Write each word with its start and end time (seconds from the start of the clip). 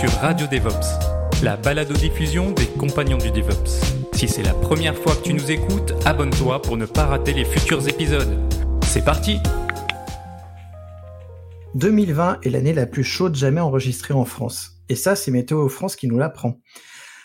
Sur 0.00 0.12
Radio 0.12 0.46
DevOps, 0.46 1.42
la 1.42 1.58
balado-diffusion 1.58 2.52
des 2.52 2.64
compagnons 2.64 3.18
du 3.18 3.30
DevOps. 3.30 3.84
Si 4.14 4.28
c'est 4.28 4.42
la 4.42 4.54
première 4.54 4.96
fois 4.96 5.14
que 5.14 5.20
tu 5.20 5.34
nous 5.34 5.50
écoutes, 5.50 5.92
abonne-toi 6.06 6.62
pour 6.62 6.78
ne 6.78 6.86
pas 6.86 7.04
rater 7.04 7.34
les 7.34 7.44
futurs 7.44 7.86
épisodes. 7.86 8.38
C'est 8.82 9.04
parti! 9.04 9.36
2020 11.74 12.40
est 12.42 12.48
l'année 12.48 12.72
la 12.72 12.86
plus 12.86 13.04
chaude 13.04 13.34
jamais 13.34 13.60
enregistrée 13.60 14.14
en 14.14 14.24
France. 14.24 14.80
Et 14.88 14.94
ça, 14.94 15.14
c'est 15.16 15.30
Météo 15.30 15.68
France 15.68 15.96
qui 15.96 16.08
nous 16.08 16.16
l'apprend. 16.16 16.62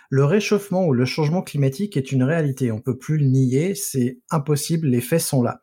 Le 0.09 0.25
réchauffement 0.25 0.85
ou 0.85 0.91
le 0.91 1.05
changement 1.05 1.43
climatique 1.43 1.95
est 1.95 2.11
une 2.11 2.23
réalité, 2.23 2.73
on 2.73 2.81
peut 2.81 2.97
plus 2.97 3.17
le 3.17 3.27
nier, 3.27 3.73
c'est 3.73 4.19
impossible, 4.31 4.89
les 4.89 4.99
faits 4.99 5.21
sont 5.21 5.41
là. 5.41 5.61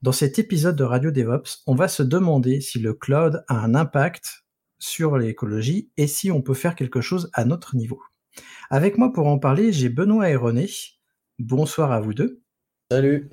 Dans 0.00 0.12
cet 0.12 0.38
épisode 0.38 0.76
de 0.76 0.84
Radio 0.84 1.10
DevOps, 1.10 1.62
on 1.66 1.74
va 1.74 1.88
se 1.88 2.02
demander 2.02 2.62
si 2.62 2.78
le 2.78 2.94
cloud 2.94 3.44
a 3.48 3.56
un 3.56 3.74
impact 3.74 4.43
sur 4.84 5.16
l'écologie 5.16 5.90
et 5.96 6.06
si 6.06 6.30
on 6.30 6.42
peut 6.42 6.54
faire 6.54 6.74
quelque 6.74 7.00
chose 7.00 7.30
à 7.32 7.46
notre 7.46 7.74
niveau. 7.74 8.02
Avec 8.68 8.98
moi 8.98 9.12
pour 9.12 9.26
en 9.26 9.38
parler, 9.38 9.72
j'ai 9.72 9.88
Benoît 9.88 10.28
et 10.28 10.36
René. 10.36 10.68
Bonsoir 11.38 11.90
à 11.90 12.00
vous 12.00 12.12
deux. 12.12 12.42
Salut. 12.90 13.30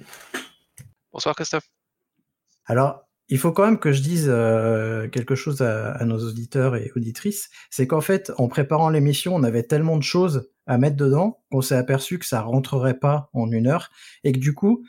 Bonsoir 1.11 1.35
Christophe. 1.35 1.69
Alors, 2.65 3.01
il 3.27 3.37
faut 3.37 3.51
quand 3.51 3.65
même 3.65 3.79
que 3.79 3.91
je 3.91 4.01
dise 4.01 4.27
euh, 4.29 5.09
quelque 5.09 5.35
chose 5.35 5.61
à, 5.61 5.91
à, 5.91 6.05
nos 6.05 6.19
auditeurs 6.19 6.77
et 6.77 6.91
auditrices, 6.95 7.49
c'est 7.69 7.85
qu'en 7.85 8.01
fait, 8.01 8.31
en 8.37 8.47
préparant 8.47 8.89
l'émission, 8.89 9.35
on 9.35 9.43
avait 9.43 9.63
tellement 9.63 9.97
de 9.97 10.03
choses 10.03 10.49
à 10.67 10.77
mettre 10.77 10.95
dedans 10.95 11.43
qu'on 11.51 11.61
s'est 11.61 11.75
aperçu 11.75 12.17
que 12.17 12.25
ça 12.25 12.41
rentrerait 12.41 12.99
pas 12.99 13.29
en 13.33 13.51
une 13.51 13.67
heure 13.67 13.89
et 14.23 14.31
que 14.31 14.39
du 14.39 14.53
coup, 14.53 14.85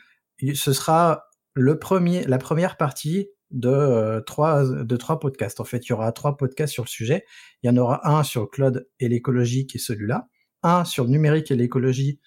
ce 0.53 0.71
sera 0.71 1.25
le 1.55 1.77
premier, 1.77 2.23
la 2.25 2.37
première 2.37 2.77
partie 2.77 3.27
de 3.53 3.69
euh, 3.69 4.21
trois 4.21 4.65
de 4.65 4.97
trois 4.97 5.19
podcasts. 5.19 5.59
En 5.59 5.63
fait, 5.63 5.85
il 5.87 5.89
y 5.89 5.93
aura 5.93 6.11
trois 6.11 6.35
podcasts 6.35 6.73
sur 6.73 6.83
le 6.83 6.89
sujet. 6.89 7.25
Il 7.61 7.67
y 7.67 7.69
en 7.69 7.77
aura 7.77 8.07
un 8.09 8.23
sur 8.23 8.41
le 8.41 8.47
cloud 8.47 8.87
et 8.99 9.07
l'écologie 9.07 9.67
qui 9.67 9.77
est 9.77 9.79
celui-là, 9.79 10.27
un 10.63 10.83
sur 10.83 11.05
le 11.05 11.11
numérique 11.11 11.51
et 11.51 11.55
l'écologie 11.55 12.19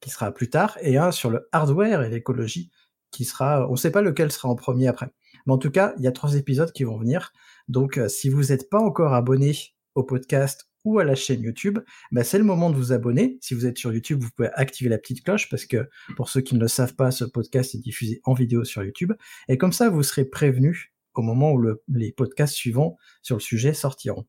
qui 0.00 0.10
sera 0.10 0.32
plus 0.32 0.48
tard, 0.48 0.78
et 0.80 0.96
un 0.96 1.12
sur 1.12 1.30
le 1.30 1.48
hardware 1.52 2.02
et 2.02 2.10
l'écologie 2.10 2.70
qui 3.10 3.24
sera, 3.24 3.68
on 3.68 3.72
ne 3.72 3.76
sait 3.76 3.90
pas 3.90 4.02
lequel 4.02 4.32
sera 4.32 4.48
en 4.48 4.54
premier 4.54 4.88
après. 4.88 5.12
Mais 5.46 5.52
en 5.52 5.58
tout 5.58 5.70
cas, 5.70 5.94
il 5.98 6.04
y 6.04 6.06
a 6.06 6.12
trois 6.12 6.36
épisodes 6.36 6.72
qui 6.72 6.84
vont 6.84 6.98
venir. 6.98 7.32
Donc, 7.68 7.98
euh, 7.98 8.08
si 8.08 8.28
vous 8.28 8.44
n'êtes 8.44 8.70
pas 8.70 8.80
encore 8.80 9.14
abonné 9.14 9.56
au 9.94 10.04
podcast 10.04 10.69
ou 10.84 10.98
à 10.98 11.04
la 11.04 11.14
chaîne 11.14 11.42
YouTube, 11.42 11.78
bah, 12.12 12.24
c'est 12.24 12.38
le 12.38 12.44
moment 12.44 12.70
de 12.70 12.76
vous 12.76 12.92
abonner. 12.92 13.38
Si 13.40 13.54
vous 13.54 13.66
êtes 13.66 13.78
sur 13.78 13.92
YouTube, 13.92 14.22
vous 14.22 14.30
pouvez 14.36 14.50
activer 14.54 14.88
la 14.88 14.98
petite 14.98 15.24
cloche 15.24 15.48
parce 15.48 15.66
que 15.66 15.88
pour 16.16 16.28
ceux 16.28 16.40
qui 16.40 16.54
ne 16.54 16.60
le 16.60 16.68
savent 16.68 16.94
pas, 16.94 17.10
ce 17.10 17.24
podcast 17.24 17.74
est 17.74 17.78
diffusé 17.78 18.20
en 18.24 18.34
vidéo 18.34 18.64
sur 18.64 18.82
YouTube. 18.82 19.12
Et 19.48 19.58
comme 19.58 19.72
ça, 19.72 19.90
vous 19.90 20.02
serez 20.02 20.24
prévenu 20.24 20.92
au 21.14 21.22
moment 21.22 21.52
où 21.52 21.58
le, 21.58 21.82
les 21.88 22.12
podcasts 22.12 22.54
suivants 22.54 22.96
sur 23.22 23.36
le 23.36 23.40
sujet 23.40 23.74
sortiront. 23.74 24.26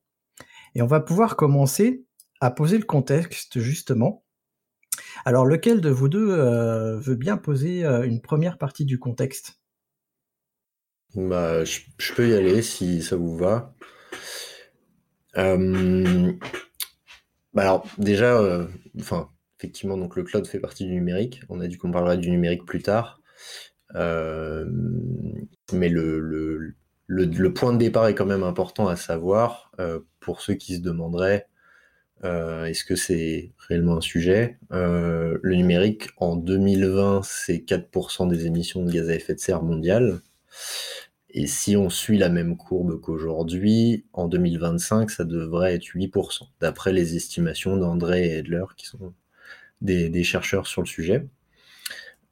Et 0.76 0.82
on 0.82 0.88
va 0.88 1.00
pouvoir 1.00 1.36
commencer 1.36 2.06
à 2.40 2.52
poser 2.52 2.78
le 2.78 2.86
contexte 2.86 3.60
justement. 3.60 4.26
Alors, 5.26 5.46
lequel 5.46 5.82
de 5.82 5.90
vous 5.90 6.10
deux 6.10 6.32
euh, 6.32 7.00
veut 7.00 7.16
bien 7.16 7.38
poser 7.38 7.86
euh, 7.86 8.04
une 8.04 8.22
première 8.22 8.58
partie 8.58 8.86
du 8.86 9.00
contexte? 9.00 9.62
Bah, 11.16 11.64
je, 11.66 12.14
peux 12.16 12.30
y 12.30 12.34
aller 12.34 12.62
si 12.62 13.04
ça 13.04 13.16
vous 13.16 13.36
va. 13.36 13.76
Euh, 15.38 16.34
bah 17.54 17.64
alors 17.64 17.86
déjà, 17.98 18.38
euh, 18.40 18.68
effectivement, 19.60 19.98
donc 19.98 20.16
le 20.16 20.24
cloud 20.24 20.46
fait 20.48 20.60
partie 20.60 20.86
du 20.86 20.94
numérique. 20.94 21.42
On 21.50 21.60
a 21.62 21.68
dit 21.68 21.78
qu'on 21.78 21.92
parlerait 21.92 22.18
du 22.18 22.30
numérique 22.32 22.66
plus 22.66 22.82
tard, 22.82 23.22
euh, 23.96 24.66
mais 25.74 25.90
le, 25.90 26.20
le, 26.20 26.76
le, 27.08 27.26
le, 27.26 27.54
point 27.54 27.74
de 27.74 27.78
départ 27.78 28.08
est 28.08 28.16
quand 28.16 28.26
même 28.26 28.44
important 28.44 28.88
à 28.88 28.96
savoir 28.96 29.72
pour 30.20 30.42
ceux 30.42 30.54
qui 30.54 30.76
se 30.76 30.82
demanderaient 30.82 31.48
est-ce 32.24 32.86
que 32.86 32.96
c'est 32.96 33.52
réellement 33.68 33.98
un 33.98 34.02
sujet? 34.02 34.60
le 34.70 35.56
numérique 35.56 36.10
en 36.18 36.36
2020, 36.36 37.22
c'est 37.24 37.58
4% 37.58 38.30
des 38.30 38.46
émissions 38.46 38.84
de 38.84 38.92
gaz 38.92 39.10
à 39.10 39.16
effet 39.16 39.34
de 39.34 39.40
serre 39.40 39.64
mondiales. 39.64 40.22
Et 41.34 41.48
si 41.48 41.78
on 41.78 41.90
suit 41.90 42.18
la 42.18 42.30
même 42.30 42.58
courbe 42.58 43.00
qu'aujourd'hui, 43.00 44.06
en 44.14 44.28
2025, 44.28 45.10
ça 45.10 45.24
devrait 45.24 45.76
être 45.76 45.86
8%, 45.86 46.50
d'après 46.60 46.92
les 46.92 47.16
estimations 47.16 47.78
d'André 47.78 48.28
et 48.28 48.38
Edler, 48.40 48.66
qui 48.76 48.86
sont 48.86 49.14
des, 49.82 50.24
chercheurs 50.24 50.68
sur 50.68 50.82
le 50.82 50.88
sujet. 50.88 51.28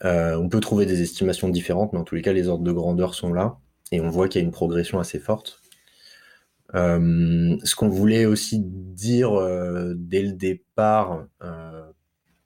Euh, 0.03 0.35
on 0.35 0.49
peut 0.49 0.59
trouver 0.59 0.85
des 0.85 1.01
estimations 1.01 1.49
différentes, 1.49 1.93
mais 1.93 1.99
en 1.99 2.03
tous 2.03 2.15
les 2.15 2.21
cas, 2.21 2.33
les 2.33 2.47
ordres 2.47 2.63
de 2.63 2.71
grandeur 2.71 3.15
sont 3.15 3.33
là, 3.33 3.57
et 3.91 4.01
on 4.01 4.09
voit 4.09 4.27
qu'il 4.27 4.41
y 4.41 4.43
a 4.43 4.45
une 4.45 4.51
progression 4.51 4.99
assez 4.99 5.19
forte. 5.19 5.61
Euh, 6.75 7.57
ce 7.63 7.75
qu'on 7.75 7.89
voulait 7.89 8.25
aussi 8.25 8.59
dire 8.61 9.33
euh, 9.33 9.93
dès 9.95 10.21
le 10.21 10.33
départ, 10.33 11.25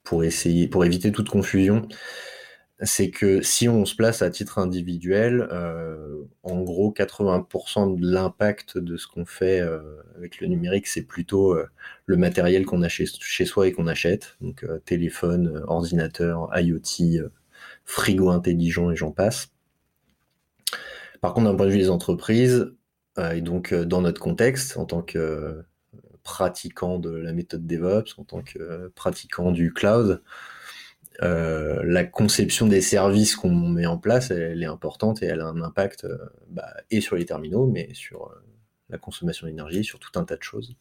pour 0.04 0.22
essayer, 0.22 0.68
pour 0.68 0.84
éviter 0.84 1.10
toute 1.10 1.30
confusion, 1.30 1.88
c'est 2.84 3.10
que 3.10 3.42
si 3.42 3.68
on 3.68 3.84
se 3.84 3.94
place 3.94 4.22
à 4.22 4.30
titre 4.30 4.58
individuel, 4.58 5.48
euh, 5.52 6.24
en 6.42 6.60
gros 6.62 6.92
80% 6.92 7.98
de 7.98 8.06
l'impact 8.06 8.78
de 8.78 8.96
ce 8.96 9.06
qu'on 9.06 9.24
fait 9.24 9.60
euh, 9.60 10.02
avec 10.16 10.40
le 10.40 10.48
numérique, 10.48 10.86
c'est 10.86 11.04
plutôt 11.04 11.54
euh, 11.54 11.68
le 12.06 12.16
matériel 12.16 12.66
qu'on 12.66 12.82
a 12.82 12.88
chez, 12.88 13.06
chez, 13.06 13.44
soi 13.44 13.68
et 13.68 13.72
qu'on 13.72 13.86
achète, 13.86 14.36
donc 14.40 14.66
téléphone, 14.84 15.62
ordinateur, 15.66 16.50
IoT, 16.56 17.28
frigo 17.84 18.30
intelligent 18.30 18.90
et 18.90 18.96
j'en 18.96 19.12
passe. 19.12 19.50
Par 21.20 21.34
contre, 21.34 21.50
d'un 21.50 21.56
point 21.56 21.66
de 21.66 21.70
vue 21.70 21.78
des 21.78 21.90
entreprises, 21.90 22.74
et 23.32 23.40
donc 23.40 23.72
dans 23.72 24.02
notre 24.02 24.20
contexte, 24.20 24.76
en 24.76 24.84
tant 24.84 25.02
que 25.02 25.62
pratiquant 26.24 26.98
de 26.98 27.10
la 27.10 27.32
méthode 27.32 27.66
DevOps, 27.66 28.18
en 28.18 28.24
tant 28.24 28.42
que 28.42 28.88
pratiquant 28.96 29.52
du 29.52 29.72
cloud, 29.72 30.22
euh, 31.22 31.80
la 31.84 32.04
conception 32.04 32.66
des 32.66 32.80
services 32.80 33.36
qu'on 33.36 33.54
met 33.54 33.86
en 33.86 33.98
place, 33.98 34.30
elle, 34.30 34.62
est 34.62 34.66
importante 34.66 35.22
et 35.22 35.26
elle 35.26 35.40
a 35.40 35.46
un 35.46 35.60
impact 35.60 36.04
euh, 36.04 36.18
bah, 36.48 36.74
et 36.90 37.00
sur 37.00 37.16
les 37.16 37.24
terminaux, 37.24 37.66
mais 37.66 37.88
sur 37.94 38.26
euh, 38.26 38.42
la 38.88 38.98
consommation 38.98 39.46
d'énergie, 39.46 39.84
sur 39.84 39.98
tout 40.00 40.18
un 40.18 40.24
tas 40.24 40.36
de 40.36 40.42
choses. 40.42 40.76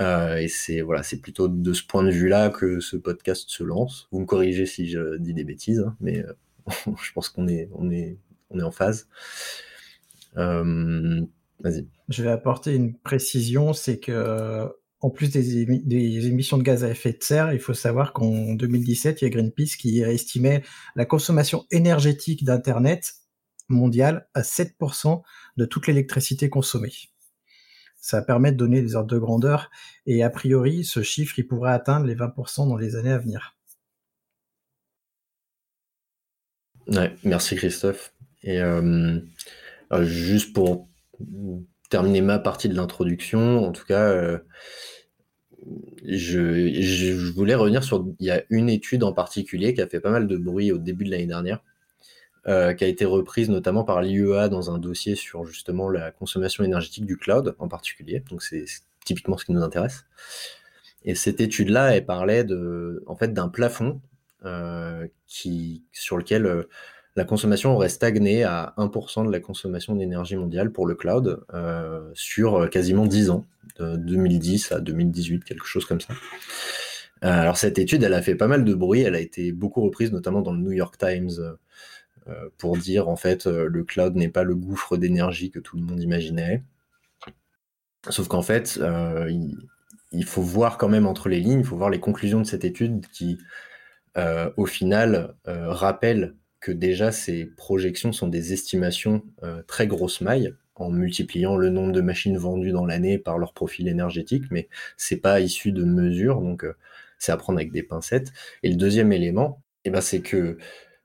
Et 0.00 0.46
c'est 0.46 0.80
voilà, 0.80 1.02
c'est 1.02 1.20
plutôt 1.20 1.48
de 1.48 1.72
ce 1.72 1.82
point 1.82 2.04
de 2.04 2.10
vue-là 2.10 2.50
que 2.50 2.78
ce 2.78 2.96
podcast 2.96 3.46
se 3.48 3.64
lance. 3.64 4.06
Vous 4.12 4.20
me 4.20 4.26
corrigez 4.26 4.64
si 4.64 4.88
je 4.88 5.16
dis 5.16 5.34
des 5.34 5.42
bêtises, 5.42 5.80
hein, 5.80 5.96
mais 5.98 6.24
je 7.02 7.12
pense 7.12 7.28
qu'on 7.28 7.48
est, 7.48 7.68
on 7.74 7.90
est, 7.90 8.16
on 8.50 8.60
est 8.60 8.62
en 8.62 8.70
phase. 8.70 9.08
Vas-y. 10.36 11.88
Je 12.08 12.22
vais 12.22 12.30
apporter 12.30 12.76
une 12.76 12.94
précision, 12.96 13.72
c'est 13.72 13.98
que 13.98 14.70
en 15.00 15.10
plus 15.10 15.30
des, 15.30 15.58
émi 15.58 15.80
des, 15.84 16.26
émissions 16.26 16.58
de 16.58 16.62
gaz 16.62 16.84
à 16.84 16.90
effet 16.90 17.12
de 17.12 17.22
serre, 17.22 17.52
il 17.52 17.60
faut 17.60 17.74
savoir 17.74 18.12
qu'en 18.12 18.54
2017, 18.54 19.22
il 19.22 19.24
y 19.24 19.26
a 19.26 19.30
Greenpeace 19.30 19.76
qui 19.78 20.00
estimait 20.00 20.62
la 20.96 21.04
consommation 21.04 21.66
énergétique 21.70 22.44
d'Internet 22.44 23.14
mondiale 23.68 24.28
à 24.34 24.42
7% 24.42 25.22
de 25.56 25.64
toute 25.64 25.86
l'électricité 25.86 26.48
consommée. 26.48 26.92
Ça 28.00 28.22
permet 28.22 28.52
de 28.52 28.56
donner 28.56 28.80
des 28.80 28.94
ordres 28.94 29.10
de 29.10 29.18
grandeur 29.18 29.70
et 30.06 30.22
a 30.22 30.30
priori, 30.30 30.84
ce 30.84 31.02
chiffre, 31.02 31.38
il 31.38 31.46
pourrait 31.46 31.72
atteindre 31.72 32.06
les 32.06 32.14
20% 32.14 32.68
dans 32.68 32.76
les 32.76 32.96
années 32.96 33.12
à 33.12 33.18
venir. 33.18 33.56
Merci 37.22 37.56
Christophe. 37.56 38.14
Et 38.42 38.62
euh, 38.62 39.20
juste 40.02 40.54
pour 40.54 40.88
terminer 41.88 42.20
ma 42.20 42.38
partie 42.38 42.68
de 42.68 42.74
l'introduction, 42.74 43.64
en 43.64 43.72
tout 43.72 43.84
cas, 43.84 44.10
euh, 44.10 44.38
je, 46.04 47.30
voulais 47.32 47.54
revenir 47.54 47.82
sur. 47.84 48.06
Il 48.20 48.26
y 48.26 48.30
a 48.30 48.42
une 48.50 48.68
étude 48.68 49.04
en 49.04 49.12
particulier 49.12 49.74
qui 49.74 49.80
a 49.80 49.86
fait 49.86 50.00
pas 50.00 50.10
mal 50.10 50.26
de 50.26 50.36
bruit 50.36 50.72
au 50.72 50.78
début 50.78 51.04
de 51.04 51.10
l'année 51.10 51.26
dernière, 51.26 51.62
euh, 52.46 52.74
qui 52.74 52.84
a 52.84 52.88
été 52.88 53.04
reprise 53.04 53.48
notamment 53.48 53.84
par 53.84 54.02
l'IEA 54.02 54.48
dans 54.48 54.70
un 54.70 54.78
dossier 54.78 55.14
sur 55.14 55.44
justement 55.44 55.88
la 55.90 56.10
consommation 56.10 56.64
énergétique 56.64 57.06
du 57.06 57.16
cloud 57.16 57.54
en 57.58 57.68
particulier. 57.68 58.22
Donc 58.30 58.42
c'est 58.42 58.64
typiquement 59.04 59.38
ce 59.38 59.44
qui 59.44 59.52
nous 59.52 59.62
intéresse. 59.62 60.04
Et 61.04 61.14
cette 61.14 61.40
étude-là, 61.40 61.96
elle 61.96 62.04
parlait 62.04 62.44
de, 62.44 63.02
en 63.06 63.16
fait, 63.16 63.32
d'un 63.32 63.48
plafond 63.48 64.00
euh, 64.44 65.06
qui, 65.26 65.84
sur 65.92 66.16
lequel 66.16 66.66
la 67.18 67.24
consommation 67.24 67.74
aurait 67.74 67.88
stagné 67.88 68.44
à 68.44 68.74
1% 68.76 69.26
de 69.26 69.32
la 69.32 69.40
consommation 69.40 69.96
d'énergie 69.96 70.36
mondiale 70.36 70.70
pour 70.70 70.86
le 70.86 70.94
cloud 70.94 71.44
sur 72.14 72.70
quasiment 72.70 73.06
10 73.06 73.30
ans, 73.30 73.44
de 73.80 73.96
2010 73.96 74.70
à 74.70 74.80
2018, 74.80 75.42
quelque 75.42 75.66
chose 75.66 75.84
comme 75.84 76.00
ça. 76.00 76.14
alors 77.22 77.56
cette 77.56 77.76
étude, 77.80 78.04
elle 78.04 78.14
a 78.14 78.22
fait 78.22 78.36
pas 78.36 78.46
mal 78.46 78.64
de 78.64 78.72
bruit, 78.72 79.00
elle 79.00 79.16
a 79.16 79.20
été 79.20 79.50
beaucoup 79.50 79.82
reprise, 79.82 80.12
notamment 80.12 80.42
dans 80.42 80.52
le 80.52 80.60
New 80.60 80.70
York 80.70 80.96
Times, 80.96 81.56
pour 82.56 82.76
dire 82.76 83.08
en 83.08 83.16
fait 83.16 83.46
le 83.46 83.82
cloud 83.82 84.14
n'est 84.14 84.28
pas 84.28 84.44
le 84.44 84.54
gouffre 84.54 84.96
d'énergie 84.96 85.50
que 85.50 85.58
tout 85.58 85.76
le 85.76 85.82
monde 85.82 86.00
imaginait. 86.00 86.62
Sauf 88.08 88.28
qu'en 88.28 88.42
fait, 88.42 88.80
il, 90.12 90.24
faut 90.24 90.42
voir 90.42 90.78
quand 90.78 90.88
même 90.88 91.06
entre 91.06 91.28
les 91.28 91.40
lignes, 91.40 91.60
il 91.60 91.66
faut 91.66 91.76
voir 91.76 91.90
les 91.90 91.98
conclusions 91.98 92.40
de 92.40 92.46
cette 92.46 92.64
étude 92.64 93.06
qui, 93.08 93.38
au 94.56 94.66
final, 94.66 95.34
rappellent 95.46 96.36
que 96.60 96.72
déjà 96.72 97.12
ces 97.12 97.46
projections 97.46 98.12
sont 98.12 98.28
des 98.28 98.52
estimations 98.52 99.22
très 99.66 99.86
grosses 99.86 100.20
mailles 100.20 100.54
en 100.74 100.90
multipliant 100.90 101.56
le 101.56 101.70
nombre 101.70 101.92
de 101.92 102.00
machines 102.00 102.36
vendues 102.36 102.72
dans 102.72 102.86
l'année 102.86 103.18
par 103.18 103.38
leur 103.38 103.52
profil 103.52 103.88
énergétique, 103.88 104.44
mais 104.50 104.68
c'est 104.96 105.16
pas 105.16 105.40
issu 105.40 105.72
de 105.72 105.84
mesures, 105.84 106.40
donc 106.40 106.64
c'est 107.18 107.32
à 107.32 107.36
prendre 107.36 107.58
avec 107.58 107.72
des 107.72 107.82
pincettes. 107.82 108.32
Et 108.62 108.68
le 108.68 108.76
deuxième 108.76 109.12
élément, 109.12 109.62
eh 109.84 109.90
ben, 109.90 110.00
c'est 110.00 110.20
que 110.20 110.58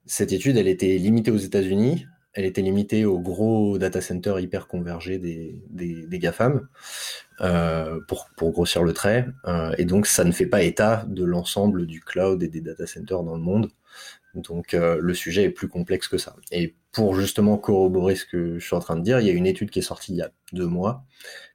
cette 0.05 0.31
étude, 0.31 0.57
elle 0.57 0.67
était 0.67 0.97
limitée 0.97 1.31
aux 1.31 1.37
États-Unis, 1.37 2.05
elle 2.33 2.45
était 2.45 2.61
limitée 2.61 3.05
aux 3.05 3.19
gros 3.19 3.77
data 3.77 4.01
centers 4.01 4.39
hyper 4.39 4.67
convergés 4.67 5.19
des, 5.19 6.19
GAFAM, 6.19 6.67
euh, 7.41 7.99
pour, 8.07 8.51
grossir 8.51 8.83
le 8.83 8.93
trait. 8.93 9.27
Euh, 9.45 9.73
et 9.77 9.85
donc, 9.85 10.07
ça 10.07 10.23
ne 10.23 10.31
fait 10.31 10.47
pas 10.47 10.63
état 10.63 11.05
de 11.07 11.23
l'ensemble 11.23 11.85
du 11.85 12.01
cloud 12.01 12.41
et 12.41 12.47
des 12.47 12.61
data 12.61 12.87
centers 12.87 13.23
dans 13.23 13.35
le 13.35 13.41
monde. 13.41 13.69
Donc, 14.35 14.73
euh, 14.73 14.97
le 14.99 15.13
sujet 15.13 15.43
est 15.43 15.49
plus 15.49 15.67
complexe 15.67 16.07
que 16.07 16.17
ça. 16.17 16.35
Et 16.51 16.75
pour 16.91 17.15
justement 17.15 17.57
corroborer 17.57 18.15
ce 18.15 18.25
que 18.25 18.59
je 18.59 18.65
suis 18.65 18.75
en 18.75 18.79
train 18.79 18.95
de 18.95 19.03
dire, 19.03 19.19
il 19.19 19.27
y 19.27 19.29
a 19.29 19.33
une 19.33 19.45
étude 19.45 19.69
qui 19.69 19.79
est 19.79 19.83
sortie 19.83 20.13
il 20.13 20.17
y 20.17 20.21
a 20.21 20.31
deux 20.53 20.67
mois, 20.67 21.05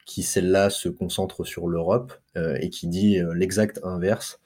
qui 0.07 0.23
celle-là 0.23 0.71
se 0.71 0.89
concentre 0.89 1.45
sur 1.45 1.69
l'Europe 1.69 2.15
et 2.61 2.71
qui 2.71 2.87
dit 2.87 3.21
l'exact 3.35 3.79
inverse, 3.83 4.41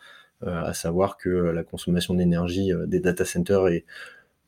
à 0.45 0.75
savoir 0.75 1.19
que 1.19 1.29
la 1.29 1.63
consommation 1.63 2.15
d'énergie 2.15 2.73
des 2.87 2.99
data 2.99 3.25
centers 3.25 3.69
est 3.69 3.85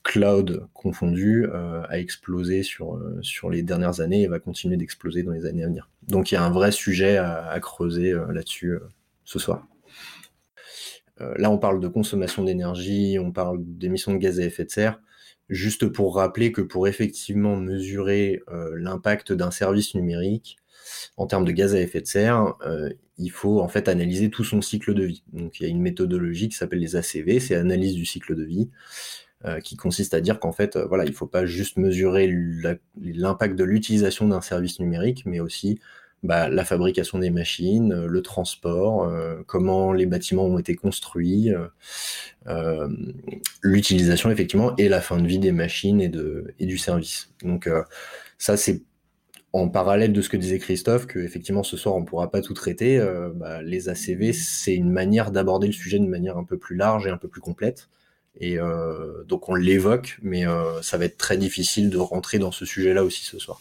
cloud 0.04 0.68
confondu 0.74 1.46
euh, 1.46 1.82
a 1.88 1.98
explosé 1.98 2.62
sur, 2.62 2.94
euh, 2.94 3.18
sur 3.22 3.50
les 3.50 3.62
dernières 3.62 4.00
années 4.00 4.22
et 4.22 4.28
va 4.28 4.38
continuer 4.38 4.76
d'exploser 4.76 5.24
dans 5.24 5.32
les 5.32 5.46
années 5.46 5.64
à 5.64 5.66
venir. 5.66 5.88
Donc 6.06 6.30
il 6.30 6.34
y 6.34 6.38
a 6.38 6.44
un 6.44 6.50
vrai 6.50 6.70
sujet 6.70 7.16
à, 7.16 7.58
creuser 7.60 8.12
euh, 8.12 8.30
là-dessus 8.32 8.78
ce 9.24 9.38
soir. 9.38 9.66
Là, 11.18 11.50
on 11.50 11.58
parle 11.58 11.80
de 11.80 11.88
consommation 11.88 12.44
d'énergie, 12.44 13.18
on 13.20 13.32
parle 13.32 13.58
d'émissions 13.60 14.12
de 14.12 14.18
gaz 14.18 14.40
à 14.40 14.44
effet 14.44 14.64
de 14.64 14.70
serre. 14.70 15.00
Juste 15.48 15.86
pour 15.86 16.16
rappeler 16.16 16.52
que 16.52 16.62
pour 16.62 16.88
effectivement 16.88 17.56
mesurer 17.56 18.42
l'impact 18.74 19.32
d'un 19.32 19.50
service 19.50 19.94
numérique 19.94 20.56
en 21.16 21.26
termes 21.26 21.44
de 21.44 21.52
gaz 21.52 21.74
à 21.74 21.80
effet 21.80 22.00
de 22.00 22.06
serre, 22.06 22.54
il 23.18 23.30
faut 23.30 23.60
en 23.60 23.68
fait 23.68 23.88
analyser 23.88 24.30
tout 24.30 24.44
son 24.44 24.60
cycle 24.60 24.94
de 24.94 25.04
vie. 25.04 25.22
Donc 25.32 25.60
il 25.60 25.64
y 25.64 25.66
a 25.66 25.68
une 25.68 25.82
méthodologie 25.82 26.48
qui 26.48 26.56
s'appelle 26.56 26.80
les 26.80 26.96
ACV, 26.96 27.40
c'est 27.40 27.54
analyse 27.54 27.94
du 27.94 28.06
cycle 28.06 28.34
de 28.34 28.44
vie. 28.44 28.70
Euh, 29.46 29.60
qui 29.60 29.76
consiste 29.76 30.14
à 30.14 30.22
dire 30.22 30.40
qu'en 30.40 30.52
fait, 30.52 30.74
euh, 30.74 30.86
voilà, 30.86 31.04
il 31.04 31.10
ne 31.10 31.14
faut 31.14 31.26
pas 31.26 31.44
juste 31.44 31.76
mesurer 31.76 32.34
l'impact 32.96 33.56
de 33.56 33.64
l'utilisation 33.64 34.26
d'un 34.26 34.40
service 34.40 34.80
numérique, 34.80 35.24
mais 35.26 35.38
aussi 35.38 35.80
bah, 36.24 36.48
la 36.48 36.64
fabrication 36.64 37.18
des 37.20 37.30
machines, 37.30 37.92
euh, 37.92 38.06
le 38.06 38.22
transport, 38.22 39.12
comment 39.46 39.92
les 39.92 40.06
bâtiments 40.06 40.46
ont 40.46 40.58
été 40.58 40.74
construits, 40.74 41.52
l'utilisation 43.62 44.30
effectivement 44.30 44.74
et 44.76 44.88
la 44.88 45.00
fin 45.00 45.18
de 45.18 45.26
vie 45.26 45.38
des 45.38 45.52
machines 45.52 46.00
et, 46.00 46.66
du 46.66 46.78
service. 46.78 47.30
Donc 47.42 47.68
ça 48.38 48.56
c'est 48.56 48.82
en 49.52 49.68
parallèle 49.68 50.12
de 50.12 50.20
ce 50.20 50.28
que 50.28 50.36
disait 50.36 50.58
Christophe, 50.58 51.06
que 51.06 51.20
effectivement 51.20 51.62
ce 51.62 51.76
soir 51.76 51.94
on 51.94 52.00
ne 52.00 52.06
pourra 52.06 52.30
pas 52.30 52.40
tout 52.40 52.54
traiter. 52.54 52.98
Bah, 53.36 53.62
les 53.62 53.88
ACV 53.88 54.32
c'est 54.32 54.74
une 54.74 54.90
manière 54.90 55.30
d'aborder 55.30 55.68
le 55.68 55.72
sujet 55.72 55.98
d'une 55.98 56.10
manière 56.10 56.36
un 56.38 56.44
peu 56.44 56.58
plus 56.58 56.76
large 56.76 57.06
et 57.06 57.10
un 57.10 57.18
peu 57.18 57.28
plus 57.28 57.40
complète. 57.40 57.88
Et 58.40 58.58
euh, 58.58 59.24
donc 59.24 59.48
on 59.48 59.54
l'évoque, 59.54 60.18
mais 60.22 60.46
euh, 60.46 60.82
ça 60.82 60.98
va 60.98 61.04
être 61.04 61.16
très 61.16 61.36
difficile 61.36 61.90
de 61.90 61.98
rentrer 61.98 62.38
dans 62.38 62.50
ce 62.50 62.64
sujet-là 62.64 63.04
aussi 63.04 63.24
ce 63.24 63.38
soir. 63.38 63.60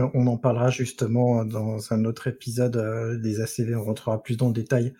On 0.00 0.28
en 0.28 0.36
parlera 0.36 0.70
justement 0.70 1.44
dans 1.44 1.92
un 1.92 2.04
autre 2.04 2.28
épisode 2.28 2.76
euh, 2.76 3.18
des 3.18 3.40
ACV, 3.40 3.74
on 3.74 3.82
rentrera 3.82 4.22
plus 4.22 4.36
dans 4.36 4.46
le 4.46 4.52
détail. 4.52 4.94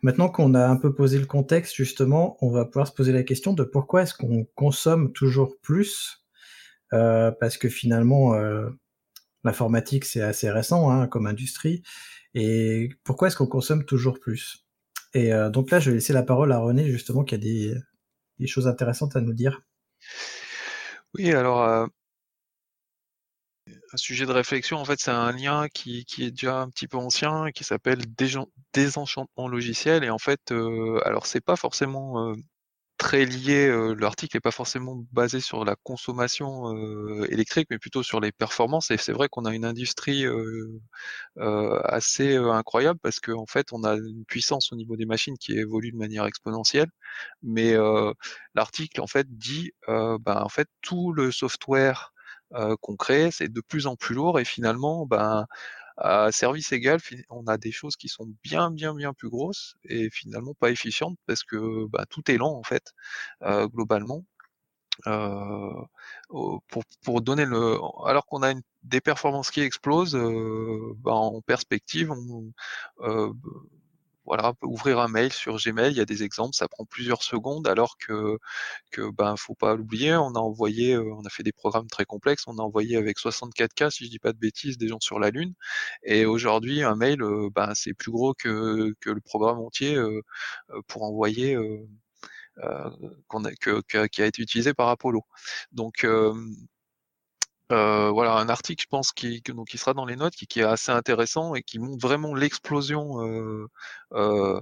Maintenant 0.00 0.30
qu'on 0.30 0.54
a 0.54 0.66
un 0.66 0.76
peu 0.76 0.94
posé 0.94 1.18
le 1.18 1.26
contexte, 1.26 1.74
justement, 1.74 2.38
on 2.40 2.50
va 2.50 2.64
pouvoir 2.64 2.86
se 2.86 2.92
poser 2.92 3.12
la 3.12 3.22
question 3.22 3.52
de 3.52 3.64
pourquoi 3.64 4.02
est-ce 4.02 4.14
qu'on 4.14 4.46
consomme 4.54 5.12
toujours 5.12 5.58
plus 5.60 6.24
euh, 6.94 7.32
Parce 7.32 7.58
que 7.58 7.68
finalement, 7.68 8.34
euh, 8.34 8.70
l'informatique, 9.44 10.06
c'est 10.06 10.22
assez 10.22 10.50
récent 10.50 10.90
hein, 10.90 11.06
comme 11.06 11.26
industrie. 11.26 11.82
Et 12.32 12.88
pourquoi 13.04 13.28
est-ce 13.28 13.36
qu'on 13.36 13.46
consomme 13.46 13.84
toujours 13.84 14.20
plus? 14.20 14.66
Et 15.12 15.30
donc 15.52 15.70
là, 15.70 15.78
je 15.78 15.90
vais 15.90 15.96
laisser 15.96 16.12
la 16.12 16.24
parole 16.24 16.50
à 16.50 16.58
René, 16.58 16.90
justement, 16.90 17.22
qui 17.22 17.36
a 17.36 17.38
des, 17.38 17.76
choses 18.46 18.66
intéressantes 18.66 19.14
à 19.14 19.20
nous 19.20 19.32
dire. 19.32 19.62
Oui, 21.14 21.30
alors, 21.30 21.88
un 23.94 23.96
sujet 23.96 24.26
de 24.26 24.32
réflexion, 24.32 24.78
en 24.78 24.84
fait, 24.84 24.98
c'est 25.00 25.12
un 25.12 25.30
lien 25.30 25.68
qui, 25.68 26.04
est 26.18 26.30
déjà 26.30 26.60
un 26.60 26.68
petit 26.68 26.88
peu 26.88 26.96
ancien, 26.96 27.52
qui 27.52 27.62
s'appelle 27.62 28.00
désenchantement 28.72 29.46
logiciel. 29.48 30.02
Et 30.02 30.10
en 30.10 30.18
fait, 30.18 30.50
euh, 30.50 31.00
alors, 31.04 31.26
c'est 31.26 31.40
pas 31.40 31.56
forcément 31.56 32.34
très 32.98 33.24
lié. 33.24 33.68
L'article 33.98 34.36
n'est 34.36 34.40
pas 34.40 34.50
forcément 34.50 35.04
basé 35.12 35.40
sur 35.40 35.64
la 35.64 35.76
consommation 35.84 36.74
électrique, 37.26 37.68
mais 37.70 37.78
plutôt 37.78 38.02
sur 38.02 38.20
les 38.20 38.32
performances. 38.32 38.90
Et 38.90 38.96
c'est 38.96 39.12
vrai 39.12 39.28
qu'on 39.28 39.44
a 39.44 39.54
une 39.54 39.64
industrie 39.64 40.24
assez 41.36 42.36
incroyable 42.36 42.98
parce 43.02 43.20
qu'en 43.20 43.46
fait, 43.46 43.72
on 43.72 43.84
a 43.84 43.94
une 43.94 44.24
puissance 44.26 44.72
au 44.72 44.76
niveau 44.76 44.96
des 44.96 45.06
machines 45.06 45.38
qui 45.38 45.52
évolue 45.52 45.92
de 45.92 45.96
manière 45.96 46.26
exponentielle. 46.26 46.88
Mais 47.42 47.74
l'article 48.54 49.00
en 49.00 49.06
fait 49.06 49.26
dit, 49.30 49.72
ben, 49.86 50.18
en 50.26 50.48
fait, 50.48 50.68
tout 50.82 51.12
le 51.12 51.30
software 51.30 52.13
qu'on 52.80 52.96
crée, 52.96 53.30
c'est 53.30 53.48
de 53.48 53.60
plus 53.60 53.86
en 53.86 53.96
plus 53.96 54.14
lourd 54.14 54.38
et 54.38 54.44
finalement, 54.44 55.06
ben 55.06 55.46
à 55.96 56.32
service 56.32 56.72
égal, 56.72 57.00
on 57.30 57.46
a 57.46 57.56
des 57.56 57.72
choses 57.72 57.96
qui 57.96 58.08
sont 58.08 58.26
bien, 58.42 58.70
bien, 58.70 58.94
bien 58.94 59.12
plus 59.12 59.28
grosses 59.28 59.76
et 59.84 60.10
finalement 60.10 60.54
pas 60.54 60.70
efficientes 60.70 61.16
parce 61.26 61.44
que 61.44 61.86
bah, 61.86 62.04
tout 62.10 62.30
est 62.30 62.36
lent 62.36 62.52
en 62.52 62.62
fait, 62.62 62.92
euh, 63.42 63.68
globalement. 63.68 64.24
Euh, 65.08 65.84
pour, 66.28 66.84
pour, 67.02 67.20
donner 67.20 67.44
le, 67.46 67.78
alors 68.06 68.26
qu'on 68.26 68.42
a 68.42 68.52
une, 68.52 68.62
des 68.84 69.00
performances 69.00 69.50
qui 69.50 69.60
explosent, 69.60 70.14
euh, 70.16 70.94
bah, 70.98 71.14
en 71.14 71.40
perspective, 71.42 72.12
euh, 73.00 73.32
voilà, 74.24 74.54
ouvrir 74.62 75.00
un 75.00 75.08
mail 75.08 75.32
sur 75.32 75.56
Gmail, 75.56 75.92
il 75.92 75.96
y 75.98 76.00
a 76.00 76.04
des 76.04 76.22
exemples, 76.22 76.54
ça 76.54 76.68
prend 76.68 76.84
plusieurs 76.84 77.22
secondes, 77.22 77.66
alors 77.68 77.96
que, 77.98 78.38
que 78.90 79.10
ben, 79.10 79.36
faut 79.36 79.54
pas 79.54 79.76
l'oublier, 79.76 80.14
on 80.14 80.34
a 80.34 80.38
envoyé, 80.38 80.94
euh, 80.94 81.14
on 81.14 81.24
a 81.24 81.30
fait 81.30 81.42
des 81.42 81.52
programmes 81.52 81.88
très 81.88 82.04
complexes, 82.04 82.44
on 82.46 82.58
a 82.58 82.62
envoyé 82.62 82.96
avec 82.96 83.18
64K, 83.18 83.90
si 83.90 84.04
je 84.06 84.10
dis 84.10 84.18
pas 84.18 84.32
de 84.32 84.38
bêtises, 84.38 84.78
des 84.78 84.88
gens 84.88 85.00
sur 85.00 85.18
la 85.18 85.30
Lune, 85.30 85.54
et 86.02 86.24
aujourd'hui, 86.26 86.82
un 86.82 86.96
mail, 86.96 87.22
euh, 87.22 87.50
ben, 87.54 87.72
c'est 87.74 87.94
plus 87.94 88.10
gros 88.12 88.34
que, 88.34 88.94
que 89.00 89.10
le 89.10 89.20
programme 89.20 89.58
entier 89.58 89.96
euh, 89.96 90.20
pour 90.88 91.02
envoyer, 91.04 91.56
qu'on 93.28 93.44
a, 93.44 93.50
que, 93.56 93.80
qui 94.06 94.22
a 94.22 94.26
été 94.26 94.42
utilisé 94.42 94.74
par 94.74 94.88
Apollo. 94.88 95.24
Donc, 95.72 96.04
euh, 96.04 96.34
voilà 97.70 98.34
un 98.36 98.48
article, 98.48 98.82
je 98.82 98.88
pense, 98.88 99.12
qui, 99.12 99.40
donc, 99.42 99.68
qui 99.68 99.78
sera 99.78 99.94
dans 99.94 100.06
les 100.06 100.16
notes, 100.16 100.34
qui, 100.34 100.60
est 100.60 100.64
assez 100.64 100.92
intéressant 100.92 101.54
et 101.54 101.62
qui 101.62 101.78
montre 101.78 102.06
vraiment 102.06 102.34
l'explosion 102.34 103.22
euh, 103.26 103.66
euh, 104.12 104.60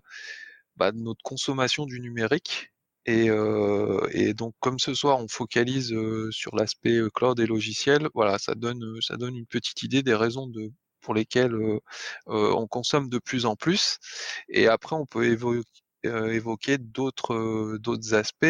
bah, 0.77 0.93
de 0.93 0.99
notre 0.99 1.23
consommation 1.23 1.87
du 1.87 2.01
numérique. 2.01 2.73
Et, 3.07 3.29
euh, 3.31 4.33
donc, 4.35 4.55
comme 4.61 4.79
ce 4.79 4.95
soir, 4.95 5.19
on 5.19 5.29
focalise 5.29 5.93
euh, 5.93 6.31
sur 6.31 6.55
l'aspect 6.57 6.97
euh, 6.97 7.11
cloud 7.11 7.41
et 7.41 7.47
logiciel, 7.47 8.09
voilà, 8.15 8.39
ça 8.39 8.55
donne, 8.55 9.01
ça 9.01 9.17
donne 9.17 9.37
une 9.37 9.47
petite 9.47 9.83
idée 9.83 10.03
des 10.03 10.15
raisons 10.15 10.47
de, 10.47 10.71
pour 11.01 11.15
lesquelles 11.15 11.55
on 12.27 12.67
consomme 12.69 13.09
de 13.09 13.19
plus 13.19 13.47
en 13.47 13.57
plus. 13.57 13.99
Et 14.49 14.69
après, 14.69 14.97
on 14.97 15.07
peut 15.07 15.27
évoquer 15.27 15.59
euh, 15.59 15.63
évoquer 16.05 16.79
d'autres 16.79 17.35
euh, 17.35 17.79
d'autres 17.79 18.15
aspects, 18.15 18.47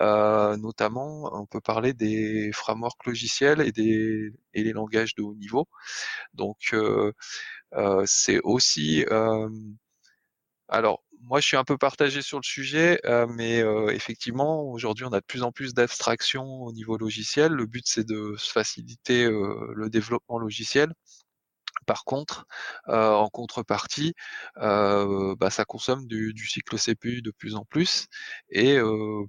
euh, 0.00 0.56
notamment 0.56 1.30
on 1.34 1.46
peut 1.46 1.60
parler 1.60 1.94
des 1.94 2.50
frameworks 2.52 3.06
logiciels 3.06 3.60
et 3.60 3.72
des 3.72 4.32
et 4.54 4.64
les 4.64 4.72
langages 4.72 5.14
de 5.14 5.22
haut 5.22 5.34
niveau. 5.34 5.68
Donc 6.34 6.74
c'est 8.06 8.40
aussi 8.44 9.04
alors 10.68 11.02
moi, 11.24 11.38
je 11.40 11.46
suis 11.46 11.56
un 11.56 11.62
peu 11.64 11.78
partagé 11.78 12.20
sur 12.20 12.38
le 12.38 12.42
sujet, 12.42 13.00
mais 13.28 13.62
effectivement, 13.92 14.62
aujourd'hui, 14.64 15.04
on 15.04 15.12
a 15.12 15.20
de 15.20 15.24
plus 15.24 15.42
en 15.44 15.52
plus 15.52 15.72
d'abstraction 15.72 16.44
au 16.64 16.72
niveau 16.72 16.98
logiciel. 16.98 17.52
Le 17.52 17.66
but, 17.66 17.84
c'est 17.86 18.06
de 18.06 18.34
faciliter 18.38 19.28
le 19.30 19.88
développement 19.88 20.38
logiciel. 20.38 20.92
Par 21.86 22.04
contre, 22.04 22.46
en 22.88 23.28
contrepartie, 23.28 24.14
euh, 24.58 25.34
bah, 25.36 25.50
ça 25.50 25.64
consomme 25.64 26.06
du, 26.06 26.34
cycle 26.46 26.76
CPU 26.78 27.22
de 27.22 27.30
plus 27.30 27.54
en 27.54 27.64
plus 27.64 28.06
et 28.50 28.78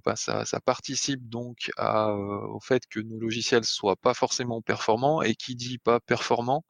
bah, 0.04 0.16
ça, 0.16 0.44
participe 0.64 1.28
donc 1.28 1.70
au 1.78 2.60
fait 2.60 2.86
que 2.88 3.00
nos 3.00 3.18
logiciels 3.18 3.64
soient 3.64 3.96
pas 3.96 4.14
forcément 4.14 4.62
performants 4.62 5.22
et 5.22 5.34
qui 5.34 5.54
dit 5.56 5.78
pas 5.78 6.00
performant 6.00 6.64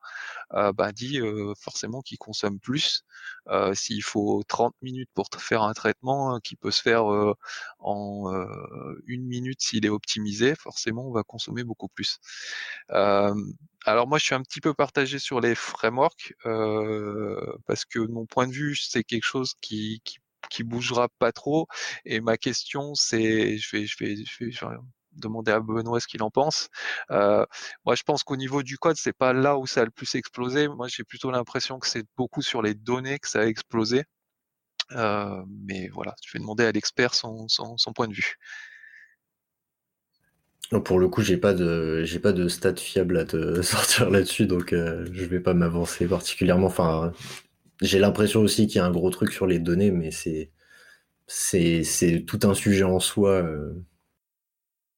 bah, 0.50 0.92
dit 0.92 1.20
forcément 1.60 2.00
qu'ils 2.02 2.18
consomment 2.18 2.60
plus. 2.60 3.04
S'il 3.74 4.02
faut 4.02 4.42
30 4.46 4.74
minutes 4.82 5.10
pour 5.14 5.28
faire 5.36 5.62
un 5.62 5.72
traitement 5.72 6.38
qui 6.40 6.56
peut 6.56 6.70
se 6.70 6.82
faire 6.82 7.04
en 7.78 8.46
une 9.06 9.24
minute 9.26 9.60
s'il 9.60 9.86
est 9.86 9.90
optimisé, 9.90 10.54
forcément 10.54 11.08
on 11.08 11.12
va 11.12 11.22
consommer 11.22 11.64
beaucoup 11.64 11.88
plus. 11.88 12.18
Alors 13.84 14.06
moi 14.08 14.18
je 14.18 14.24
suis 14.24 14.34
un 14.34 14.42
petit 14.42 14.60
peu 14.60 14.74
partagé 14.74 15.18
sur 15.18 15.40
les 15.40 15.54
frameworks 15.54 16.34
parce 17.66 17.84
que 17.84 17.98
mon 17.98 18.26
point 18.26 18.46
de 18.46 18.52
vue 18.52 18.76
c'est 18.76 19.04
quelque 19.04 19.24
chose 19.24 19.54
qui, 19.60 20.02
qui 20.50 20.62
bougera 20.62 21.08
pas 21.18 21.32
trop. 21.32 21.66
Et 22.04 22.20
ma 22.20 22.36
question, 22.36 22.94
c'est, 22.94 23.58
je 23.58 23.76
vais, 23.76 23.86
je 23.86 23.96
vais, 24.44 24.56
demander 25.12 25.52
à 25.52 25.60
Benoît 25.60 26.00
ce 26.00 26.06
qu'il 26.06 26.22
en 26.22 26.30
pense. 26.30 26.68
Moi, 27.10 27.94
je 27.94 28.02
pense 28.02 28.24
qu'au 28.24 28.36
niveau 28.36 28.62
du 28.62 28.78
code, 28.78 28.96
c'est 28.96 29.12
pas 29.12 29.32
là 29.32 29.58
où 29.58 29.66
ça 29.66 29.82
a 29.82 29.84
le 29.84 29.90
plus 29.90 30.14
explosé. 30.14 30.68
Moi, 30.68 30.88
j'ai 30.88 31.04
plutôt 31.04 31.30
l'impression 31.30 31.78
que 31.78 31.86
c'est 31.88 32.04
beaucoup 32.16 32.42
sur 32.42 32.62
les 32.62 32.74
données 32.74 33.18
que 33.18 33.28
ça 33.28 33.40
a 33.40 33.46
explosé. 33.46 34.04
Mais 34.90 35.88
voilà, 35.88 36.14
je 36.24 36.32
vais 36.32 36.40
demander 36.40 36.64
à 36.64 36.72
l'expert 36.72 37.14
son, 37.14 37.46
point 37.94 38.08
de 38.08 38.14
vue. 38.14 38.36
Pour 40.70 40.98
le 40.98 41.08
coup, 41.08 41.22
j'ai 41.22 41.36
pas 41.36 41.54
de 41.54 42.02
j'ai 42.04 42.18
pas 42.18 42.32
de 42.32 42.48
stats 42.48 42.76
fiables 42.76 43.18
à 43.18 43.24
te 43.24 43.62
sortir 43.62 44.10
là-dessus, 44.10 44.46
donc 44.46 44.72
euh, 44.72 45.06
je 45.12 45.24
vais 45.24 45.40
pas 45.40 45.54
m'avancer 45.54 46.06
particulièrement. 46.06 46.66
Enfin, 46.66 47.12
j'ai 47.82 47.98
l'impression 47.98 48.40
aussi 48.40 48.66
qu'il 48.66 48.76
y 48.76 48.80
a 48.80 48.86
un 48.86 48.90
gros 48.90 49.10
truc 49.10 49.32
sur 49.32 49.46
les 49.46 49.58
données, 49.58 49.90
mais 49.90 50.10
c'est 50.10 50.50
c'est 51.26 52.24
tout 52.26 52.40
un 52.44 52.54
sujet 52.54 52.84
en 52.84 53.00
soi 53.00 53.44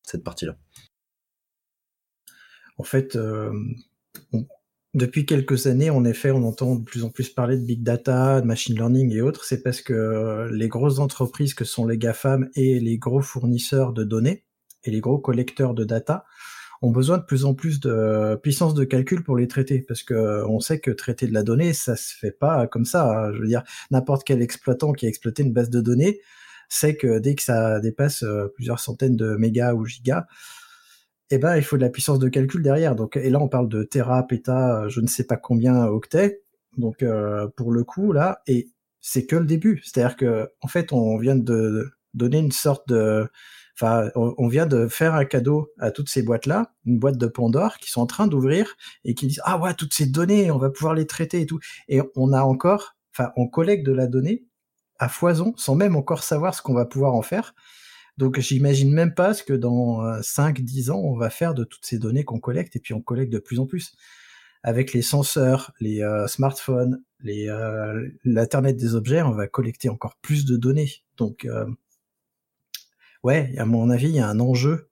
cette 0.02 0.25
partie-là 0.25 0.56
En 2.78 2.85
fait, 2.85 3.16
euh, 3.16 3.52
depuis 4.94 5.26
quelques 5.26 5.66
années, 5.66 5.90
en 5.90 6.04
effet, 6.04 6.30
on 6.30 6.44
entend 6.44 6.76
de 6.76 6.85
plus 6.85 7.04
en 7.04 7.11
plus 7.11 7.28
parler 7.28 7.58
de 7.58 7.64
big 7.64 7.82
data, 7.82 8.40
de 8.40 8.46
machine 8.46 8.76
learning 8.76 9.12
et 9.12 9.20
autres. 9.20 9.44
C'est 9.44 9.62
parce 9.62 9.82
que 9.82 10.49
les 10.52 10.68
grosses 10.68 11.00
entreprises 11.00 11.54
que 11.54 11.64
sont 11.64 11.87
les 11.87 11.99
GAFAM 11.99 12.49
et 12.54 12.80
les 12.80 12.99
gros 12.99 13.20
fournisseurs 13.20 13.92
de 13.92 14.04
données 14.04 14.46
et 14.87 14.90
les 14.90 15.00
gros 15.00 15.19
collecteurs 15.19 15.75
de 15.75 15.85
data 15.85 16.25
ont 16.83 16.90
besoin 16.90 17.19
de 17.19 17.25
plus 17.25 17.45
en 17.45 17.55
plus 17.55 17.81
de 17.81 18.38
puissance 18.43 18.75
de 18.75 18.85
calcul 18.85 19.23
pour 19.23 19.37
les 19.37 19.49
traiter 19.49 19.81
parce 19.81 20.02
que 20.02 20.45
on 20.47 20.61
sait 20.61 20.78
que 20.78 20.90
traiter 20.90 21.26
de 21.26 21.33
la 21.33 21.43
donnée 21.43 21.73
ça 21.73 21.97
se 21.97 22.14
fait 22.14 22.33
pas 22.33 22.66
comme 22.66 22.85
ça 22.85 23.11
hein. 23.11 23.33
je 23.33 23.40
veux 23.40 23.49
dire 23.49 23.62
n'importe 23.90 24.25
quel 24.25 24.43
exploitant 24.43 24.93
qui 24.93 25.07
a 25.07 25.09
exploité 25.09 25.43
une 25.43 25.52
base 25.52 25.71
de 25.71 25.81
données 25.81 26.21
c'est 26.69 26.97
que 26.97 27.19
dès 27.19 27.35
que 27.35 27.43
ça 27.43 27.81
dépasse 27.81 28.23
euh, 28.23 28.49
plusieurs 28.55 28.81
centaines 28.81 29.16
de 29.16 29.37
mégas 29.37 29.75
ou 29.75 29.85
gigas, 29.85 30.26
eh 31.31 31.38
ben, 31.38 31.57
il 31.57 31.62
faut 31.62 31.76
de 31.76 31.83
la 31.83 31.90
puissance 31.90 32.19
de 32.19 32.28
calcul 32.28 32.62
derrière. 32.62 32.95
Donc, 32.95 33.16
et 33.16 33.31
là, 33.31 33.40
on 33.40 33.49
parle 33.49 33.69
de 33.69 33.83
tera, 33.83 34.26
péta, 34.26 34.83
euh, 34.83 34.88
je 34.88 35.00
ne 35.00 35.07
sais 35.07 35.25
pas 35.25 35.37
combien 35.37 35.85
octets. 35.87 36.43
Donc, 36.76 37.02
euh, 37.02 37.49
pour 37.57 37.73
le 37.73 37.85
coup, 37.85 38.12
là, 38.12 38.43
et 38.47 38.69
c'est 39.00 39.26
que 39.26 39.37
le 39.37 39.47
début. 39.47 39.81
C'est-à-dire 39.85 40.16
que, 40.16 40.50
en 40.61 40.69
fait, 40.69 40.93
on 40.93 41.16
vient 41.19 41.37
de 41.37 41.90
donner 42.14 42.38
une 42.38 42.52
sorte 42.52 42.88
de, 42.88 43.28
enfin, 43.78 44.11
on 44.14 44.49
vient 44.49 44.66
de 44.66 44.88
faire 44.88 45.14
un 45.14 45.25
cadeau 45.25 45.71
à 45.78 45.90
toutes 45.90 46.09
ces 46.09 46.23
boîtes-là, 46.23 46.73
une 46.85 46.99
boîte 46.99 47.18
de 47.18 47.26
Pandore 47.26 47.78
qui 47.78 47.90
sont 47.90 48.00
en 48.00 48.06
train 48.06 48.26
d'ouvrir 48.26 48.76
et 49.04 49.14
qui 49.14 49.26
disent 49.26 49.42
ah 49.45 49.59
ouais, 49.59 49.75
toutes 49.75 49.95
ces 49.95 50.06
données, 50.06 50.50
on 50.50 50.59
va 50.59 50.71
pouvoir 50.71 50.95
les 50.95 51.06
traiter 51.06 51.40
et 51.42 51.47
tout. 51.47 51.61
Et 51.88 52.00
on 52.16 52.33
a 52.33 52.42
encore, 52.42 52.97
enfin, 53.12 53.33
on 53.37 53.49
collecte 53.49 53.87
de 53.87 53.92
la 53.92 54.06
donnée 54.06 54.47
à 54.99 55.09
foison 55.09 55.54
sans 55.56 55.75
même 55.75 55.97
encore 55.97 56.23
savoir 56.23 56.54
ce 56.54 56.62
qu'on 56.62 56.75
va 56.75 56.87
pouvoir 56.87 57.14
en 57.14 57.23
faire. 57.23 57.54
Donc 58.16 58.38
j'imagine 58.40 58.92
même 58.92 59.14
pas 59.14 59.35
ce 59.35 59.42
que 59.42 59.52
dans 59.52 60.02
5-10 60.21 60.88
euh, 60.88 60.95
ans 60.95 61.00
on 61.00 61.16
va 61.16 61.28
faire 61.28 61.54
de 61.54 61.64
toutes 61.64 61.85
ces 61.85 61.99
données 61.99 62.25
qu'on 62.25 62.40
collecte 62.40 62.75
et 62.76 62.80
puis 62.80 62.95
on 62.95 63.02
collecte 63.02 63.33
de 63.33 63.38
plus 63.38 63.61
en 63.61 63.66
plus. 63.66 63.95
Avec 64.62 64.95
les 64.95 65.02
senseurs, 65.02 65.73
les 65.80 66.02
euh, 66.02 66.26
smartphones, 66.26 67.02
euh, 67.26 68.09
l'internet 68.25 68.76
des 68.76 68.95
objets, 68.95 69.23
on 69.23 69.33
va 69.33 69.47
collecter 69.47 69.88
encore 69.88 70.16
plus 70.23 70.45
de 70.45 70.56
données. 70.56 70.90
Donc 71.18 71.47
ouais, 73.26 73.52
à 73.59 73.66
mon 73.66 73.90
avis, 73.90 74.09
il 74.09 74.14
y 74.14 74.21
a 74.21 74.28
un 74.28 74.38
enjeu 74.38 74.88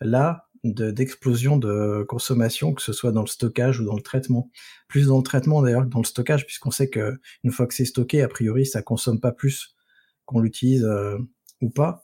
là 0.00 0.48
d'explosion 0.64 1.56
de, 1.56 2.04
consommation, 2.08 2.74
que 2.74 2.82
ce 2.82 2.92
soit 2.92 3.12
dans 3.12 3.20
le 3.20 3.28
stockage 3.28 3.78
ou 3.78 3.84
dans 3.84 3.94
le 3.94 4.02
traitement. 4.02 4.50
Plus 4.88 5.06
dans 5.06 5.18
le 5.18 5.22
traitement 5.22 5.62
d'ailleurs 5.62 5.84
que 5.84 5.90
dans 5.90 6.00
le 6.00 6.04
stockage, 6.04 6.44
puisqu'on 6.44 6.72
sait 6.72 6.90
que 6.90 7.20
une 7.44 7.52
fois 7.52 7.68
que 7.68 7.74
c'est 7.74 7.84
stocké, 7.84 8.22
a 8.22 8.28
priori, 8.28 8.66
ça 8.66 8.82
consomme 8.82 9.20
pas 9.20 9.30
plus 9.30 9.76
qu'on 10.24 10.40
l'utilise 10.40 10.84
euh, 10.84 11.16
ou 11.60 11.70
pas. 11.70 12.02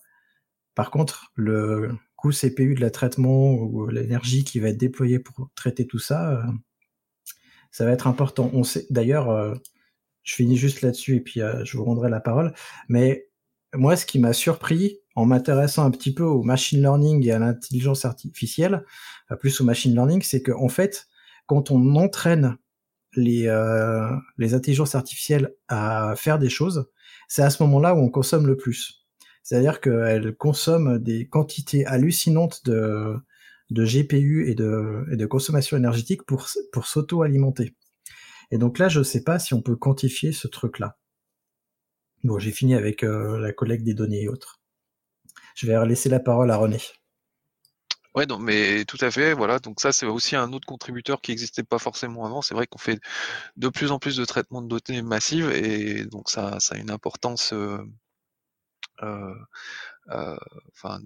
Par 0.77 0.93
contre, 0.93 1.33
le 1.35 1.91
coût 2.15 2.31
CPU 2.31 2.77
de 2.77 2.81
la 2.81 2.91
traitement 2.91 3.55
ou 3.55 3.89
l'énergie 3.89 4.45
qui 4.45 4.61
va 4.61 4.69
être 4.69 4.79
déployée 4.79 5.19
pour 5.19 5.51
traiter 5.57 5.89
tout 5.89 5.99
ça, 5.99 6.31
euh, 6.31 6.43
ça 7.73 7.85
va 7.85 7.91
être 7.91 8.07
important. 8.07 8.51
On 8.53 8.63
sait 8.63 8.87
d'ailleurs, 8.91 9.31
euh, 9.31 9.57
je 10.23 10.37
finis 10.37 10.57
juste 10.57 10.83
là-dessus 10.83 11.17
et 11.17 11.21
puis 11.21 11.41
je 11.65 11.77
vous 11.77 11.85
rendrai 11.85 12.09
la 12.09 12.21
parole. 12.21 12.55
Mais 12.89 13.32
moi, 13.75 13.97
ce 13.97 14.07
qui 14.07 14.19
m'a 14.19 14.33
surpris 14.33 14.99
en 15.15 15.27
m'intéressant 15.27 15.85
un 15.85 15.91
petit 15.91 16.13
peu 16.15 16.25
au 16.25 16.43
machine 16.43 16.81
learning 16.81 17.27
et 17.27 17.33
à 17.33 17.39
l'intelligence 17.39 18.05
artificielle, 18.05 18.85
plus 19.41 19.61
au 19.61 19.65
machine 19.65 19.93
learning, 19.93 20.23
c'est 20.23 20.43
qu'en 20.43 20.65
en 20.65 20.69
fait, 20.69 21.07
quand 21.47 21.71
on 21.71 21.97
entraîne 21.97 22.57
les, 23.15 23.47
euh, 23.47 24.09
les 24.39 24.55
intelligences 24.55 24.95
artificielles 24.95 25.55
à 25.69 26.15
faire 26.17 26.39
des 26.39 26.49
choses, 26.49 26.91
c'est 27.29 27.43
à 27.43 27.51
ce 27.51 27.63
moment-là 27.63 27.95
où 27.95 27.99
on 27.99 28.11
consomme 28.11 28.47
le 28.47 28.57
plus. 28.57 29.07
C'est-à-dire 29.43 29.81
qu'elles 29.81 30.35
consomment 30.37 30.99
des 30.99 31.29
quantités 31.29 31.85
hallucinantes 31.87 32.65
de, 32.65 33.17
de 33.71 33.85
GPU 33.85 34.49
et 34.49 34.55
de, 34.55 35.05
et 35.13 35.17
de 35.17 35.27
consommation 35.27 35.77
énergétique 35.77 36.23
pour, 36.25 36.49
pour 36.73 36.87
s'auto-alimenter. 36.87 37.75
Et 38.51 38.59
donc 38.59 38.79
là, 38.79 38.89
je 38.89 39.01
ne 39.01 39.05
sais 39.05 39.25
pas 39.25 39.39
si 39.39 39.55
on 39.55 39.63
peut 39.63 39.77
quantifier 39.77 40.33
ce 40.33 40.47
truc-là. 40.47 40.99
Bon, 42.25 42.39
j'ai 42.39 42.53
fini 42.53 42.75
avec 42.75 43.03
euh, 43.03 43.39
la 43.39 43.53
collecte 43.53 43.85
des 43.85 43.95
données 43.95 44.23
et 44.23 44.29
autres. 44.29 44.61
Je 45.55 45.67
vais 45.67 45.87
laisser 45.87 46.09
la 46.09 46.21
parole 46.21 46.51
à 46.51 46.57
René. 46.57 46.79
Ouais, 48.15 48.27
non, 48.27 48.39
mais 48.39 48.85
tout 48.85 48.99
à 49.01 49.11
fait, 49.11 49.33
voilà. 49.33 49.59
Donc 49.59 49.81
ça, 49.81 49.91
c'est 49.91 50.07
aussi 50.07 50.37
un 50.37 50.53
autre 50.53 50.67
contributeur 50.67 51.21
qui 51.23 51.31
n'existait 51.31 51.63
pas 51.63 51.79
forcément 51.79 52.27
avant. 52.27 52.43
C'est 52.43 52.55
vrai 52.55 52.67
qu'on 52.67 52.79
fait 52.79 53.01
de 53.57 53.69
plus 53.71 53.91
en 53.91 53.99
plus 53.99 54.17
de 54.17 54.25
traitements 54.25 54.63
de 54.63 54.79
données 54.79 55.03
massives 55.03 55.51
et 55.51 56.05
donc 56.05 56.29
ça, 56.31 56.61
ça 56.61 56.75
a 56.75 56.79
une 56.79 56.91
importance. 56.91 57.53
Euh, 57.55 57.79
euh, 59.03 59.35
enfin, 60.09 61.01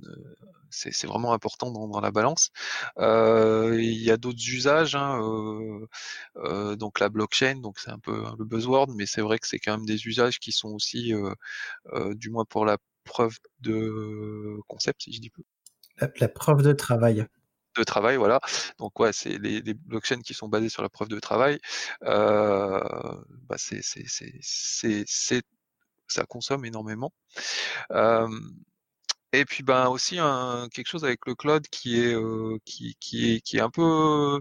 c'est 0.71 1.07
vraiment 1.07 1.33
important 1.33 1.71
dans, 1.71 1.88
dans 1.88 2.00
la 2.00 2.11
balance. 2.11 2.50
il 2.99 4.03
y 4.03 4.11
a 4.11 4.17
d'autres 4.17 4.49
usages, 4.49 4.95
hein, 4.95 5.21
donc 6.79 7.00
la 7.00 7.09
blockchain, 7.09 7.57
donc 7.57 7.79
c'est 7.79 7.91
un 7.91 7.99
peu 7.99 8.25
le 8.38 8.45
buzzword, 8.45 8.88
mais 8.95 9.07
c'est 9.07 9.23
vrai 9.23 9.38
que 9.38 9.47
c'est 9.47 9.59
quand 9.59 9.76
même 9.76 9.87
des 9.87 10.07
usages 10.07 10.38
qui 10.38 10.53
sont 10.53 10.71
aussi, 10.71 11.12
du 12.15 12.31
moins 12.31 12.45
pour 12.45 12.65
la 12.65 12.79
preuve 13.05 13.38
de 13.61 14.59
concept, 14.67 15.03
si 15.03 15.12
je 15.12 15.21
dis 15.21 15.31
peu. 15.31 15.43
La, 16.21 16.29
preuve 16.29 16.62
de 16.62 16.73
travail 16.73 17.26
de 17.76 17.85
travail, 17.85 18.17
voilà. 18.17 18.41
Donc 18.79 18.99
ouais, 19.00 19.12
c'est 19.12 19.38
les, 19.38 19.62
blockchains 19.75 20.23
qui 20.23 20.35
sont 20.35 20.49
basés 20.49 20.69
sur 20.69 20.83
la 20.83 20.88
preuve 20.88 21.09
de 21.09 21.21
travail. 21.21 21.59
Euh, 22.03 22.81
bah 23.49 23.57
c'est, 23.59 23.83
ça 26.09 26.25
consomme 26.25 26.65
énormément. 26.65 27.12
Euh, 27.91 28.29
et 29.33 29.45
puis 29.45 29.62
ben 29.62 29.88
aussi 29.88 30.18
un, 30.18 30.68
quelque 30.73 30.88
chose 30.88 31.04
avec 31.04 31.21
le 31.26 31.35
cloud 31.35 31.66
qui 31.68 32.00
est 32.00 32.14
euh, 32.14 32.59
qui, 32.64 32.97
qui 33.00 33.35
est 33.35 33.40
qui 33.40 33.59
est 33.59 33.61
un 33.61 33.71
peu 33.71 34.40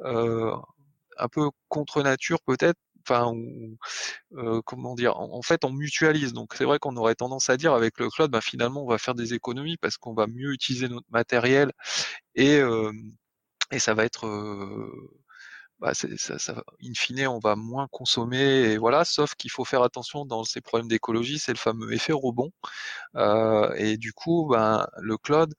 euh, 0.00 0.56
un 1.18 1.28
peu 1.28 1.50
contre 1.68 2.02
nature 2.02 2.40
peut-être 2.46 2.78
enfin, 3.06 3.34
euh, 4.36 4.62
comment 4.64 4.94
dire, 4.94 5.18
en, 5.18 5.42
fait, 5.42 5.64
on 5.64 5.70
mutualise. 5.70 6.32
Donc, 6.32 6.54
c'est 6.56 6.64
vrai 6.64 6.78
qu'on 6.78 6.96
aurait 6.96 7.14
tendance 7.14 7.50
à 7.50 7.56
dire 7.58 7.74
avec 7.74 7.98
le 7.98 8.08
cloud, 8.08 8.30
ben, 8.30 8.40
finalement, 8.40 8.82
on 8.82 8.88
va 8.88 8.96
faire 8.98 9.14
des 9.14 9.34
économies 9.34 9.76
parce 9.76 9.98
qu'on 9.98 10.14
va 10.14 10.26
mieux 10.26 10.52
utiliser 10.52 10.88
notre 10.88 11.06
matériel 11.10 11.72
et 12.34 12.60
et 13.72 13.78
ça 13.78 13.94
va 13.94 14.04
être 14.04 14.26
bah, 15.84 15.92
ça, 15.94 16.38
ça, 16.38 16.64
in 16.82 16.92
fine, 16.96 17.26
on 17.28 17.38
va 17.40 17.56
moins 17.56 17.88
consommer, 17.92 18.38
et 18.72 18.78
voilà. 18.78 19.04
Sauf 19.04 19.34
qu'il 19.34 19.50
faut 19.50 19.66
faire 19.66 19.82
attention 19.82 20.24
dans 20.24 20.42
ces 20.44 20.62
problèmes 20.62 20.88
d'écologie, 20.88 21.38
c'est 21.38 21.52
le 21.52 21.58
fameux 21.58 21.92
effet 21.92 22.14
rebond. 22.14 22.52
Euh, 23.16 23.72
et 23.76 23.96
du 23.98 24.12
coup, 24.14 24.48
ben, 24.50 24.86
le 24.98 25.18
cloud, 25.18 25.54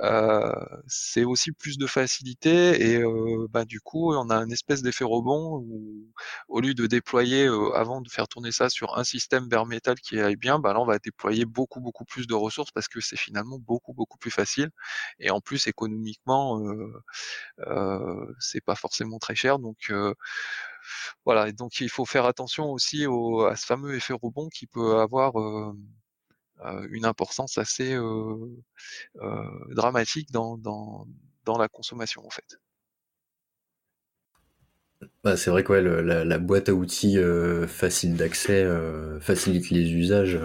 euh, 0.00 0.52
c'est 0.88 1.24
aussi 1.24 1.52
plus 1.52 1.78
de 1.78 1.86
facilité, 1.86 2.92
et 2.92 3.02
euh, 3.02 3.46
ben, 3.50 3.64
du 3.64 3.80
coup, 3.80 4.12
on 4.14 4.30
a 4.30 4.36
un 4.36 4.50
espèce 4.50 4.82
d'effet 4.82 5.04
rebond 5.04 5.58
où, 5.64 6.08
au 6.48 6.60
lieu 6.60 6.74
de 6.74 6.86
déployer, 6.86 7.46
euh, 7.46 7.72
avant 7.74 8.00
de 8.00 8.08
faire 8.10 8.28
tourner 8.28 8.52
ça 8.52 8.68
sur 8.70 8.98
un 8.98 9.04
système 9.04 9.48
bare 9.48 9.66
metal 9.66 9.96
qui 10.00 10.20
aille 10.20 10.36
bien, 10.36 10.58
ben 10.58 10.72
là, 10.72 10.80
on 10.80 10.86
va 10.86 10.98
déployer 10.98 11.44
beaucoup, 11.44 11.80
beaucoup 11.80 12.04
plus 12.04 12.26
de 12.26 12.34
ressources 12.34 12.72
parce 12.72 12.88
que 12.88 13.00
c'est 13.00 13.16
finalement 13.16 13.58
beaucoup, 13.58 13.92
beaucoup 13.94 14.18
plus 14.18 14.30
facile. 14.32 14.70
Et 15.20 15.30
en 15.30 15.40
plus, 15.40 15.66
économiquement, 15.68 16.60
euh, 17.66 18.34
c'est 18.40 18.60
pas 18.60 18.74
forcément 18.74 19.18
très 19.18 19.34
cher. 19.34 19.58
Euh, 19.90 20.14
voilà, 21.24 21.52
donc 21.52 21.80
il 21.80 21.88
faut 21.90 22.04
faire 22.04 22.26
attention 22.26 22.70
aussi 22.70 23.06
au, 23.06 23.44
à 23.44 23.56
ce 23.56 23.66
fameux 23.66 23.94
effet 23.94 24.14
rebond 24.14 24.48
qui 24.48 24.66
peut 24.66 24.98
avoir 25.00 25.34
une 26.90 27.04
importance 27.04 27.58
assez 27.58 27.96
dramatique 29.70 30.30
dans 30.32 30.58
la 31.58 31.68
consommation 31.68 32.26
en 32.26 32.30
fait. 32.30 32.58
Bah, 35.22 35.36
c'est 35.36 35.50
vrai 35.50 35.62
que 35.62 35.72
la, 35.72 36.38
boîte 36.38 36.68
à 36.68 36.74
outils 36.74 37.18
facile 37.68 38.16
d'accès 38.16 38.66
facilite 39.20 39.70
les 39.70 39.92
usages. 39.92 40.38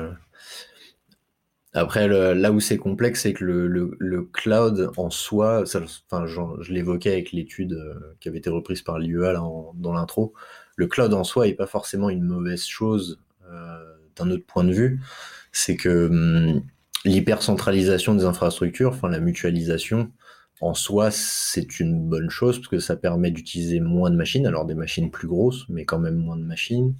Après, 1.73 2.07
là 2.07 2.51
où 2.51 2.59
c'est 2.59 2.77
complexe, 2.77 3.23
c'est 3.23 3.33
que 3.33 3.43
le, 3.43 4.29
cloud 4.31 4.91
en 4.97 5.09
soi, 5.09 5.63
enfin, 5.63 6.25
je 6.27 6.71
l'évoquais 6.71 7.11
avec 7.11 7.31
l'étude 7.31 7.73
euh, 7.73 8.15
qui 8.19 8.29
avait 8.29 8.37
été 8.37 8.49
reprise 8.49 8.83
par 8.83 8.99
l'IEA 8.99 9.33
dans 9.33 9.93
l'intro, 9.93 10.33
le 10.75 10.87
cloud 10.87 11.13
en 11.13 11.23
soi 11.23 11.47
n'est 11.47 11.53
pas 11.53 11.65
forcément 11.65 12.09
une 12.09 12.23
mauvaise 12.23 12.65
chose 12.65 13.19
euh, 13.51 13.95
d'un 14.15 14.29
autre 14.29 14.45
point 14.45 14.63
de 14.63 14.73
vue. 14.73 15.01
C'est 15.51 15.75
que 15.75 16.07
hum, 16.07 16.61
l'hypercentralisation 17.05 18.15
des 18.15 18.25
infrastructures, 18.25 18.89
enfin 18.89 19.09
la 19.09 19.19
mutualisation, 19.19 20.11
en 20.61 20.73
soi, 20.73 21.11
c'est 21.11 21.79
une 21.79 22.07
bonne 22.07 22.29
chose 22.29 22.57
parce 22.57 22.69
que 22.69 22.79
ça 22.79 22.95
permet 22.95 23.31
d'utiliser 23.31 23.79
moins 23.81 24.09
de 24.09 24.15
machines, 24.15 24.47
alors 24.47 24.65
des 24.65 24.75
machines 24.75 25.11
plus 25.11 25.27
grosses, 25.27 25.67
mais 25.67 25.83
quand 25.83 25.99
même 25.99 26.15
moins 26.15 26.37
de 26.37 26.43
machines. 26.43 26.95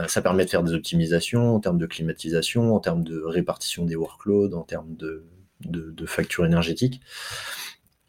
Euh, 0.00 0.08
ça 0.08 0.22
permet 0.22 0.44
de 0.44 0.50
faire 0.50 0.62
des 0.62 0.74
optimisations 0.74 1.54
en 1.54 1.60
termes 1.60 1.78
de 1.78 1.86
climatisation, 1.86 2.74
en 2.74 2.80
termes 2.80 3.04
de 3.04 3.20
répartition 3.20 3.84
des 3.84 3.96
workloads, 3.96 4.54
en 4.54 4.62
termes 4.62 4.96
de, 4.96 5.24
de, 5.60 6.06
factures 6.06 6.46
énergétiques. 6.46 7.00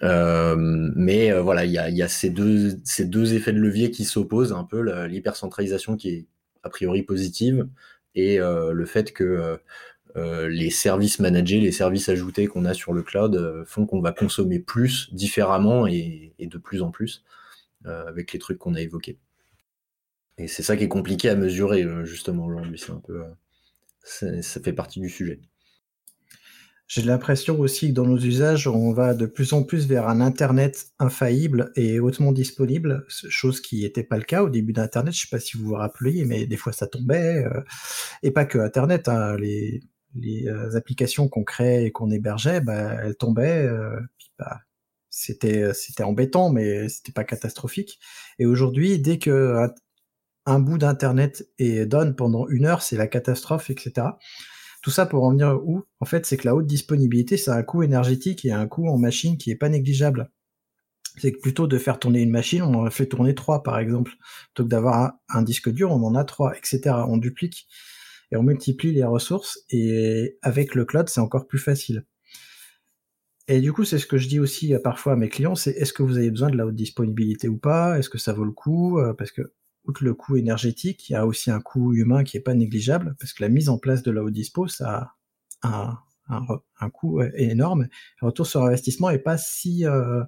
Euh, 0.03 0.55
mais 0.57 1.31
euh, 1.31 1.41
voilà, 1.41 1.65
il 1.65 1.71
y 1.71 1.77
a, 1.77 2.07
ces, 2.07 2.29
deux, 2.29 3.33
effets 3.33 3.53
de 3.53 3.59
levier 3.59 3.91
qui 3.91 4.05
s'opposent 4.05 4.53
un 4.53 4.63
peu, 4.63 4.81
l'hypercentralisation 5.05 5.97
qui 5.97 6.09
est 6.09 6.25
a 6.63 6.69
priori 6.69 7.03
positive 7.03 7.67
et 8.15 8.37
le 8.37 8.85
fait 8.85 9.13
que 9.13 9.59
les 10.15 10.69
services 10.69 11.19
managés, 11.19 11.59
les 11.59 11.71
services 11.71 12.09
ajoutés 12.09 12.47
qu'on 12.47 12.65
a 12.65 12.73
sur 12.73 12.93
le 12.93 13.03
cloud 13.03 13.63
font 13.65 13.85
qu'on 13.85 14.01
va 14.01 14.11
consommer 14.11 14.59
plus, 14.59 15.09
différemment 15.13 15.87
et 15.87 16.33
de 16.39 16.57
plus 16.57 16.81
en 16.81 16.91
plus 16.91 17.23
avec 17.85 18.33
les 18.33 18.39
trucs 18.39 18.59
qu'on 18.59 18.75
a 18.75 18.81
évoqués. 18.81 19.17
Et 20.41 20.47
c'est 20.47 20.63
ça 20.63 20.75
qui 20.75 20.83
est 20.85 20.87
compliqué 20.87 21.29
à 21.29 21.35
mesurer, 21.35 21.83
euh, 21.83 22.03
justement, 22.03 22.45
aujourd'hui. 22.45 22.81
Un 22.89 22.99
peu. 22.99 23.21
Euh, 23.21 24.41
ça 24.41 24.59
fait 24.59 24.73
partie 24.73 24.99
du 24.99 25.09
sujet. 25.09 25.39
J'ai 26.87 27.03
l'impression 27.03 27.59
aussi 27.59 27.89
que 27.89 27.93
dans 27.93 28.07
nos 28.07 28.17
usages, 28.17 28.67
on 28.67 28.91
va 28.91 29.13
de 29.13 29.27
plus 29.27 29.53
en 29.53 29.63
plus 29.63 29.87
vers 29.87 30.09
un 30.09 30.19
Internet 30.19 30.87
infaillible 30.99 31.71
et 31.75 31.99
hautement 31.99 32.31
disponible, 32.31 33.05
chose 33.07 33.61
qui 33.61 33.83
n'était 33.83 34.03
pas 34.03 34.17
le 34.17 34.23
cas 34.23 34.43
au 34.43 34.49
début 34.49 34.73
d'Internet. 34.73 35.13
Je 35.13 35.19
ne 35.19 35.21
sais 35.21 35.29
pas 35.29 35.39
si 35.39 35.57
vous 35.57 35.65
vous 35.65 35.75
rappelez, 35.75 36.25
mais 36.25 36.47
des 36.47 36.57
fois 36.57 36.73
ça 36.73 36.87
tombait. 36.87 37.45
Euh, 37.45 37.61
et 38.23 38.31
pas 38.31 38.45
que 38.45 38.57
Internet, 38.57 39.07
hein, 39.07 39.37
les, 39.37 39.81
applications 40.75 41.29
qu'on 41.29 41.43
créait 41.43 41.85
et 41.85 41.91
qu'on 41.91 42.09
hébergeait, 42.09 42.59
bah, 42.59 42.97
elles 43.01 43.15
tombaient. 43.15 43.69
Bah, 44.39 44.59
c'était 45.09 45.73
c'était 45.73 46.03
embêtant, 46.03 46.49
mais 46.51 46.89
c'était 46.89 47.13
pas 47.13 47.23
catastrophique. 47.23 47.99
Et 48.39 48.45
aujourd'hui, 48.45 48.99
dès 48.99 49.19
que 49.19 49.69
un 50.45 50.59
bout 50.59 50.77
d'internet 50.77 51.47
et 51.59 51.85
donne 51.85 52.15
pendant 52.15 52.47
une 52.47 52.65
heure, 52.65 52.81
c'est 52.81 52.97
la 52.97 53.07
catastrophe, 53.07 53.69
etc. 53.69 54.07
Tout 54.81 54.89
ça 54.89 55.05
pour 55.05 55.23
en 55.23 55.31
venir 55.31 55.59
où? 55.63 55.83
En 55.99 56.05
fait, 56.05 56.25
c'est 56.25 56.37
que 56.37 56.47
la 56.47 56.55
haute 56.55 56.65
disponibilité, 56.65 57.37
c'est 57.37 57.51
un 57.51 57.61
coût 57.63 57.83
énergétique 57.83 58.45
et 58.45 58.51
un 58.51 58.67
coût 58.67 58.87
en 58.87 58.97
machine 58.97 59.37
qui 59.37 59.51
est 59.51 59.55
pas 59.55 59.69
négligeable. 59.69 60.31
C'est 61.17 61.33
que 61.33 61.39
plutôt 61.39 61.67
de 61.67 61.77
faire 61.77 61.99
tourner 61.99 62.21
une 62.21 62.31
machine, 62.31 62.63
on 62.63 62.85
en 62.85 62.89
fait 62.89 63.05
tourner 63.05 63.35
trois, 63.35 63.63
par 63.63 63.77
exemple. 63.77 64.11
Plutôt 64.53 64.63
que 64.63 64.69
d'avoir 64.69 65.13
un, 65.29 65.43
disque 65.43 65.69
dur, 65.69 65.91
on 65.91 66.03
en 66.03 66.15
a 66.15 66.23
trois, 66.23 66.57
etc. 66.57 66.95
On 67.07 67.17
duplique 67.17 67.67
et 68.31 68.37
on 68.37 68.43
multiplie 68.43 68.93
les 68.93 69.03
ressources. 69.03 69.59
Et 69.69 70.37
avec 70.41 70.73
le 70.73 70.85
cloud, 70.85 71.09
c'est 71.09 71.21
encore 71.21 71.47
plus 71.47 71.59
facile. 71.59 72.05
Et 73.47 73.59
du 73.59 73.73
coup, 73.73 73.83
c'est 73.83 73.99
ce 73.99 74.07
que 74.07 74.17
je 74.17 74.27
dis 74.29 74.39
aussi 74.39 74.73
parfois 74.83 75.13
à 75.13 75.15
mes 75.15 75.29
clients, 75.29 75.55
c'est 75.55 75.71
est-ce 75.71 75.93
que 75.93 76.03
vous 76.03 76.17
avez 76.17 76.31
besoin 76.31 76.49
de 76.49 76.57
la 76.57 76.65
haute 76.65 76.75
disponibilité 76.75 77.49
ou 77.49 77.57
pas? 77.57 77.99
Est-ce 77.99 78.09
que 78.09 78.17
ça 78.17 78.33
vaut 78.33 78.45
le 78.45 78.51
coup? 78.51 78.97
Euh, 78.99 79.13
Parce 79.13 79.31
que 79.31 79.41
outre 79.85 80.03
le 80.03 80.13
coût 80.13 80.37
énergétique, 80.37 81.09
il 81.09 81.13
y 81.13 81.15
a 81.15 81.25
aussi 81.25 81.51
un 81.51 81.59
coût 81.59 81.93
humain 81.93 82.23
qui 82.23 82.37
est 82.37 82.41
pas 82.41 82.53
négligeable, 82.53 83.15
parce 83.19 83.33
que 83.33 83.43
la 83.43 83.49
mise 83.49 83.69
en 83.69 83.77
place 83.77 84.03
de 84.03 84.11
la 84.11 84.23
haute 84.23 84.33
dispo, 84.33 84.67
ça 84.67 85.13
a 85.61 86.03
un, 86.29 86.89
coût 86.89 87.21
énorme. 87.35 87.87
Le 88.21 88.27
retour 88.27 88.47
sur 88.47 88.63
investissement 88.63 89.09
est 89.09 89.19
pas 89.19 89.37
si, 89.37 89.85
euh, 89.85 90.23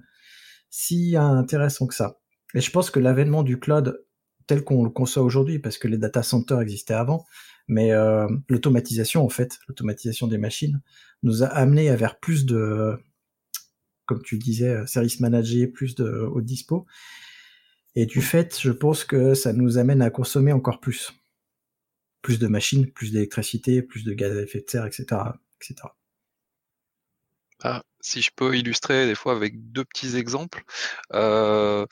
si 0.70 1.16
intéressant 1.16 1.88
que 1.88 1.96
ça. 1.96 2.20
Et 2.54 2.62
je 2.62 2.72
pense 2.72 2.92
que 2.92 3.00
l'avènement 3.00 3.44
du 3.44 3.60
cloud 3.60 4.06
tel 4.48 4.64
qu'on 4.64 4.84
le 4.84 4.90
conçoit 4.90 5.24
aujourd'hui, 5.24 5.60
parce 5.60 5.78
que 5.78 5.88
les 5.88 5.98
data 5.98 6.22
centers 6.24 6.60
existaient 6.60 6.94
avant, 6.94 7.26
mais 7.68 7.94
euh, 7.94 8.28
l'automatisation, 8.50 9.24
en 9.24 9.30
fait, 9.30 9.58
l'automatisation 9.68 10.28
des 10.28 10.38
machines, 10.38 10.82
nous 11.24 11.44
a 11.44 11.48
amené 11.48 11.90
à 11.90 11.96
vers 11.96 12.20
plus 12.20 12.46
de, 12.46 13.00
comme 14.06 14.22
tu 14.22 14.38
disais, 14.38 14.86
service 14.86 15.22
managé, 15.22 15.68
plus 15.68 15.96
de 15.96 16.04
haute 16.04 16.46
dispo. 16.46 16.86
Et 17.96 18.06
du 18.06 18.22
fait, 18.22 18.60
je 18.60 18.72
pense 18.72 19.04
que 19.04 19.34
ça 19.34 19.54
nous 19.54 19.78
amène 19.78 20.02
à 20.02 20.10
consommer 20.10 20.52
encore 20.52 20.80
plus. 20.80 21.14
Plus 22.22 22.40
de 22.40 22.48
machines, 22.48 22.90
plus 22.92 23.12
d'électricité, 23.12 23.82
plus 23.82 24.04
de 24.04 24.14
gaz 24.14 24.36
à 24.38 24.42
effet 24.42 24.62
de 24.62 24.70
serre, 24.70 24.86
etc. 24.86 25.06
etc. 25.62 25.90
Ah, 27.64 27.82
si 28.02 28.22
je 28.22 28.32
peux 28.36 28.58
illustrer 28.58 29.06
des 29.06 29.16
fois 29.16 29.34
avec 29.34 29.72
deux 29.72 29.86
petits 29.86 30.18
exemples. 30.18 30.64
Euh, 31.14 31.86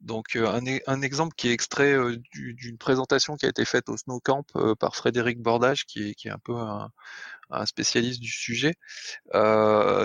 donc 0.00 0.36
euh, 0.36 0.48
un, 0.48 0.62
un, 0.86 1.02
exemple 1.02 1.34
qui 1.36 1.48
est 1.48 1.52
extrait 1.52 1.92
euh, 1.94 2.16
d'une 2.34 2.78
présentation 2.78 3.36
qui 3.36 3.46
a 3.46 3.48
été 3.48 3.64
faite 3.64 3.88
au 3.88 3.96
Snow 3.96 4.20
Camp 4.20 4.44
par 4.80 4.96
Frédéric 4.96 5.40
Bordage, 5.40 5.86
qui 5.86 6.14
est, 6.24 6.30
un 6.30 6.38
peu 6.38 6.56
un, 6.56 6.90
un 7.50 7.66
spécialiste 7.66 8.20
du 8.20 8.30
sujet. 8.30 8.74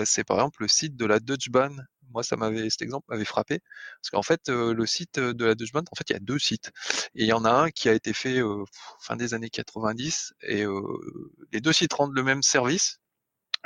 c'est 0.04 0.24
par 0.24 0.38
exemple 0.38 0.62
le 0.62 0.68
site 0.68 0.96
de 0.96 1.06
la 1.06 1.18
Dutch 1.20 1.50
Bahn 1.50 1.86
moi, 2.10 2.22
ça 2.22 2.36
m'avait, 2.36 2.70
cet 2.70 2.82
exemple 2.82 3.06
m'avait 3.08 3.24
frappé, 3.24 3.60
parce 4.00 4.10
qu'en 4.10 4.22
fait, 4.22 4.48
le 4.48 4.86
site 4.86 5.18
de 5.18 5.44
la 5.44 5.54
Dutch 5.54 5.70
en 5.74 5.96
fait, 5.96 6.10
il 6.10 6.12
y 6.12 6.16
a 6.16 6.20
deux 6.20 6.38
sites, 6.38 6.70
et 7.14 7.22
il 7.24 7.26
y 7.26 7.32
en 7.32 7.44
a 7.44 7.50
un 7.50 7.70
qui 7.70 7.88
a 7.88 7.92
été 7.94 8.12
fait 8.12 8.40
fin 9.00 9.16
des 9.16 9.34
années 9.34 9.50
90, 9.50 10.34
et 10.42 10.64
les 11.52 11.60
deux 11.60 11.72
sites 11.72 11.92
rendent 11.92 12.14
le 12.14 12.22
même 12.22 12.42
service. 12.42 12.98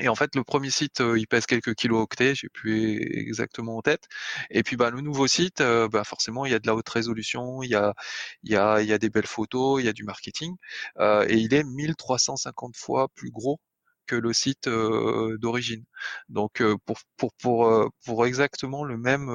Et 0.01 0.09
en 0.09 0.17
fait, 0.17 0.35
le 0.35 0.43
premier 0.43 0.71
site, 0.71 1.01
il 1.17 1.29
pèse 1.29 1.47
quelques 1.47 1.75
kilos 1.77 2.03
octets, 2.03 2.35
j'ai 2.35 2.49
plus 2.49 3.01
exactement 3.17 3.77
en 3.77 3.83
tête. 3.83 4.09
Et 4.51 4.65
puis, 4.65 4.77
bah, 4.77 4.91
le 4.91 5.01
nouveau 5.01 5.29
site, 5.29 5.63
bah, 5.63 6.03
forcément, 6.05 6.47
il 6.47 6.53
y 6.53 6.55
a 6.55 6.59
de 6.59 6.67
la 6.67 6.75
haute 6.75 6.89
résolution, 6.89 7.63
il 7.63 7.71
y 7.71 7.77
a, 7.77 7.95
il 8.43 8.51
y 8.51 8.57
a, 8.57 8.81
il 8.83 8.89
y 8.89 8.93
a 8.93 8.99
des 8.99 9.09
belles 9.09 9.27
photos, 9.29 9.81
il 9.81 9.87
y 9.87 9.89
a 9.89 9.93
du 9.93 10.03
marketing, 10.03 10.57
et 11.01 11.37
il 11.37 11.55
est 11.55 11.63
1350 11.63 12.77
fois 12.77 13.09
plus 13.15 13.31
gros 13.31 13.61
que 14.07 14.17
le 14.17 14.33
site 14.33 14.69
d'origine. 14.69 15.85
Donc 16.29 16.63
pour 16.85 16.99
pour 17.17 17.33
pour 17.35 17.91
pour 18.05 18.27
exactement 18.27 18.85
le 18.85 18.97
même 18.97 19.27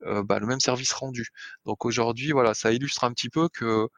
bah, 0.00 0.38
le 0.38 0.46
même 0.46 0.60
service 0.60 0.92
rendu. 0.92 1.28
Donc 1.64 1.84
aujourd'hui 1.84 2.32
voilà, 2.32 2.54
ça 2.54 2.72
illustre 2.72 3.04
un 3.04 3.12
petit 3.12 3.30
peu 3.30 3.48
que 3.48 3.88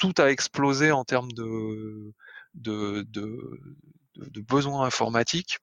tout 0.00 0.14
a 0.18 0.30
explosé 0.30 0.90
en 0.92 1.04
termes 1.04 1.30
de 1.32 2.12
de, 2.54 3.02
de, 3.08 4.40
besoins 4.40 4.84
informatiques 4.84 5.58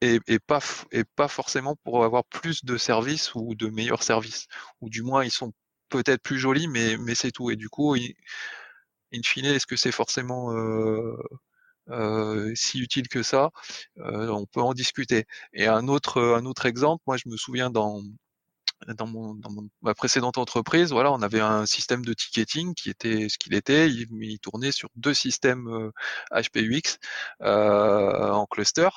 et, 0.00 0.18
et, 0.26 0.38
pas 0.38 0.60
et 0.90 1.04
pas 1.04 1.28
forcément 1.28 1.76
pour 1.84 2.04
avoir 2.04 2.24
plus 2.24 2.64
de 2.64 2.76
services 2.76 3.34
ou 3.34 3.54
de 3.54 3.68
meilleurs 3.68 4.02
services 4.02 4.46
ou 4.80 4.90
du 4.90 5.02
moins 5.02 5.24
ils 5.24 5.30
sont 5.30 5.52
peut-être 5.90 6.22
plus 6.22 6.38
jolis 6.38 6.68
mais 6.68 6.96
mais 6.98 7.14
c'est 7.14 7.30
tout 7.30 7.50
et 7.50 7.56
du 7.56 7.68
coup 7.68 7.94
in 7.94 9.20
fine 9.24 9.44
est-ce 9.44 9.66
que 9.66 9.76
c'est 9.76 9.92
forcément 9.92 10.50
euh, 11.90 12.52
si 12.54 12.78
utile 12.80 13.08
que 13.08 13.22
ça, 13.22 13.50
euh, 13.98 14.28
on 14.28 14.46
peut 14.46 14.60
en 14.62 14.74
discuter. 14.74 15.26
Et 15.52 15.66
un 15.66 15.88
autre, 15.88 16.20
un 16.22 16.44
autre 16.46 16.66
exemple, 16.66 17.02
moi 17.06 17.16
je 17.16 17.28
me 17.28 17.36
souviens 17.36 17.70
dans 17.70 18.02
dans, 18.88 19.06
mon, 19.06 19.34
dans 19.34 19.50
ma 19.82 19.94
précédente 19.94 20.38
entreprise, 20.38 20.92
voilà, 20.92 21.12
on 21.12 21.22
avait 21.22 21.40
un 21.40 21.66
système 21.66 22.04
de 22.04 22.12
ticketing 22.12 22.74
qui 22.74 22.90
était 22.90 23.28
ce 23.28 23.38
qu'il 23.38 23.54
était. 23.54 23.88
Il, 23.88 24.38
tournait 24.40 24.72
sur 24.72 24.88
deux 24.96 25.14
systèmes 25.14 25.68
euh, 25.68 25.90
HPUX 26.32 26.98
euh, 27.42 28.30
en 28.30 28.46
cluster 28.46 28.88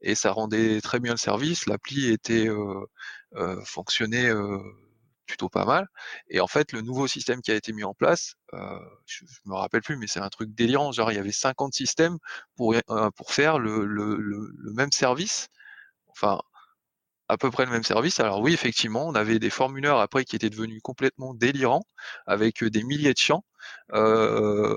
et 0.00 0.14
ça 0.14 0.32
rendait 0.32 0.80
très 0.80 1.00
bien 1.00 1.12
le 1.12 1.18
service. 1.18 1.66
L'appli 1.66 2.10
était 2.10 2.48
euh, 2.48 2.86
euh 3.34 3.60
fonctionnait 3.64 4.30
plutôt 5.26 5.48
pas 5.48 5.64
mal. 5.64 5.88
Et 6.28 6.40
en 6.40 6.46
fait, 6.46 6.72
le 6.72 6.82
nouveau 6.82 7.06
système 7.06 7.42
qui 7.42 7.52
a 7.52 7.54
été 7.54 7.72
mis 7.72 7.84
en 7.84 7.94
place, 7.94 8.34
euh, 8.54 8.78
je, 9.06 9.24
me 9.46 9.54
rappelle 9.54 9.82
plus, 9.82 9.96
mais 9.96 10.06
c'est 10.06 10.20
un 10.20 10.28
truc 10.28 10.54
délirant. 10.54 10.92
Genre, 10.92 11.12
il 11.12 11.16
y 11.16 11.18
avait 11.18 11.32
50 11.32 11.74
systèmes 11.74 12.18
pour 12.56 12.74
euh, 12.74 13.10
pour 13.16 13.32
faire 13.32 13.58
le, 13.58 13.84
le, 13.84 14.16
le, 14.16 14.72
même 14.72 14.92
service. 14.92 15.48
Enfin, 16.08 16.40
à 17.28 17.38
peu 17.38 17.50
près 17.50 17.64
le 17.64 17.72
même 17.72 17.82
service. 17.82 18.20
Alors 18.20 18.40
oui, 18.40 18.52
effectivement, 18.52 19.06
on 19.08 19.14
avait 19.14 19.38
des 19.38 19.50
formulaires 19.50 19.96
après 19.96 20.24
qui 20.24 20.36
étaient 20.36 20.50
devenus 20.50 20.82
complètement 20.82 21.34
délirants, 21.34 21.84
avec 22.26 22.62
euh, 22.62 22.70
des 22.70 22.82
milliers 22.84 23.14
de 23.14 23.18
champs. 23.18 23.44
Euh, 23.94 24.76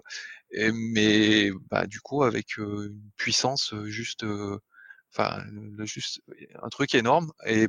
et, 0.52 0.72
mais 0.72 1.52
bah, 1.70 1.86
du 1.88 2.00
coup, 2.02 2.24
avec 2.24 2.60
euh, 2.60 2.88
une 2.90 3.12
puissance 3.18 3.74
juste, 3.86 4.26
enfin, 5.14 5.44
juste 5.80 6.22
un 6.64 6.70
truc 6.70 6.96
énorme. 6.96 7.32
Et 7.46 7.68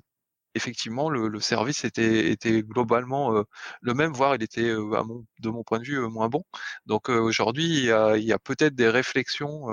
effectivement, 0.56 1.10
le, 1.10 1.40
service 1.40 1.84
était, 1.84 2.36
globalement 2.62 3.44
le 3.80 3.94
même, 3.94 4.12
voire 4.12 4.34
il 4.36 4.42
était, 4.42 4.74
mon, 4.74 5.24
de 5.40 5.48
mon 5.50 5.62
point 5.64 5.78
de 5.78 5.84
vue, 5.84 6.00
moins 6.08 6.28
bon. 6.28 6.44
Donc 6.86 7.08
aujourd'hui, 7.08 7.64
il 7.64 8.24
y 8.24 8.32
a, 8.32 8.38
peut-être 8.38 8.74
des 8.74 8.88
réflexions 8.88 9.68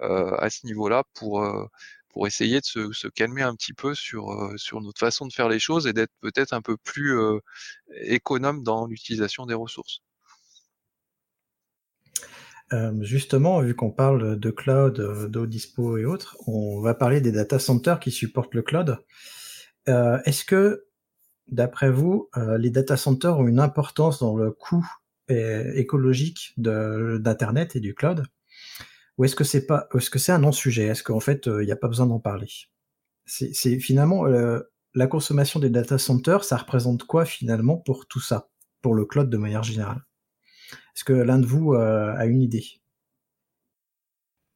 à 0.00 0.50
ce 0.50 0.66
niveau-là 0.66 1.04
pour 1.14 2.26
essayer 2.26 2.60
de 2.60 2.92
se, 2.92 3.08
calmer 3.08 3.42
un 3.42 3.54
petit 3.54 3.74
peu 3.74 3.94
sur 3.94 4.26
notre 4.80 5.00
façon 5.00 5.26
de 5.26 5.32
faire 5.32 5.48
les 5.48 5.60
choses 5.60 5.86
et 5.86 5.92
d'être 5.92 6.12
peut-être 6.20 6.52
un 6.52 6.62
peu 6.62 6.76
plus 6.76 7.18
économe 8.02 8.62
dans 8.62 8.86
l'utilisation 8.86 9.46
des 9.46 9.54
ressources. 9.54 10.02
Euh, 12.72 12.92
justement, 13.02 13.60
vu 13.60 13.74
qu'on 13.74 13.90
parle 13.90 14.38
de 14.38 14.50
cloud, 14.50 15.00
euh, 15.00 15.26
d'Odispo 15.26 15.98
et 15.98 16.04
autres, 16.04 16.36
on 16.46 16.80
va 16.80 16.94
parler 16.94 17.20
des 17.20 17.32
data 17.32 17.58
centers 17.58 17.98
qui 17.98 18.12
supportent 18.12 18.54
le 18.54 18.62
cloud. 18.62 18.98
Euh, 19.88 20.18
est-ce 20.24 20.44
que, 20.44 20.86
d'après 21.48 21.90
vous, 21.90 22.28
les 22.58 22.70
data 22.70 22.96
centers 22.96 23.38
ont 23.38 23.48
une 23.48 23.60
importance 23.60 24.20
dans 24.20 24.36
le 24.36 24.50
coût 24.50 24.86
écologique 25.28 26.54
d'Internet 26.56 27.76
et 27.76 27.80
du 27.80 27.94
cloud? 27.94 28.24
Ou 29.18 29.24
est-ce 29.24 29.36
que 29.36 29.44
c'est 29.44 29.66
pas, 29.66 29.88
est-ce 29.94 30.10
que 30.10 30.18
c'est 30.18 30.32
un 30.32 30.38
non-sujet? 30.38 30.86
Est-ce 30.86 31.02
qu'en 31.02 31.20
fait, 31.20 31.46
il 31.46 31.66
n'y 31.66 31.72
a 31.72 31.76
pas 31.76 31.88
besoin 31.88 32.06
d'en 32.06 32.20
parler? 32.20 32.48
C'est 33.26 33.78
finalement 33.78 34.24
la 34.94 35.06
consommation 35.06 35.60
des 35.60 35.70
data 35.70 35.98
centers, 35.98 36.44
ça 36.44 36.56
représente 36.56 37.04
quoi 37.04 37.24
finalement 37.24 37.76
pour 37.76 38.06
tout 38.06 38.20
ça, 38.20 38.48
pour 38.82 38.94
le 38.94 39.04
cloud 39.04 39.30
de 39.30 39.36
manière 39.36 39.62
générale? 39.62 40.02
Est-ce 40.96 41.04
que 41.04 41.12
l'un 41.12 41.38
de 41.38 41.46
vous 41.46 41.74
euh, 41.74 42.12
a 42.16 42.26
une 42.26 42.42
idée? 42.42 42.79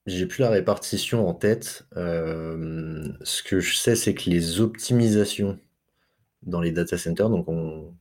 J'ai 0.06 0.26
plus 0.26 0.42
la 0.42 0.50
répartition 0.50 1.26
en 1.28 1.34
tête. 1.34 1.86
Euh, 1.96 3.08
ce 3.22 3.42
que 3.42 3.60
je 3.60 3.74
sais, 3.76 3.96
c'est 3.96 4.14
que 4.14 4.28
les 4.28 4.60
optimisations 4.60 5.58
dans 6.42 6.60
les 6.60 6.72
data 6.72 6.98
centers, 6.98 7.30
donc 7.30 7.48
on, 7.48 7.94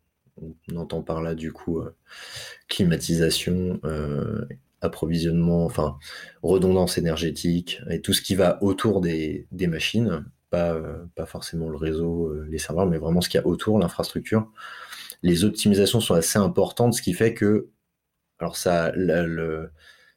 entend 0.76 1.04
par 1.04 1.22
là 1.22 1.36
du 1.36 1.54
coup 1.54 1.80
euh, 1.80 1.96
climatisation, 2.68 3.80
approvisionnement, 4.82 5.66
enfin 5.66 5.98
redondance 6.42 6.98
énergétique 6.98 7.80
et 7.90 8.02
tout 8.02 8.14
ce 8.14 8.22
qui 8.22 8.36
va 8.36 8.62
autour 8.62 9.00
des, 9.00 9.48
machines, 9.52 10.26
pas, 10.50 10.78
pas 11.16 11.26
forcément 11.26 11.70
le 11.70 11.78
réseau, 11.78 12.34
les 12.46 12.58
serveurs, 12.58 12.88
mais 12.88 12.98
vraiment 12.98 13.22
ce 13.22 13.30
qu'il 13.30 13.40
y 13.40 13.44
a 13.44 13.48
autour, 13.48 13.80
l'infrastructure. 13.80 14.52
Les 15.22 15.46
optimisations 15.46 16.02
sont 16.02 16.16
assez 16.16 16.40
importantes, 16.40 16.96
ce 16.96 17.02
qui 17.02 17.14
fait 17.14 17.34
que 17.34 17.70
alors 18.40 18.58
ça, 18.58 18.92
le, 18.96 19.72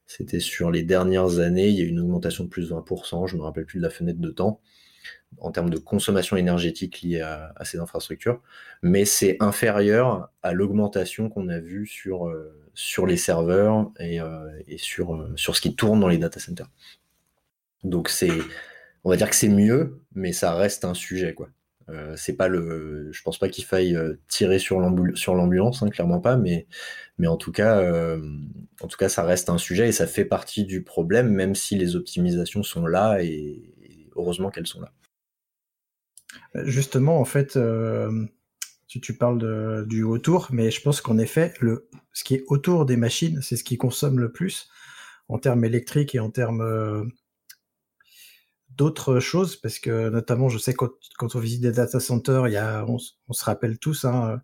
c'était 0.06 0.40
sur 0.40 0.70
les 0.70 0.82
dernières 0.82 1.40
années, 1.40 1.68
il 1.68 1.74
y 1.74 1.82
a 1.82 1.84
eu 1.84 1.88
une 1.88 2.00
augmentation 2.00 2.44
de 2.44 2.48
plus 2.48 2.70
de 2.70 2.74
20%, 2.74 3.26
je 3.26 3.34
ne 3.34 3.40
me 3.40 3.44
rappelle 3.44 3.66
plus 3.66 3.78
de 3.78 3.82
la 3.82 3.90
fenêtre 3.90 4.20
de 4.20 4.30
temps, 4.30 4.60
en 5.38 5.50
termes 5.50 5.70
de 5.70 5.78
consommation 5.78 6.36
énergétique 6.36 7.02
liée 7.02 7.20
à, 7.20 7.52
ces 7.64 7.78
infrastructures, 7.78 8.40
mais 8.82 9.04
c'est 9.04 9.36
inférieur 9.40 10.30
à 10.42 10.52
l'augmentation 10.52 11.28
qu'on 11.28 11.48
a 11.48 11.58
vue 11.58 11.86
sur, 11.86 12.28
euh, 12.28 12.68
sur 12.74 13.06
les 13.06 13.16
serveurs 13.16 13.90
et, 13.98 14.20
euh, 14.20 14.48
sur, 14.76 15.14
euh, 15.14 15.32
sur 15.36 15.56
ce 15.56 15.60
qui 15.60 15.74
tourne 15.74 16.00
dans 16.00 16.08
les 16.08 16.18
data 16.18 16.40
centers. 16.40 16.70
Donc 17.84 18.08
c'est, 18.08 18.30
on 19.04 19.10
va 19.10 19.16
dire 19.16 19.28
que 19.28 19.36
c'est 19.36 19.48
mieux, 19.48 20.00
mais 20.14 20.32
ça 20.32 20.54
reste 20.54 20.84
un 20.84 20.94
sujet, 20.94 21.34
quoi. 21.34 21.48
Euh, 21.88 22.14
c'est 22.16 22.34
pas 22.34 22.48
le, 22.48 23.12
je 23.12 23.22
pense 23.22 23.38
pas 23.38 23.48
qu'il 23.48 23.64
faille 23.64 23.94
euh, 23.94 24.18
tirer 24.28 24.58
sur 24.58 24.80
l'ambulance, 24.80 25.82
hein, 25.82 25.88
clairement 25.88 26.20
pas, 26.20 26.36
mais, 26.36 26.66
mais 27.18 27.28
en 27.28 27.36
tout 27.36 27.52
cas, 27.52 27.78
euh, 27.78 28.20
en 28.80 28.88
tout 28.88 28.96
cas, 28.96 29.08
ça 29.08 29.22
reste 29.22 29.50
un 29.50 29.58
sujet 29.58 29.88
et 29.88 29.92
ça 29.92 30.06
fait 30.06 30.24
partie 30.24 30.64
du 30.64 30.82
problème, 30.82 31.28
même 31.30 31.54
si 31.54 31.76
les 31.76 31.94
optimisations 31.94 32.62
sont 32.62 32.86
là 32.86 33.22
et, 33.22 33.72
heureusement 34.16 34.50
qu'elles 34.50 34.66
sont 34.66 34.80
là. 34.80 34.92
Justement, 36.64 37.20
en 37.20 37.26
fait, 37.26 37.58
tu, 38.88 39.14
parles 39.14 39.86
du 39.86 40.02
autour, 40.02 40.48
mais 40.52 40.70
je 40.70 40.80
pense 40.80 41.02
qu'en 41.02 41.18
effet, 41.18 41.52
le, 41.60 41.88
ce 42.14 42.24
qui 42.24 42.34
est 42.34 42.44
autour 42.46 42.86
des 42.86 42.96
machines, 42.96 43.42
c'est 43.42 43.56
ce 43.56 43.64
qui 43.64 43.76
consomme 43.76 44.18
le 44.18 44.32
plus 44.32 44.70
en 45.28 45.38
termes 45.38 45.66
électriques 45.66 46.14
et 46.14 46.18
en 46.18 46.30
termes 46.30 47.12
d'autres 48.76 49.20
choses 49.20 49.56
parce 49.56 49.78
que 49.78 50.10
notamment 50.10 50.48
je 50.48 50.58
sais 50.58 50.74
quand, 50.74 50.90
quand 51.18 51.34
on 51.34 51.38
visite 51.38 51.62
des 51.62 51.72
data 51.72 52.00
centers 52.00 52.48
il 52.48 52.52
y 52.52 52.56
a 52.56 52.84
on, 52.86 52.98
se 52.98 53.44
rappelle 53.44 53.78
tous 53.78 54.04
hein, 54.04 54.40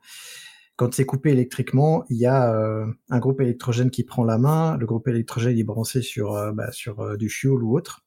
quand 0.77 0.95
c'est 0.95 1.05
coupé 1.05 1.31
électriquement 1.31 2.05
il 2.09 2.16
y 2.16 2.27
a 2.27 2.55
euh, 2.55 2.87
un 3.11 3.18
groupe 3.18 3.40
électrogène 3.40 3.90
qui 3.90 4.05
prend 4.05 4.25
la 4.25 4.38
main 4.38 4.77
le 4.79 4.87
groupe 4.87 5.09
électrogène 5.09 5.59
est 5.59 5.64
branché 5.64 6.03
sur 6.03 6.35
euh, 6.35 6.53
bah, 6.53 6.73
sur 6.73 7.01
euh, 7.01 7.16
du 7.16 7.29
fuel 7.29 7.62
ou 7.62 7.77
autre 7.77 8.01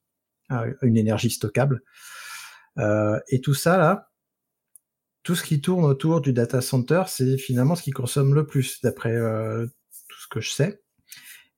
une 0.82 0.96
énergie 0.96 1.30
stockable. 1.30 1.82
Et 2.78 3.40
tout 3.40 3.54
ça 3.54 3.78
là 3.78 4.10
tout 5.24 5.34
ce 5.34 5.42
qui 5.42 5.60
tourne 5.60 5.84
autour 5.84 6.20
du 6.20 6.32
data 6.32 6.60
center 6.60 7.02
c'est 7.08 7.36
finalement 7.36 7.74
ce 7.74 7.82
qui 7.82 7.90
consomme 7.90 8.32
le 8.32 8.46
plus 8.46 8.80
d'après 8.80 9.12
tout 9.12 10.20
ce 10.20 10.28
que 10.30 10.40
je 10.40 10.50
sais. 10.50 10.80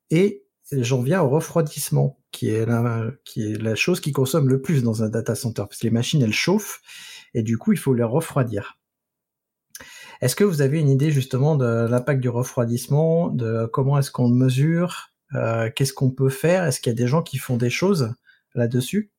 Et 0.09 0.43
j'en 0.71 1.01
viens 1.01 1.21
au 1.21 1.29
refroidissement, 1.29 2.19
qui 2.31 2.49
est, 2.49 2.65
la, 2.65 3.75
chose 3.75 3.99
qui 3.99 4.11
consomme 4.11 4.49
le 4.49 4.61
plus 4.61 4.83
dans 4.83 5.03
un 5.03 5.09
data 5.09 5.35
center, 5.35 5.63
parce 5.63 5.79
que 5.79 5.87
les 5.87 5.91
machines, 5.91 6.21
elles 6.21 6.33
chauffent, 6.33 6.81
et 7.33 7.43
du 7.43 7.57
coup, 7.57 7.73
il 7.73 7.79
faut 7.79 7.93
les 7.93 8.03
refroidir. 8.03 8.77
Est-ce 10.21 10.35
que 10.35 10.43
vous 10.43 10.61
avez 10.61 10.79
une 10.79 10.89
idée 10.89 11.11
justement 11.11 11.55
de 11.55 11.87
l'impact 11.87 12.19
du 12.19 12.29
refroidissement, 12.29 13.29
de 13.29 13.65
comment 13.71 13.97
est-ce 13.97 14.11
qu'on 14.11 14.27
mesure, 14.27 15.11
euh, 15.33 15.69
qu'est-ce 15.73 15.93
qu'on 15.93 16.11
peut 16.11 16.29
faire? 16.29 16.65
Est-ce 16.65 16.81
qu'il 16.81 16.91
y 16.91 16.95
a 16.95 16.97
des 16.97 17.07
gens 17.07 17.23
qui 17.23 17.37
font 17.37 17.55
des 17.55 17.69
choses 17.69 18.13
là-dessus? 18.53 19.11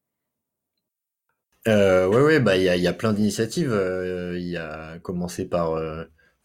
Euh, 1.69 2.07
Oui, 2.07 2.39
bah 2.41 2.57
il 2.57 2.65
y 2.65 2.87
a, 2.87 2.93
plein 2.93 3.13
d'initiatives. 3.13 3.73
Euh, 3.73 4.39
il 4.39 4.49
y 4.49 4.57
a 4.57 4.99
commencé 4.99 5.47
par 5.47 5.79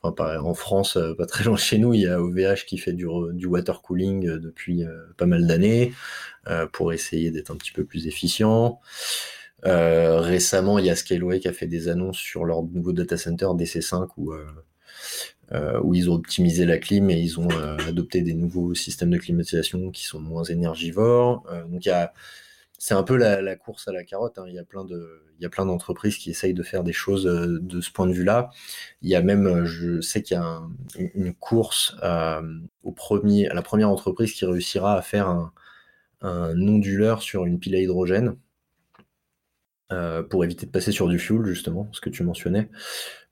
en 0.06 0.54
France, 0.54 0.98
euh, 0.98 1.14
pas 1.14 1.26
très 1.26 1.44
loin 1.44 1.58
chez 1.58 1.78
nous, 1.78 1.94
il 1.94 2.02
y 2.02 2.08
a 2.08 2.22
OVH 2.22 2.66
qui 2.66 2.78
fait 2.78 2.94
du, 2.94 3.06
water 3.06 3.82
cooling 3.82 4.28
euh, 4.28 4.40
depuis 4.40 4.84
euh, 4.84 5.06
pas 5.18 5.26
mal 5.26 5.48
d'années 5.48 5.94
pour 6.74 6.94
essayer 6.94 7.32
d'être 7.32 7.50
un 7.50 7.56
petit 7.56 7.72
peu 7.72 7.86
plus 7.86 8.06
efficient. 8.06 8.80
récemment, 9.64 10.78
il 10.78 10.86
y 10.86 10.92
a 10.92 10.96
Scaleway 10.96 11.40
qui 11.40 11.48
a 11.48 11.54
fait 11.54 11.66
des 11.66 11.88
annonces 11.88 12.20
sur 12.20 12.46
leur 12.46 12.62
nouveau 12.62 12.94
data 12.94 13.18
center 13.18 13.48
DC5 13.58 14.10
où, 14.18 14.32
où 15.84 15.94
ils 15.96 16.12
ont 16.12 16.14
optimisé 16.14 16.68
la 16.68 16.78
clim 16.78 17.10
et 17.10 17.20
ils 17.20 17.40
ont 17.40 17.50
adopté 17.88 18.22
des 18.22 18.36
nouveaux 18.36 18.76
systèmes 18.76 19.10
de 19.10 19.18
climatisation 19.18 19.90
qui 19.90 20.04
sont 20.06 20.20
moins 20.20 20.44
énergivores. 20.44 21.44
donc 21.68 21.84
il 21.84 21.90
y 21.90 21.92
a 21.92 22.14
c'est 22.78 22.94
un 22.94 23.04
peu 23.04 23.16
la, 23.16 23.56
course 23.56 23.88
à 23.88 23.92
la 23.92 24.04
carotte. 24.04 24.38
Hein. 24.38 24.46
Il 24.48 24.54
y 24.54 24.60
a 24.60 25.50
plein 25.50 25.66
d'entreprises 25.66 26.18
qui 26.18 26.30
essayent 26.30 26.54
de 26.54 26.64
faire 26.64 26.84
des 26.84 26.94
choses 26.94 27.28
euh, 27.28 27.60
de 27.62 27.82
ce 27.82 27.92
point 27.92 28.08
de 28.08 28.14
vue-là. 28.14 28.50
Il 29.02 29.10
y 29.10 29.16
a 29.16 29.22
même, 29.22 29.48
euh, 29.48 29.66
je 29.66 30.02
sais 30.02 30.22
qu'il 30.22 30.38
y 30.38 30.40
a 30.40 30.62
une 31.14 31.34
course 31.34 31.96
euh, 32.04 32.42
à 32.42 33.54
la 33.54 33.62
première 33.62 33.90
entreprise 33.90 34.34
qui 34.34 34.46
réussira 34.46 34.98
à 34.98 35.02
faire 35.02 35.28
un, 35.30 35.52
onduleur 36.22 37.22
sur 37.22 37.46
une 37.46 37.60
pile 37.60 37.76
à 37.76 37.80
hydrogène 37.80 38.36
pour 40.30 40.44
éviter 40.44 40.66
de 40.66 40.72
passer 40.72 40.92
sur 40.92 41.08
du 41.08 41.20
fuel 41.20 41.46
justement, 41.46 41.88
ce 41.92 42.02
que 42.02 42.10
tu 42.10 42.24
mentionnais. 42.24 42.70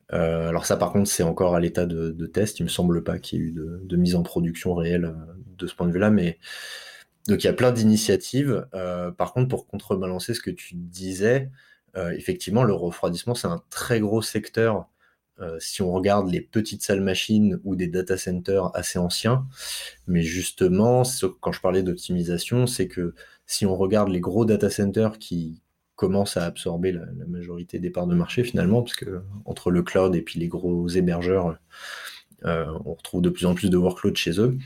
alors 0.10 0.66
ça, 0.68 0.78
par 0.78 0.92
contre, 0.92 1.10
c'est 1.10 1.24
encore 1.24 1.56
à 1.56 1.60
l'état 1.60 1.88
de, 1.88 2.26
test. 2.28 2.60
Il 2.60 2.64
me 2.64 2.70
semble 2.70 3.04
pas 3.04 3.18
qu'il 3.18 3.40
y 3.40 3.42
ait 3.42 3.46
eu 3.46 3.52
de, 3.52 3.82
de, 3.84 3.98
mise 3.98 4.14
en 4.16 4.22
production 4.22 4.76
réelle 4.76 5.16
de 5.58 5.66
ce 5.66 5.74
point 5.74 5.88
de 5.88 5.92
vue-là, 5.92 6.12
mais 6.12 6.38
donc 7.28 7.44
il 7.44 7.48
y 7.48 7.50
a 7.50 7.54
plein 7.54 7.72
d'initiatives. 7.72 8.68
Euh, 8.74 9.12
par 9.12 9.34
contre, 9.34 9.48
pour 9.50 9.68
contrebalancer 9.68 10.34
ce 10.34 10.42
que 10.42 10.52
tu 10.52 10.76
disais, 10.76 11.50
euh, 11.96 12.12
effectivement, 12.12 12.64
le 12.64 12.74
refroidissement, 12.74 13.36
c'est 13.36 13.48
un 13.48 13.64
très 13.70 14.00
gros 14.00 14.22
secteur. 14.22 14.90
Euh, 15.40 15.58
si 15.60 15.82
on 15.82 15.92
regarde 15.92 16.30
les 16.30 16.42
petites 16.42 16.84
salles 16.84 17.02
machines 17.02 17.60
ou 17.64 17.76
des 17.76 17.88
data 17.88 18.18
centers 18.18 18.70
assez 18.76 19.00
anciens, 19.00 19.48
mais 20.08 20.22
justement, 20.22 21.04
quand 21.40 21.52
je 21.52 21.62
parlais 21.62 21.82
d'optimisation, 21.82 22.68
c'est 22.68 22.88
que 22.88 23.16
si 23.48 23.66
on 23.66 23.76
regarde 23.76 24.10
les 24.10 24.20
gros 24.20 24.46
data 24.46 24.70
centers 24.70 25.18
qui 25.18 25.62
commencent 25.96 26.38
à 26.38 26.46
absorber 26.46 26.92
la, 26.92 27.06
majorité 27.28 27.80
des 27.80 27.90
parts 27.90 28.08
de 28.08 28.16
marché 28.16 28.44
finalement, 28.44 28.84
parce 28.84 28.96
que 28.96 29.24
entre 29.46 29.72
le 29.72 29.82
cloud 29.84 30.16
et 30.16 30.22
puis 30.22 30.40
les 30.40 30.48
gros 30.48 30.88
hébergeurs, 30.90 31.58
on 32.44 32.94
retrouve 32.94 33.22
de 33.22 33.30
plus 33.30 33.46
en 33.46 33.56
plus 33.56 33.70
de 33.70 33.78
workload 33.78 34.18
chez 34.18 34.40
eux. 34.40 34.58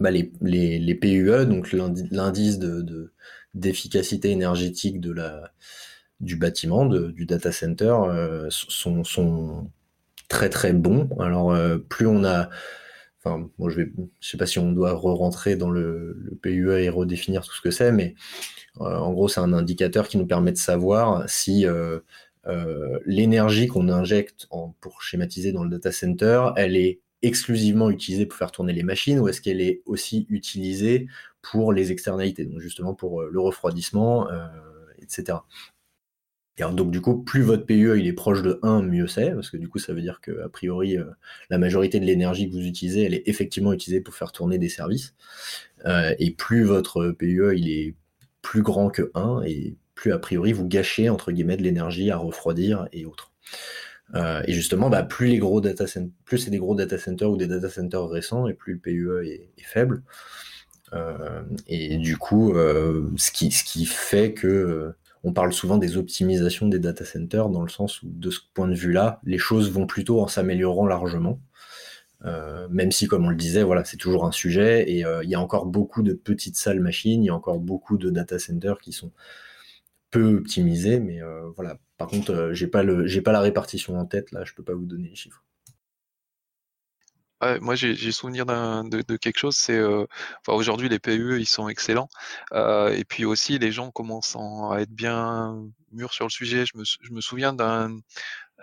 Bah, 0.00 0.10
les, 0.10 0.30
les, 0.40 0.94
PUE, 0.94 1.46
donc 1.46 1.72
l'indice 1.72 2.58
de, 2.58 3.12
d'efficacité 3.54 4.30
énergétique 4.30 5.00
de 5.00 5.12
la, 5.12 5.52
du 6.20 6.36
bâtiment, 6.36 6.86
du 6.86 7.26
data 7.26 7.52
center, 7.52 7.94
euh, 8.08 8.46
sont, 8.50 9.04
sont, 9.04 9.70
très 10.28 10.50
très 10.50 10.72
bons. 10.72 11.08
Alors 11.20 11.52
euh, 11.52 11.78
plus 11.78 12.06
on 12.06 12.24
a, 12.24 12.50
enfin, 13.18 13.48
moi 13.58 13.70
je 13.70 13.82
je 14.20 14.28
sais 14.28 14.36
pas 14.36 14.46
si 14.46 14.58
on 14.58 14.72
doit 14.72 14.92
re-rentrer 14.92 15.56
dans 15.56 15.70
le, 15.70 16.38
PUE 16.42 16.70
et 16.82 16.88
redéfinir 16.90 17.42
tout 17.42 17.54
ce 17.54 17.62
que 17.62 17.70
c'est, 17.70 17.92
mais 17.92 18.14
euh, 18.80 18.96
en 18.96 19.12
gros 19.12 19.28
c'est 19.28 19.40
un 19.40 19.52
indicateur 19.54 20.08
qui 20.08 20.18
nous 20.18 20.26
permet 20.26 20.52
de 20.52 20.58
savoir 20.58 21.28
si 21.28 21.66
l'énergie 23.06 23.66
qu'on 23.68 23.88
injecte 23.88 24.48
pour 24.80 25.02
schématiser 25.02 25.52
dans 25.52 25.64
le 25.64 25.70
data 25.70 25.92
center, 25.92 26.50
elle 26.56 26.76
est 26.76 27.00
exclusivement 27.22 27.90
utilisée 27.90 28.26
pour 28.26 28.38
faire 28.38 28.52
tourner 28.52 28.72
les 28.72 28.82
machines 28.82 29.18
ou 29.18 29.28
est-ce 29.28 29.40
qu'elle 29.40 29.60
est 29.60 29.82
aussi 29.86 30.26
utilisée 30.28 31.08
pour 31.42 31.72
les 31.72 31.92
externalités, 31.92 32.44
donc 32.44 32.60
justement 32.60 32.94
pour 32.94 33.22
euh, 33.22 33.28
le 33.32 33.40
refroidissement, 33.40 34.30
euh, 34.30 34.46
etc. 35.00 35.38
Et 36.58 36.64
donc 36.72 36.90
du 36.90 37.00
coup, 37.00 37.22
plus 37.22 37.42
votre 37.42 37.64
PUE 37.64 37.98
il 37.98 38.06
est 38.06 38.12
proche 38.12 38.42
de 38.42 38.58
1, 38.62 38.82
mieux 38.82 39.06
c'est, 39.06 39.30
parce 39.30 39.50
que 39.50 39.56
du 39.56 39.68
coup 39.68 39.78
ça 39.78 39.92
veut 39.92 40.00
dire 40.00 40.20
que 40.20 40.42
a 40.42 40.48
priori 40.48 40.96
euh, 40.96 41.04
la 41.50 41.58
majorité 41.58 42.00
de 42.00 42.04
l'énergie 42.04 42.48
que 42.48 42.54
vous 42.54 42.66
utilisez, 42.66 43.02
elle 43.04 43.14
est 43.14 43.28
effectivement 43.28 43.72
utilisée 43.72 44.00
pour 44.00 44.14
faire 44.14 44.32
tourner 44.32 44.58
des 44.58 44.68
services. 44.68 45.14
Euh, 45.86 46.14
et 46.18 46.32
plus 46.32 46.64
votre 46.64 47.10
PUE 47.10 47.56
il 47.56 47.70
est 47.70 47.94
plus 48.42 48.62
grand 48.62 48.90
que 48.90 49.10
1, 49.14 49.42
et 49.46 49.76
plus 49.94 50.12
a 50.12 50.18
priori 50.18 50.52
vous 50.52 50.66
gâchez 50.66 51.08
entre 51.08 51.30
guillemets 51.30 51.56
de 51.56 51.62
l'énergie 51.62 52.10
à 52.10 52.16
refroidir 52.16 52.88
et 52.92 53.04
autres. 53.06 53.32
Euh, 54.14 54.42
et 54.46 54.52
justement, 54.52 54.90
bah, 54.90 55.02
plus 55.02 55.28
les 55.28 55.38
gros 55.38 55.60
data 55.60 55.84
plus 56.24 56.38
c'est 56.38 56.50
des 56.50 56.58
gros 56.58 56.74
data 56.74 56.98
centers 56.98 57.30
ou 57.30 57.36
des 57.36 57.46
data 57.46 57.68
centers 57.68 58.08
récents, 58.08 58.48
et 58.48 58.54
plus 58.54 58.74
le 58.74 58.78
PUE 58.78 59.26
est, 59.26 59.50
faible. 59.62 60.02
et 61.66 61.98
du 61.98 62.16
coup, 62.16 62.54
ce, 62.54 63.30
qui, 63.30 63.50
ce 63.50 63.64
qui 63.64 63.84
fait 63.84 64.32
que 64.32 64.94
on 65.24 65.32
parle 65.32 65.52
souvent 65.52 65.78
des 65.78 65.96
optimisations 65.96 66.68
des 66.68 66.78
data 66.78 67.04
centers 67.04 67.48
dans 67.48 67.62
le 67.62 67.68
sens 67.68 68.02
où, 68.02 68.06
de 68.08 68.30
ce 68.30 68.40
point 68.54 68.68
de 68.68 68.74
vue-là, 68.74 69.20
les 69.24 69.38
choses 69.38 69.70
vont 69.70 69.86
plutôt 69.86 70.20
en 70.20 70.28
s'améliorant 70.28 70.86
largement. 70.86 71.40
Euh, 72.24 72.66
même 72.70 72.90
si, 72.90 73.06
comme 73.06 73.26
on 73.26 73.30
le 73.30 73.36
disait, 73.36 73.62
voilà, 73.62 73.84
c'est 73.84 73.96
toujours 73.96 74.24
un 74.26 74.32
sujet 74.32 74.90
et 74.90 75.04
euh, 75.04 75.22
il 75.22 75.30
y 75.30 75.34
a 75.34 75.40
encore 75.40 75.66
beaucoup 75.66 76.02
de 76.02 76.14
petites 76.14 76.56
salles 76.56 76.80
machines, 76.80 77.22
il 77.22 77.26
y 77.26 77.30
a 77.30 77.34
encore 77.34 77.60
beaucoup 77.60 77.96
de 77.96 78.10
data 78.10 78.38
centers 78.38 78.78
qui 78.78 78.92
sont 78.92 79.12
peu 80.10 80.36
optimisés, 80.36 81.00
mais 81.00 81.22
euh, 81.22 81.50
voilà. 81.56 81.78
Par 81.98 82.08
contre, 82.08 82.50
j'ai 82.52 82.68
pas 82.68 82.82
le, 82.82 83.06
j'ai 83.06 83.20
pas 83.20 83.32
la 83.32 83.40
répartition 83.40 83.98
en 83.98 84.06
tête 84.06 84.32
là, 84.32 84.44
je 84.44 84.54
peux 84.54 84.62
pas 84.62 84.74
vous 84.74 84.86
donner 84.86 85.08
les 85.08 85.16
chiffres 85.16 85.42
moi 87.60 87.74
j'ai 87.74 88.12
souvenir 88.12 88.46
de, 88.46 89.02
de, 89.02 89.16
quelque 89.16 89.38
chose, 89.38 89.56
c'est 89.56 89.76
euh, 89.76 90.06
enfin, 90.40 90.56
aujourd'hui 90.56 90.88
les 90.88 90.98
PUE 90.98 91.38
ils 91.38 91.46
sont 91.46 91.68
excellents 91.68 92.08
euh, 92.52 92.90
et 92.90 93.04
puis 93.04 93.24
aussi 93.24 93.58
les 93.58 93.70
gens 93.70 93.90
commencent 93.90 94.36
à 94.36 94.80
être 94.80 94.90
bien 94.90 95.64
mûrs 95.92 96.12
sur 96.12 96.26
le 96.26 96.30
sujet. 96.30 96.64
Je 96.66 96.76
me, 96.76 96.84
je 96.84 97.12
me 97.12 97.20
souviens 97.20 97.52
d'un 97.52 97.98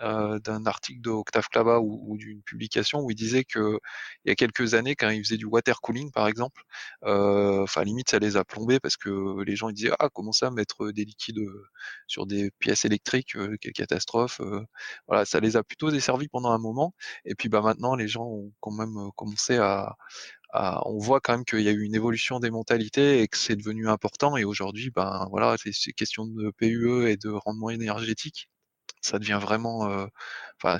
euh, 0.03 0.39
d'un 0.39 0.65
article 0.65 1.01
de 1.01 1.09
Octave 1.09 1.47
Clava 1.49 1.79
ou, 1.79 2.17
d'une 2.17 2.41
publication 2.43 2.99
où 3.01 3.11
il 3.11 3.15
disait 3.15 3.45
que 3.45 3.79
il 4.25 4.29
y 4.29 4.31
a 4.31 4.35
quelques 4.35 4.73
années, 4.73 4.95
quand 4.95 5.09
il 5.09 5.23
faisait 5.23 5.37
du 5.37 5.45
water 5.45 5.79
cooling 5.81 6.11
par 6.11 6.27
exemple, 6.27 6.63
euh, 7.05 7.63
enfin 7.63 7.83
limite 7.83 8.09
ça 8.09 8.19
les 8.19 8.35
a 8.37 8.43
plombés 8.43 8.79
parce 8.81 8.97
que 8.97 9.41
les 9.43 9.55
gens 9.55 9.69
ils 9.69 9.73
disaient 9.73 9.93
ah 9.99 10.09
comment 10.13 10.33
ça 10.33 10.51
mettre 10.51 10.91
des 10.91 11.05
liquides 11.05 11.39
euh, 11.39 11.63
sur 12.07 12.25
des 12.25 12.51
pièces 12.59 12.83
électriques, 12.85 13.37
quelle 13.61 13.73
catastrophe. 13.73 14.41
voilà, 15.07 15.25
ça 15.25 15.39
les 15.39 15.55
a 15.57 15.63
plutôt 15.63 15.91
desservis 15.91 16.27
pendant 16.27 16.51
un 16.51 16.57
moment. 16.59 16.93
Et 17.25 17.35
puis 17.35 17.49
bah 17.49 17.61
maintenant 17.61 17.95
les 17.95 18.07
gens 18.07 18.25
ont 18.25 18.51
quand 18.59 18.71
même 18.71 19.11
commencé 19.15 19.57
à, 19.57 19.95
à 20.51 20.81
on 20.87 20.99
voit 20.99 21.19
quand 21.21 21.33
même 21.33 21.45
qu'il 21.45 21.61
y 21.61 21.69
a 21.69 21.71
eu 21.71 21.83
une 21.83 21.95
évolution 21.95 22.39
des 22.39 22.51
mentalités 22.51 23.21
et 23.21 23.27
que 23.27 23.37
c'est 23.37 23.55
devenu 23.55 23.89
important. 23.89 24.37
Et 24.37 24.43
aujourd'hui, 24.45 24.91
ben 24.91 25.27
voilà, 25.31 25.55
c'est 25.57 25.93
question 25.93 26.25
de 26.27 26.51
PUE 26.51 27.07
et 27.09 27.17
de 27.17 27.29
rendement 27.29 27.69
énergétique 27.69 28.49
ça 29.05 29.19
devient 29.19 29.39
vraiment, 29.41 29.89
euh, 29.89 30.07
enfin, 30.61 30.77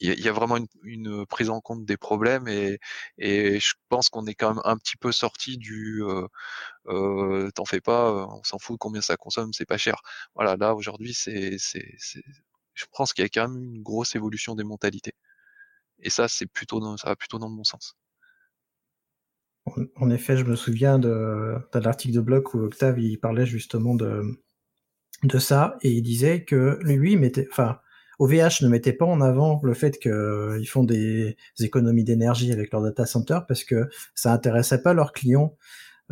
il 0.00 0.20
y, 0.20 0.28
a 0.28 0.32
vraiment 0.32 0.58
une, 0.82 1.26
prise 1.26 1.48
en 1.50 1.60
compte 1.60 1.86
des 1.86 1.96
problèmes 1.96 2.48
et, 2.48 2.78
je 3.18 3.74
pense 3.88 4.08
qu'on 4.10 4.26
est 4.26 4.34
quand 4.34 4.54
même 4.54 4.62
un 4.64 4.76
petit 4.76 4.96
peu 4.96 5.12
sorti 5.12 5.56
du 5.58 6.02
euh, 6.04 6.26
euh, 6.88 7.50
t'en 7.54 7.64
fais 7.64 7.80
pas, 7.80 8.12
on 8.28 8.42
s'en 8.44 8.58
fout 8.58 8.78
combien 8.78 9.00
ça 9.02 9.16
consomme, 9.16 9.52
c'est 9.52 9.66
pas 9.66 9.78
cher. 9.78 10.02
Voilà, 10.34 10.56
là 10.56 10.74
aujourd'hui 10.74 11.14
c'est, 11.14 11.56
je 11.58 12.86
pense 12.92 13.12
qu'il 13.14 13.24
y 13.24 13.26
a 13.26 13.28
quand 13.30 13.48
même 13.48 13.62
une 13.62 13.82
grosse 13.82 14.14
évolution 14.16 14.54
des 14.54 14.64
mentalités. 14.64 15.14
Et 16.00 16.10
ça 16.10 16.28
c'est 16.28 16.46
plutôt 16.46 16.80
dans, 16.80 16.96
ça 16.98 17.08
va 17.10 17.16
plutôt 17.16 17.38
dans 17.38 17.48
le 17.48 17.56
bon 17.56 17.64
sens. 17.64 17.96
En 19.96 20.10
effet, 20.10 20.36
je 20.36 20.44
me 20.44 20.54
souviens 20.54 20.98
de, 20.98 21.56
d'un 21.72 21.82
article 21.82 22.14
de 22.14 22.20
blog 22.20 22.54
où 22.54 22.60
Octave 22.60 23.00
il 23.00 23.18
parlait 23.18 23.46
justement 23.46 23.94
de 23.94 24.22
de 25.22 25.38
ça 25.38 25.76
et 25.82 25.90
il 25.90 26.02
disait 26.02 26.44
que 26.44 26.78
lui 26.82 27.16
mettait, 27.16 27.48
enfin, 27.50 27.78
OVH 28.18 28.62
ne 28.62 28.68
mettait 28.68 28.92
pas 28.92 29.04
en 29.04 29.20
avant 29.20 29.60
le 29.62 29.74
fait 29.74 29.98
qu'ils 29.98 30.10
euh, 30.10 30.64
font 30.64 30.84
des 30.84 31.36
économies 31.60 32.04
d'énergie 32.04 32.52
avec 32.52 32.72
leur 32.72 32.82
data 32.82 33.04
center 33.06 33.40
parce 33.46 33.64
que 33.64 33.88
ça 34.14 34.32
intéressait 34.32 34.82
pas 34.82 34.94
leurs 34.94 35.12
clients. 35.12 35.54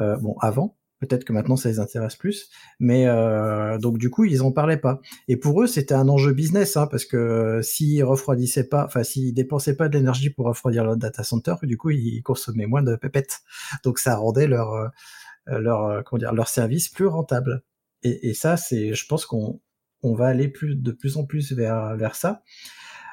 Euh, 0.00 0.16
bon, 0.16 0.36
avant, 0.40 0.76
peut-être 1.00 1.24
que 1.24 1.32
maintenant 1.32 1.56
ça 1.56 1.68
les 1.68 1.78
intéresse 1.78 2.16
plus, 2.16 2.50
mais 2.80 3.06
euh, 3.06 3.78
donc 3.78 3.98
du 3.98 4.10
coup 4.10 4.24
ils 4.24 4.42
en 4.42 4.52
parlaient 4.52 4.76
pas. 4.76 5.00
Et 5.28 5.36
pour 5.36 5.62
eux 5.62 5.66
c'était 5.66 5.94
un 5.94 6.08
enjeu 6.08 6.32
business 6.32 6.76
hein, 6.76 6.88
parce 6.90 7.04
que 7.04 7.60
s'ils 7.62 8.04
refroidissaient 8.04 8.68
pas, 8.68 8.84
enfin 8.84 9.02
s'ils 9.02 9.32
dépensaient 9.32 9.76
pas 9.76 9.88
de 9.88 9.96
l'énergie 9.96 10.30
pour 10.30 10.46
refroidir 10.46 10.84
leur 10.84 10.96
data 10.96 11.22
center, 11.22 11.54
du 11.62 11.78
coup 11.78 11.90
ils 11.90 12.22
consommaient 12.22 12.66
moins 12.66 12.82
de 12.82 12.96
pépettes. 12.96 13.40
Donc 13.84 13.98
ça 13.98 14.16
rendait 14.16 14.46
leur 14.46 14.90
leur 15.46 16.02
comment 16.04 16.18
dire 16.18 16.32
leur 16.32 16.48
service 16.48 16.88
plus 16.88 17.06
rentable 17.06 17.62
et, 18.04 18.34
ça, 18.34 18.56
c'est, 18.56 18.94
je 18.94 19.06
pense 19.06 19.26
qu'on 19.26 19.60
on 20.02 20.14
va 20.14 20.26
aller 20.26 20.48
plus, 20.48 20.76
de 20.76 20.92
plus 20.92 21.16
en 21.16 21.24
plus 21.24 21.52
vers, 21.52 21.96
vers 21.96 22.14
ça. 22.14 22.42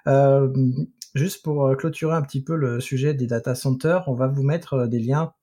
Euh, 0.07 0.53
juste 1.15 1.43
pour 1.43 1.65
euh, 1.65 1.75
clôturer 1.75 2.15
un 2.15 2.21
petit 2.21 2.43
peu 2.43 2.55
le 2.55 2.79
sujet 2.79 3.13
des 3.13 3.27
data 3.27 3.55
centers, 3.55 4.07
on 4.07 4.13
va 4.13 4.27
vous 4.27 4.43
mettre 4.43 4.73
euh, 4.73 4.87
des 4.87 4.99
liens 4.99 5.33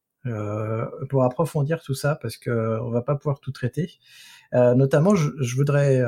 pour 1.09 1.25
approfondir 1.25 1.81
tout 1.81 1.95
ça 1.95 2.19
parce 2.21 2.37
que 2.37 2.51
on 2.83 2.91
va 2.91 3.01
pas 3.01 3.15
pouvoir 3.15 3.41
tout 3.41 3.53
traiter. 3.53 3.93
Notamment, 4.53 5.15
je, 5.15 5.57
voudrais 5.57 6.03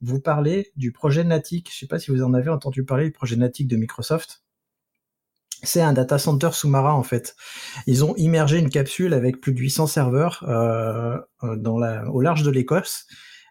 vous 0.00 0.20
parler 0.20 0.72
du 0.76 0.90
projet 0.90 1.22
Natic. 1.22 1.70
Je 1.70 1.80
sais 1.80 1.86
pas 1.86 1.98
si 1.98 2.10
vous 2.10 2.22
en 2.22 2.32
avez 2.32 2.48
entendu 2.48 2.82
parler, 2.82 3.04
du 3.04 3.12
projet 3.12 3.36
Natic 3.36 3.68
de 3.68 3.76
Microsoft 3.76 4.42
c'est 5.62 5.80
un 5.80 5.92
data 5.92 6.18
center 6.18 6.50
sous-marin 6.52 6.92
en 6.92 7.02
fait. 7.02 7.36
Ils 7.86 8.04
ont 8.04 8.14
immergé 8.16 8.58
une 8.58 8.70
capsule 8.70 9.14
avec 9.14 9.40
plus 9.40 9.52
de 9.52 9.60
800 9.60 9.86
serveurs 9.86 10.44
euh, 10.48 11.18
euh, 11.44 12.04
au 12.06 12.20
large 12.20 12.42
de 12.42 12.50
l'Écosse 12.50 13.06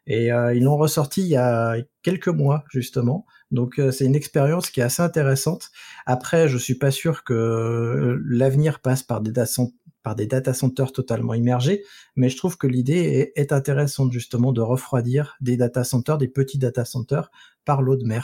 et 0.08 0.32
euh, 0.32 0.54
ils 0.54 0.63
l'ont 0.63 0.78
ressorti 0.78 1.21
il 1.21 1.28
y 1.28 1.38
a 1.38 1.78
quelques 2.04 2.28
mois 2.28 2.63
justement. 2.69 3.26
Donc 3.52 3.82
c'est 3.91 4.06
une 4.06 4.15
expérience 4.15 4.69
qui 4.69 4.80
est 4.80 4.84
assez 4.84 5.02
intéressante. 5.02 5.71
Après, 6.06 6.47
je 6.47 6.58
suis 6.58 6.76
pas 6.76 6.91
sûr 6.91 7.24
que 7.24 8.19
l'avenir 8.26 8.80
passe 8.80 9.04
par 9.04 9.21
des, 9.21 9.32
data, 9.32 9.62
par 10.04 10.15
des 10.15 10.26
data 10.26 10.54
centers 10.54 10.93
totalement 10.93 11.34
immergés, 11.34 11.84
mais 12.15 12.30
je 12.30 12.38
trouve 12.38 12.58
que 12.58 12.67
l'idée 12.67 13.32
est, 13.36 13.41
est 13.41 13.52
intéressante 13.52 14.12
justement 14.12 14.54
de 14.54 14.62
refroidir 14.62 15.36
des 15.41 15.58
data 15.58 15.84
centers, 15.84 16.17
des 16.17 16.30
petits 16.30 16.60
data 16.60 16.86
centers 16.86 17.30
par 17.65 17.82
l'eau 17.82 17.97
de 17.97 18.06
mer. 18.06 18.24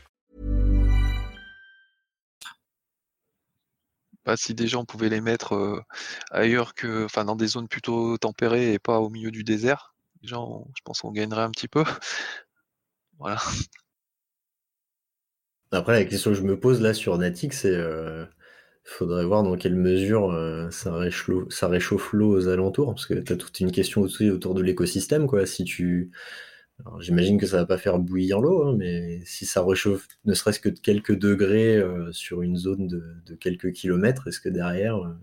Pas 4.23 4.37
si 4.37 4.53
déjà 4.53 4.77
on 4.77 4.85
pouvait 4.85 5.09
les 5.09 5.21
mettre 5.21 5.53
euh, 5.53 5.81
ailleurs 6.31 6.73
que, 6.75 7.05
enfin, 7.05 7.25
dans 7.25 7.35
des 7.35 7.47
zones 7.47 7.67
plutôt 7.67 8.17
tempérées 8.17 8.73
et 8.73 8.79
pas 8.79 8.99
au 8.99 9.09
milieu 9.09 9.31
du 9.31 9.43
désert. 9.43 9.95
Déjà, 10.21 10.37
je 10.75 10.81
pense 10.83 11.01
qu'on 11.01 11.11
gagnerait 11.11 11.41
un 11.43 11.51
petit 11.51 11.67
peu. 11.67 11.83
voilà. 13.19 13.41
Après, 15.71 15.93
la 15.93 16.05
question 16.05 16.31
que 16.31 16.37
je 16.37 16.43
me 16.43 16.59
pose 16.59 16.81
là 16.81 16.93
sur 16.93 17.17
Natic, 17.17 17.53
c'est 17.53 17.73
euh, 17.73 18.25
faudrait 18.83 19.25
voir 19.25 19.43
dans 19.43 19.55
quelle 19.57 19.75
mesure 19.75 20.31
euh, 20.31 20.69
ça, 20.69 20.93
réchauffe, 20.95 21.49
ça 21.49 21.67
réchauffe 21.67 22.13
l'eau 22.13 22.35
aux 22.35 22.47
alentours, 22.47 22.93
parce 22.93 23.05
que 23.05 23.13
tu 23.15 23.33
as 23.33 23.37
toute 23.37 23.59
une 23.59 23.71
question 23.71 24.01
aussi 24.01 24.29
autour 24.29 24.53
de 24.53 24.61
l'écosystème, 24.61 25.27
quoi. 25.27 25.45
Si 25.45 25.63
tu 25.63 26.11
J'imagine 26.99 27.37
que 27.39 27.45
ça 27.45 27.57
va 27.57 27.65
pas 27.65 27.77
faire 27.77 27.99
bouillir 27.99 28.39
l'eau, 28.39 28.63
hein, 28.63 28.75
mais 28.77 29.21
si 29.25 29.45
ça 29.45 29.63
réchauffe 29.63 30.07
ne 30.25 30.33
serait-ce 30.33 30.59
que 30.59 30.69
de 30.69 30.79
quelques 30.79 31.17
degrés 31.17 31.77
euh, 31.77 32.11
sur 32.11 32.41
une 32.41 32.57
zone 32.57 32.87
de, 32.87 33.35
quelques 33.35 33.71
kilomètres, 33.71 34.27
est-ce 34.27 34.39
que 34.39 34.49
derrière, 34.49 34.97
euh, 34.97 35.13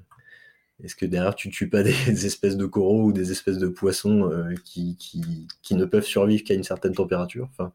est-ce 0.82 0.96
que 0.96 1.06
derrière 1.06 1.34
tu 1.34 1.50
tues 1.50 1.68
pas 1.68 1.82
des, 1.84 2.26
espèces 2.26 2.56
de 2.56 2.66
coraux 2.66 3.04
ou 3.04 3.12
des 3.12 3.32
espèces 3.32 3.58
de 3.58 3.68
poissons 3.68 4.30
qui, 4.64 4.96
qui, 4.96 5.46
qui, 5.62 5.74
ne 5.74 5.84
peuvent 5.84 6.04
survivre 6.04 6.44
qu'à 6.44 6.54
une 6.54 6.64
certaine 6.64 6.94
température? 6.94 7.48
Enfin, 7.50 7.72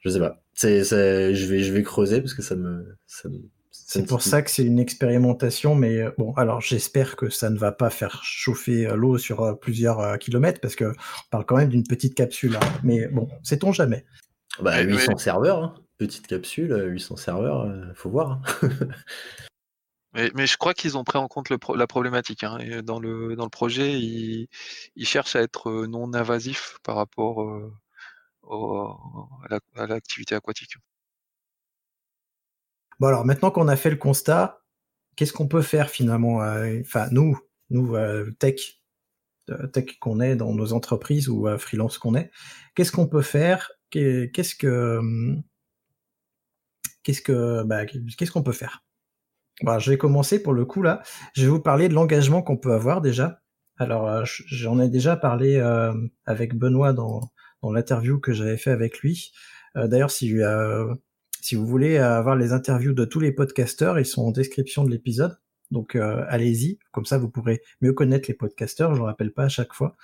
je 0.00 0.10
sais 0.10 0.20
pas. 0.20 0.42
C'est, 0.54 0.84
je 0.84 1.46
vais 1.46 1.62
je 1.62 1.72
vais 1.72 1.82
creuser 1.82 2.20
parce 2.20 2.34
que 2.34 2.42
ça 2.42 2.56
me, 2.56 2.96
ça 3.06 3.28
me 3.28 3.40
c'est 3.88 4.06
pour 4.06 4.22
ça 4.22 4.42
que 4.42 4.50
c'est 4.50 4.64
une 4.64 4.78
expérimentation, 4.78 5.74
mais 5.74 6.00
euh, 6.00 6.10
bon, 6.18 6.32
alors 6.34 6.60
j'espère 6.60 7.14
que 7.14 7.30
ça 7.30 7.50
ne 7.50 7.58
va 7.58 7.72
pas 7.72 7.90
faire 7.90 8.22
chauffer 8.24 8.86
euh, 8.86 8.96
l'eau 8.96 9.18
sur 9.18 9.42
euh, 9.42 9.54
plusieurs 9.54 10.18
kilomètres, 10.18 10.60
parce 10.60 10.74
que 10.74 10.86
on 10.86 11.30
parle 11.30 11.46
quand 11.46 11.56
même 11.56 11.68
d'une 11.68 11.84
petite 11.84 12.14
capsule. 12.14 12.56
Hein. 12.56 12.78
Mais 12.82 13.06
bon, 13.08 13.28
sait-on 13.42 13.72
jamais. 13.72 14.04
Bah, 14.60 14.80
800 14.80 15.18
serveurs, 15.18 15.62
hein. 15.62 15.74
petite 15.98 16.26
capsule, 16.26 16.74
800 16.92 17.16
serveurs, 17.16 17.72
faut 17.94 18.10
voir. 18.10 18.40
Hein. 18.62 18.68
mais, 20.34 20.46
je 20.46 20.56
crois 20.56 20.74
qu'ils 20.74 20.96
ont 20.96 21.04
pris 21.04 21.18
en 21.18 21.28
compte 21.28 21.50
la 21.50 21.86
problématique. 21.86 22.44
dans, 22.82 22.98
le, 22.98 23.36
dans 23.36 23.44
le 23.44 23.50
projet, 23.50 24.00
ils, 24.00 24.48
cherchent 25.02 25.36
à 25.36 25.42
être 25.42 25.86
non 25.86 26.12
invasifs 26.14 26.78
par 26.82 26.96
rapport 26.96 27.46
à 28.48 29.86
l'activité 29.86 30.34
aquatique. 30.34 30.76
Bon 32.98 33.08
alors 33.08 33.26
maintenant 33.26 33.50
qu'on 33.50 33.68
a 33.68 33.76
fait 33.76 33.90
le 33.90 33.96
constat, 33.96 34.62
qu'est-ce 35.16 35.32
qu'on 35.32 35.48
peut 35.48 35.62
faire 35.62 35.90
finalement 35.90 36.42
euh, 36.42 36.80
Enfin 36.80 37.08
nous, 37.10 37.38
nous 37.70 37.94
euh, 37.94 38.30
tech, 38.38 38.80
euh, 39.50 39.66
tech 39.66 39.98
qu'on 40.00 40.20
est 40.20 40.36
dans 40.36 40.54
nos 40.54 40.72
entreprises 40.72 41.28
ou 41.28 41.46
freelance 41.58 41.98
qu'on 41.98 42.14
est, 42.14 42.30
qu'est-ce 42.74 42.92
qu'on 42.92 43.06
peut 43.06 43.22
faire 43.22 43.70
Qu'est-ce 43.90 44.54
que 44.56 45.00
qu'est-ce 47.02 47.22
que 47.22 47.62
bah, 47.64 47.86
qu'est-ce 47.86 48.32
qu'on 48.32 48.42
peut 48.42 48.52
faire? 48.52 48.84
Bon, 49.62 49.78
je 49.78 49.90
vais 49.90 49.98
commencer 49.98 50.42
pour 50.42 50.52
le 50.52 50.64
coup 50.66 50.82
là. 50.82 51.02
Je 51.34 51.42
vais 51.42 51.48
vous 51.48 51.60
parler 51.60 51.88
de 51.88 51.94
l'engagement 51.94 52.42
qu'on 52.42 52.56
peut 52.58 52.72
avoir 52.72 53.00
déjà. 53.00 53.40
Alors 53.78 54.24
j'en 54.24 54.80
ai 54.80 54.88
déjà 54.88 55.16
parlé 55.16 55.60
avec 56.26 56.56
Benoît 56.56 56.92
dans, 56.92 57.20
dans 57.62 57.72
l'interview 57.72 58.18
que 58.20 58.32
j'avais 58.32 58.56
fait 58.56 58.72
avec 58.72 58.98
lui. 59.00 59.32
D'ailleurs, 59.76 60.10
si 60.10 60.34
si 61.46 61.54
vous 61.54 61.64
voulez 61.64 61.98
avoir 61.98 62.34
les 62.34 62.52
interviews 62.52 62.92
de 62.92 63.04
tous 63.04 63.20
les 63.20 63.30
podcasteurs, 63.30 64.00
ils 64.00 64.04
sont 64.04 64.22
en 64.22 64.32
description 64.32 64.82
de 64.82 64.90
l'épisode. 64.90 65.38
Donc 65.70 65.94
euh, 65.94 66.24
allez-y, 66.28 66.80
comme 66.90 67.04
ça 67.04 67.18
vous 67.18 67.28
pourrez 67.28 67.62
mieux 67.80 67.92
connaître 67.92 68.28
les 68.28 68.34
podcasteurs, 68.34 68.96
je 68.96 69.00
ne 69.00 69.06
rappelle 69.06 69.32
pas 69.32 69.44
à 69.44 69.48
chaque 69.48 69.72
fois. 69.72 69.94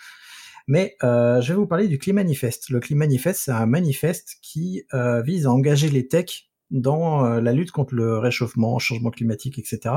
Mais 0.68 0.94
euh, 1.02 1.40
je 1.40 1.52
vais 1.52 1.56
vous 1.56 1.66
parler 1.66 1.88
du 1.88 1.98
Climanifest. 1.98 2.70
Le 2.70 2.78
Climanifest, 2.78 3.42
c'est 3.46 3.50
un 3.50 3.66
manifeste 3.66 4.36
qui 4.40 4.84
euh, 4.94 5.20
vise 5.22 5.46
à 5.46 5.50
engager 5.50 5.90
les 5.90 6.06
techs 6.06 6.48
dans 6.70 7.24
la 7.24 7.52
lutte 7.52 7.72
contre 7.72 7.96
le 7.96 8.18
réchauffement, 8.18 8.78
changement 8.78 9.10
climatique, 9.10 9.58
etc. 9.58 9.96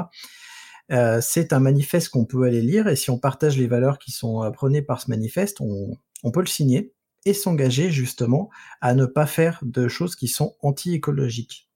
c'est 1.22 1.54
un 1.54 1.60
manifeste 1.60 2.10
qu'on 2.10 2.26
peut 2.26 2.44
aller 2.44 2.62
lire 2.62 2.88
et 2.88 2.96
si 2.98 3.12
on 3.12 3.20
partage 3.20 3.56
les 3.58 3.68
valeurs 3.68 3.98
qui 3.98 4.12
sont 4.12 4.52
prônées 4.52 4.82
par 4.82 5.00
ce 5.00 5.10
manifeste, 5.10 5.62
on 5.62 6.32
peut 6.32 6.42
le 6.42 6.48
signer 6.48 6.95
et 7.26 7.34
s'engager 7.34 7.92
justement 7.92 8.50
à 8.82 8.94
ne 8.94 9.06
pas 9.06 9.26
faire 9.26 9.60
de 9.64 9.88
choses 9.88 10.16
qui 10.16 10.28
sont 10.28 10.56
anti-écologiques. 10.62 11.70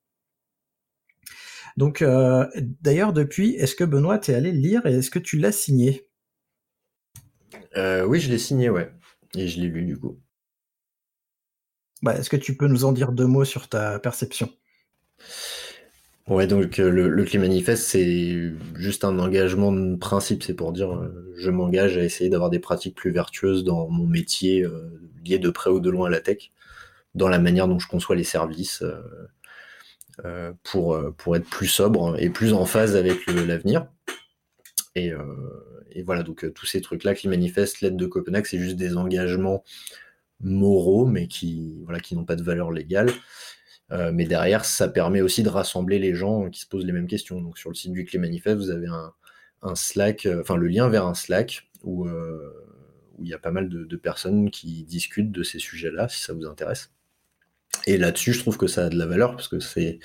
Donc, 1.78 2.02
euh, 2.02 2.46
d'ailleurs, 2.82 3.14
depuis, 3.14 3.56
est-ce 3.56 3.76
que 3.76 3.84
Benoît, 3.84 4.18
t'es 4.18 4.34
allé 4.34 4.52
lire 4.52 4.86
et 4.86 4.96
est-ce 4.96 5.12
que 5.12 5.20
tu 5.20 5.38
l'as 5.38 5.52
signé? 5.52 6.08
Euh, 7.78 8.04
Oui, 8.06 8.20
je 8.20 8.30
l'ai 8.30 8.38
signé, 8.38 8.70
ouais. 8.70 8.92
Et 9.36 9.48
je 9.48 9.62
l'ai 9.62 9.68
lu 9.68 9.86
du 9.86 9.98
coup. 9.98 10.20
Bah, 12.02 12.18
est-ce 12.18 12.30
que 12.30 12.38
tu 12.38 12.58
peux 12.58 12.68
nous 12.68 12.86
en 12.86 12.92
dire 12.92 13.12
deux 13.12 13.28
mots 13.28 13.46
sur 13.46 13.68
ta 13.70 14.00
perception? 14.00 14.50
Ouais, 16.28 16.48
donc 16.48 16.80
euh, 16.80 16.90
le, 16.90 17.10
le 17.10 17.40
manifeste, 17.40 17.84
c'est 17.84 18.54
juste 18.76 19.04
un 19.04 19.18
engagement 19.20 19.72
de 19.72 19.96
principe. 19.96 20.44
C'est 20.44 20.54
pour 20.54 20.72
dire, 20.72 21.10
je 21.38 21.50
m'engage 21.50 21.98
à 21.98 22.04
essayer 22.04 22.30
d'avoir 22.30 22.50
des 22.50 22.60
pratiques 22.60 22.96
plus 22.96 23.12
vertueuses 23.12 23.64
dans 23.64 23.90
mon 23.90 24.06
métier 24.06 24.66
de 25.38 25.50
près 25.50 25.70
ou 25.70 25.80
de 25.80 25.90
loin 25.90 26.08
à 26.08 26.10
la 26.10 26.22
tech, 26.22 26.52
dans 27.14 27.28
la 27.28 27.40
manière 27.40 27.68
dont 27.68 27.80
je 27.80 27.88
conçois 27.88 28.16
les 28.16 28.24
services, 28.24 28.84
pour, 30.64 31.00
pour 31.18 31.36
être 31.38 31.50
plus 31.50 31.68
sobre 31.68 32.22
et 32.22 32.30
plus 32.30 32.54
en 32.54 32.66
phase 32.66 32.96
avec 32.96 33.26
l'avenir. 33.28 33.88
Et, 34.96 35.14
voilà, 36.04 36.24
donc 36.24 36.52
tous 36.54 36.66
ces 36.66 36.82
trucs-là, 36.82 37.14
manifeste, 37.26 37.82
l'aide 37.82 37.96
de 37.96 38.06
Copenhague, 38.06 38.46
c'est 38.46 38.60
juste 38.60 38.76
des 38.76 38.98
engagements 38.98 39.64
moraux, 40.42 41.06
mais 41.06 41.28
qui, 41.28 41.82
voilà, 41.84 42.00
qui 42.00 42.16
n'ont 42.16 42.26
pas 42.26 42.36
de 42.36 42.44
valeur 42.44 42.72
légale. 42.72 43.12
Euh, 43.92 44.12
mais 44.14 44.26
derrière, 44.26 44.66
ça 44.66 44.88
permet 44.88 45.22
aussi 45.22 45.44
de 45.44 45.50
rassembler 45.50 46.00
les 46.00 46.14
gens 46.14 46.50
qui 46.50 46.62
se 46.62 46.68
posent 46.68 46.86
les 46.86 46.92
mêmes 46.92 47.08
questions. 47.08 47.42
Donc 47.42 47.58
sur 47.58 47.70
le 47.70 47.76
site 47.76 47.92
du 47.92 48.06
Clé 48.06 48.20
Manifeste, 48.20 48.58
vous 48.58 48.70
avez 48.70 48.88
un, 48.88 49.76
Slack, 49.76 50.26
euh, 50.26 50.42
enfin 50.42 50.56
le 50.56 50.68
lien 50.68 50.90
vers 50.90 51.06
un 51.06 51.14
Slack 51.14 51.68
où, 51.84 52.08
euh, 52.08 52.54
où 53.20 53.26
il 53.26 53.30
y 53.30 53.34
a 53.34 53.40
pas 53.40 53.52
mal 53.52 53.70
de, 53.70 53.96
personnes 53.96 54.50
qui 54.50 54.84
discutent 54.84 55.32
de 55.32 55.44
ces 55.44 55.60
sujets-là, 55.60 56.10
si 56.10 56.22
ça 56.22 56.34
vous 56.34 56.46
intéresse. 56.46 56.92
Et 57.86 57.98
là-dessus, 57.98 58.34
je 58.34 58.40
trouve 58.40 58.58
que 58.58 58.68
ça 58.68 58.86
a 58.86 58.90
de 58.90 58.98
la 58.98 59.06
valeur 59.06 59.32
parce 59.32 59.48
que 59.48 59.60
c'est 59.60 60.00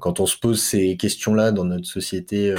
quand 0.00 0.18
on 0.18 0.26
se 0.26 0.36
pose 0.36 0.60
ces 0.60 0.96
questions-là 0.96 1.52
dans 1.52 1.64
notre 1.64 1.86
société 1.86 2.52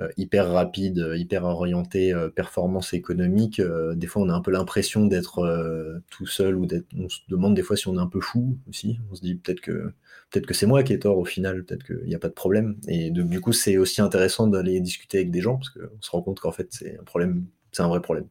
euh, 0.00 0.08
hyper 0.16 0.50
rapide, 0.50 1.00
euh, 1.00 1.18
hyper 1.18 1.44
orienté 1.44 2.14
euh, 2.14 2.30
performance 2.30 2.94
économique, 2.94 3.60
des 3.94 4.06
fois 4.06 4.22
on 4.22 4.30
a 4.30 4.32
un 4.32 4.40
peu 4.40 4.50
l'impression 4.50 5.04
d'être 5.06 6.02
tout 6.10 6.26
seul 6.26 6.56
ou 6.56 6.66
d'être. 6.66 6.86
On 6.96 7.08
se 7.08 7.20
demande 7.28 7.54
des 7.54 7.62
fois 7.62 7.76
si 7.76 7.88
on 7.88 7.96
est 7.96 8.00
un 8.00 8.06
peu 8.06 8.20
fou 8.20 8.58
aussi. 8.68 8.98
On 9.10 9.14
se 9.14 9.20
dit 9.20 9.34
peut-être 9.34 9.60
que 9.60 9.92
peut-être 10.30 10.46
que 10.46 10.54
c'est 10.54 10.66
moi 10.66 10.82
qui 10.82 10.94
ai 10.94 10.98
tort 10.98 11.18
au 11.18 11.24
final, 11.24 11.64
peut-être 11.64 11.84
qu'il 11.84 12.06
n'y 12.06 12.14
a 12.14 12.18
pas 12.18 12.28
de 12.28 12.34
problème. 12.34 12.76
Et 12.88 13.10
du 13.10 13.40
coup, 13.40 13.52
c'est 13.52 13.76
aussi 13.76 14.00
intéressant 14.00 14.46
d'aller 14.46 14.80
discuter 14.80 15.18
avec 15.18 15.30
des 15.30 15.40
gens 15.40 15.56
parce 15.56 15.70
qu'on 15.70 16.00
se 16.00 16.10
rend 16.10 16.22
compte 16.22 16.40
qu'en 16.40 16.52
fait 16.52 16.68
c'est 16.70 16.98
un 16.98 17.04
problème, 17.04 17.46
c'est 17.72 17.82
un 17.82 17.88
vrai 17.88 18.00
problème. 18.00 18.28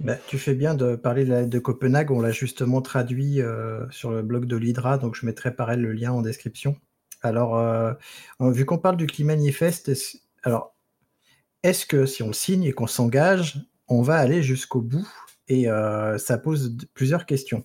Bah, 0.00 0.16
tu 0.28 0.38
fais 0.38 0.54
bien 0.54 0.74
de 0.74 0.94
parler 0.96 1.24
de, 1.24 1.44
de 1.44 1.58
Copenhague, 1.58 2.10
on 2.10 2.20
l'a 2.20 2.30
justement 2.30 2.82
traduit 2.82 3.40
sur 3.90 4.10
le 4.10 4.22
blog 4.22 4.46
de 4.46 4.56
l'Hydra, 4.56 4.98
donc 4.98 5.16
je 5.16 5.26
mettrai 5.26 5.54
pareil 5.54 5.80
le 5.80 5.92
lien 5.92 6.12
en 6.12 6.22
description. 6.22 6.76
Alors, 7.22 7.56
euh, 7.56 7.92
vu 8.40 8.64
qu'on 8.64 8.78
parle 8.78 8.96
du 8.96 9.06
climat 9.06 9.34
manifeste, 9.34 9.90
alors, 10.42 10.74
est-ce 11.62 11.86
que 11.86 12.06
si 12.06 12.22
on 12.22 12.28
le 12.28 12.32
signe 12.32 12.64
et 12.64 12.72
qu'on 12.72 12.86
s'engage, 12.86 13.60
on 13.88 14.02
va 14.02 14.16
aller 14.16 14.42
jusqu'au 14.42 14.80
bout? 14.80 15.06
Et 15.48 15.68
euh, 15.68 16.18
ça 16.18 16.38
pose 16.38 16.76
plusieurs 16.94 17.26
questions. 17.26 17.64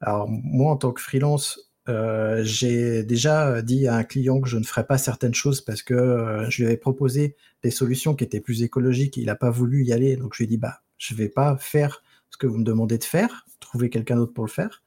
Alors, 0.00 0.28
moi, 0.28 0.72
en 0.72 0.76
tant 0.76 0.92
que 0.92 1.00
freelance, 1.00 1.72
euh, 1.88 2.40
j'ai 2.44 3.02
déjà 3.02 3.60
dit 3.62 3.86
à 3.86 3.96
un 3.96 4.04
client 4.04 4.40
que 4.40 4.48
je 4.48 4.58
ne 4.58 4.64
ferais 4.64 4.86
pas 4.86 4.96
certaines 4.96 5.34
choses 5.34 5.60
parce 5.60 5.82
que 5.82 6.46
je 6.48 6.62
lui 6.62 6.66
avais 6.66 6.76
proposé 6.76 7.36
des 7.62 7.70
solutions 7.70 8.14
qui 8.14 8.24
étaient 8.24 8.40
plus 8.40 8.62
écologiques. 8.62 9.16
Il 9.16 9.26
n'a 9.26 9.34
pas 9.34 9.50
voulu 9.50 9.84
y 9.84 9.92
aller, 9.92 10.16
donc 10.16 10.34
je 10.34 10.38
lui 10.38 10.44
ai 10.44 10.48
dit 10.48 10.56
bah 10.56 10.80
je 11.00 11.14
vais 11.14 11.30
pas 11.30 11.56
faire 11.56 12.04
ce 12.30 12.36
que 12.36 12.46
vous 12.46 12.58
me 12.58 12.64
demandez 12.64 12.98
de 12.98 13.04
faire, 13.04 13.46
trouver 13.58 13.90
quelqu'un 13.90 14.16
d'autre 14.16 14.34
pour 14.34 14.44
le 14.44 14.50
faire. 14.50 14.82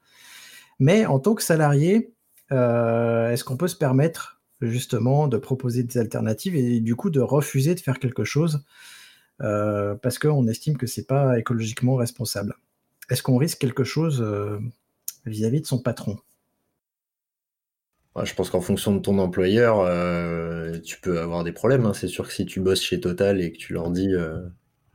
Mais 0.78 1.04
en 1.04 1.18
tant 1.18 1.34
que 1.34 1.42
salarié, 1.42 2.14
euh, 2.52 3.30
est-ce 3.30 3.44
qu'on 3.44 3.56
peut 3.56 3.68
se 3.68 3.76
permettre 3.76 4.40
justement 4.60 5.28
de 5.28 5.36
proposer 5.36 5.82
des 5.82 5.98
alternatives 5.98 6.54
et 6.54 6.80
du 6.80 6.94
coup 6.94 7.10
de 7.10 7.20
refuser 7.20 7.74
de 7.74 7.80
faire 7.80 7.98
quelque 7.98 8.24
chose 8.24 8.64
euh, 9.42 9.96
parce 9.96 10.18
qu'on 10.18 10.46
estime 10.46 10.76
que 10.76 10.86
c'est 10.86 11.06
pas 11.06 11.38
écologiquement 11.38 11.96
responsable? 11.96 12.54
Est-ce 13.10 13.22
qu'on 13.22 13.36
risque 13.36 13.58
quelque 13.58 13.84
chose 13.84 14.22
euh, 14.22 14.58
vis-à-vis 15.26 15.60
de 15.60 15.66
son 15.66 15.80
patron? 15.80 16.16
Je 18.22 18.32
pense 18.34 18.48
qu'en 18.48 18.60
fonction 18.60 18.94
de 18.94 19.00
ton 19.00 19.18
employeur, 19.18 19.82
tu 20.84 21.00
peux 21.00 21.18
avoir 21.18 21.42
des 21.42 21.50
problèmes. 21.50 21.84
Hein. 21.84 21.94
C'est 21.94 22.06
sûr 22.06 22.28
que 22.28 22.32
si 22.32 22.46
tu 22.46 22.60
bosses 22.60 22.80
chez 22.80 23.00
Total 23.00 23.40
et 23.40 23.50
que 23.50 23.58
tu 23.58 23.72
leur 23.72 23.90
dis 23.90 24.14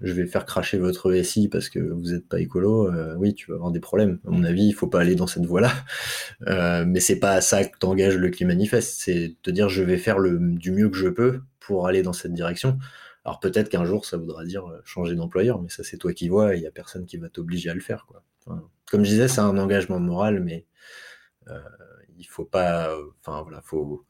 je 0.02 0.14
vais 0.14 0.26
faire 0.26 0.46
cracher 0.46 0.78
votre 0.78 1.14
SI 1.24 1.50
parce 1.50 1.70
que 1.70 1.80
vous 1.80 2.12
n'êtes 2.12 2.28
pas 2.28 2.40
écolo, 2.40 2.92
euh, 2.92 3.16
oui, 3.18 3.34
tu 3.34 3.50
vas 3.50 3.56
avoir 3.56 3.72
des 3.72 3.80
problèmes. 3.80 4.20
À 4.26 4.32
mon 4.32 4.44
avis, 4.44 4.66
il 4.66 4.74
faut 4.74 4.88
pas 4.88 5.02
aller 5.02 5.16
dans 5.16 5.28
cette 5.28 5.46
voie-là. 5.46 5.72
Euh, 6.48 6.86
mais 6.88 7.02
c'est 7.02 7.20
pas 7.20 7.34
à 7.34 7.42
ça 7.42 7.66
que 7.66 7.78
t'engages 7.78 8.16
le 8.16 8.30
climat 8.30 8.54
manifeste. 8.54 9.02
C'est 9.02 9.36
te 9.44 9.52
dire 9.52 9.68
je 9.68 9.84
vais 9.84 9.98
faire 9.98 10.20
le, 10.20 10.40
du 10.40 10.72
mieux 10.72 10.90
que 10.90 10.96
je 10.96 11.10
peux 11.10 11.42
pour 11.60 11.86
aller 11.86 12.02
dans 12.02 12.14
cette 12.14 12.34
direction. 12.34 12.80
Alors 13.26 13.42
peut-être 13.42 13.68
qu'un 13.68 13.84
jour 13.84 14.06
ça 14.06 14.16
voudra 14.16 14.46
dire 14.46 14.66
euh, 14.66 14.80
changer 14.86 15.16
d'employeur, 15.16 15.62
mais 15.62 15.68
ça 15.68 15.84
c'est 15.84 15.98
toi 15.98 16.14
qui 16.14 16.30
vois, 16.30 16.56
il 16.56 16.64
y 16.64 16.68
a 16.68 16.72
personne 16.72 17.06
qui 17.06 17.18
va 17.18 17.28
t'obliger 17.28 17.70
à 17.70 17.74
le 17.74 17.82
faire. 17.82 18.06
Quoi. 18.08 18.24
comme 18.90 19.04
je 19.04 19.10
disais, 19.10 19.28
c'est 19.28 19.42
un 19.42 19.58
engagement 19.58 20.00
moral, 20.00 20.40
mais 20.42 20.66
euh, 21.50 21.60
il 22.18 22.26
faut 22.26 22.46
pas. 22.46 22.96
Enfin 23.20 23.42
voilà, 23.42 23.62
faut 23.62 24.06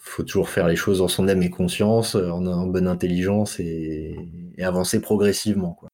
faut 0.00 0.22
toujours 0.24 0.48
faire 0.48 0.66
les 0.66 0.76
choses 0.76 1.02
en 1.02 1.08
son 1.08 1.28
âme 1.28 1.42
et 1.42 1.50
conscience, 1.50 2.16
euh, 2.16 2.30
en, 2.30 2.66
bonne 2.66 2.88
intelligence 2.88 3.60
et, 3.60 4.16
avancer 4.58 5.00
progressivement. 5.00 5.72
Quoi. 5.74 5.88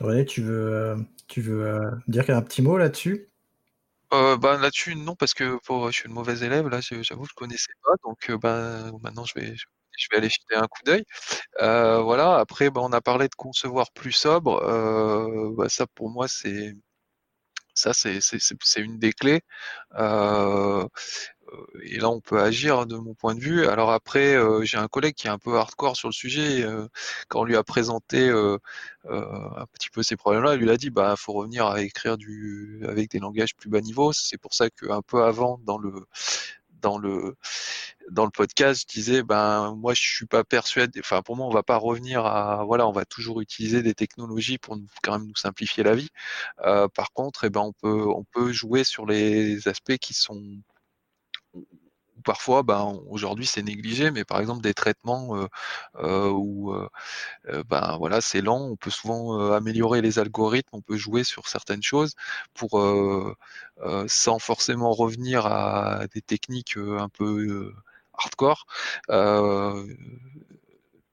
René, 0.00 0.24
tu 0.24 0.42
veux, 0.42 0.74
euh, 0.74 0.96
tu 1.28 1.40
veux 1.40 1.66
euh, 1.66 1.90
dire 2.08 2.28
un 2.30 2.42
petit 2.42 2.62
mot 2.62 2.76
là-dessus? 2.76 3.28
Bah, 4.10 4.58
là-dessus, 4.60 4.96
non, 4.96 5.14
parce 5.14 5.34
que 5.34 5.58
je 5.68 5.90
suis 5.92 6.08
une 6.08 6.14
mauvaise 6.14 6.42
élève, 6.42 6.66
là, 6.68 6.80
j'avoue, 6.80 7.24
je 7.24 7.32
ne 7.32 7.36
connaissais 7.36 7.72
pas, 7.84 7.92
donc 8.04 8.30
bah, 8.42 8.90
maintenant 9.02 9.24
je 9.24 9.38
vais, 9.38 9.54
je 9.54 10.06
vais 10.10 10.16
aller 10.16 10.28
jeter 10.28 10.56
un 10.56 10.66
coup 10.66 10.82
d'œil. 10.84 11.04
voilà, 11.58 12.38
après, 12.38 12.70
bah, 12.70 12.80
on 12.82 12.92
a 12.92 13.00
parlé 13.00 13.28
de 13.28 13.34
concevoir 13.36 13.92
plus 13.92 14.12
sobre, 14.12 14.60
bah, 15.56 15.68
ça 15.68 15.86
pour 15.94 16.10
moi 16.10 16.26
c'est 16.26 16.74
ça 17.72 17.92
c'est 17.94 18.80
une 18.80 18.98
des 18.98 19.12
clés. 19.12 19.42
Et 21.82 21.98
là, 21.98 22.10
on 22.10 22.20
peut 22.20 22.40
agir 22.40 22.86
de 22.86 22.96
mon 22.96 23.14
point 23.14 23.34
de 23.34 23.40
vue. 23.40 23.66
Alors 23.66 23.90
après, 23.90 24.36
j'ai 24.62 24.78
un 24.78 24.88
collègue 24.88 25.14
qui 25.14 25.26
est 25.26 25.30
un 25.30 25.38
peu 25.38 25.56
hardcore 25.56 25.96
sur 25.96 26.08
le 26.08 26.12
sujet. 26.12 26.64
quand 27.28 27.40
on 27.40 27.44
lui 27.44 27.56
a 27.56 27.64
présenté 27.64 28.28
un 29.08 29.66
petit 29.72 29.90
peu 29.90 30.02
ces 30.02 30.16
problèmes-là, 30.16 30.54
il 30.54 30.60
lui 30.60 30.70
a 30.70 30.76
dit, 30.76 30.90
bah, 30.90 31.14
faut 31.16 31.32
revenir 31.32 31.66
à 31.66 31.82
écrire 31.82 32.16
du 32.16 32.80
avec 32.88 33.10
des 33.10 33.18
langages 33.18 33.54
plus 33.56 33.70
bas 33.70 33.80
niveau. 33.80 34.12
C'est 34.12 34.38
pour 34.38 34.54
ça 34.54 34.70
qu'un 34.70 35.02
peu 35.02 35.24
avant, 35.24 35.60
dans 35.64 35.78
le 35.78 36.06
dans 36.80 36.98
le 36.98 37.36
dans 38.10 38.24
le 38.24 38.30
podcast, 38.30 38.82
je 38.82 38.92
disais 38.92 39.22
ben 39.22 39.74
moi 39.76 39.94
je 39.94 40.02
suis 40.02 40.26
pas 40.26 40.44
persuadé. 40.44 41.00
Enfin 41.00 41.22
pour 41.22 41.36
moi 41.36 41.46
on 41.46 41.50
va 41.50 41.62
pas 41.62 41.76
revenir 41.76 42.26
à 42.26 42.64
voilà 42.64 42.86
on 42.88 42.92
va 42.92 43.04
toujours 43.04 43.40
utiliser 43.40 43.82
des 43.82 43.94
technologies 43.94 44.58
pour 44.58 44.76
nous, 44.76 44.86
quand 45.02 45.12
même 45.18 45.28
nous 45.28 45.36
simplifier 45.36 45.82
la 45.84 45.94
vie. 45.94 46.08
Euh, 46.64 46.88
par 46.88 47.12
contre 47.12 47.44
eh 47.44 47.50
ben 47.50 47.60
on 47.60 47.72
peut 47.72 48.08
on 48.08 48.24
peut 48.24 48.52
jouer 48.52 48.84
sur 48.84 49.06
les 49.06 49.68
aspects 49.68 49.96
qui 49.98 50.14
sont 50.14 50.42
parfois, 52.24 52.62
ben, 52.62 53.00
aujourd'hui 53.08 53.46
c'est 53.46 53.62
négligé, 53.62 54.10
mais 54.10 54.24
par 54.24 54.40
exemple 54.40 54.62
des 54.62 54.74
traitements 54.74 55.36
euh, 55.36 55.46
euh, 55.96 56.28
où 56.30 56.74
ben, 57.68 57.96
voilà, 57.98 58.20
c'est 58.20 58.40
lent, 58.40 58.60
on 58.60 58.76
peut 58.76 58.90
souvent 58.90 59.52
améliorer 59.52 60.02
les 60.02 60.18
algorithmes, 60.18 60.68
on 60.72 60.82
peut 60.82 60.96
jouer 60.96 61.24
sur 61.24 61.48
certaines 61.48 61.82
choses 61.82 62.14
pour 62.54 62.80
sans 64.06 64.38
forcément 64.38 64.92
revenir 64.92 65.46
à 65.46 66.06
des 66.14 66.22
techniques 66.22 66.76
un 66.76 67.08
peu 67.08 67.72
hardcore. 68.14 68.66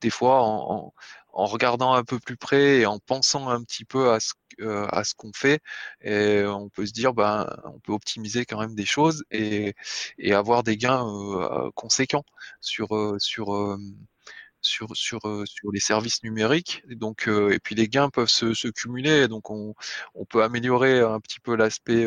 Des 0.01 0.09
fois, 0.09 0.41
en, 0.43 0.93
regardant 1.33 1.93
un 1.93 2.03
peu 2.03 2.19
plus 2.19 2.37
près 2.37 2.79
et 2.79 2.85
en 2.85 2.99
pensant 2.99 3.49
un 3.49 3.63
petit 3.63 3.85
peu 3.85 4.11
à 4.11 4.19
ce, 4.19 4.33
euh, 4.61 4.87
ce 5.03 5.13
qu'on 5.15 5.31
fait, 5.33 5.61
on 6.03 6.69
peut 6.69 6.85
se 6.85 6.93
dire, 6.93 7.13
ben, 7.13 7.47
on 7.65 7.79
peut 7.79 7.93
optimiser 7.93 8.45
quand 8.45 8.59
même 8.59 8.75
des 8.75 8.85
choses 8.85 9.23
et, 9.31 9.75
avoir 10.31 10.63
des 10.63 10.77
gains 10.77 11.05
euh, 11.07 11.69
conséquents 11.75 12.25
sur, 12.61 12.95
euh, 12.95 13.17
sur, 13.19 13.77
sur, 14.61 14.95
sur, 14.95 15.21
sur 15.45 15.71
les 15.71 15.79
services 15.79 16.23
numériques. 16.23 16.83
Et 16.89 17.59
puis 17.59 17.75
les 17.75 17.87
gains 17.87 18.09
peuvent 18.09 18.29
se, 18.29 18.69
cumuler, 18.69 19.27
donc 19.27 19.49
on, 19.49 19.75
on 20.15 20.25
peut 20.25 20.43
améliorer 20.43 21.01
un 21.01 21.19
petit 21.19 21.39
peu 21.39 21.55
l'aspect 21.55 22.05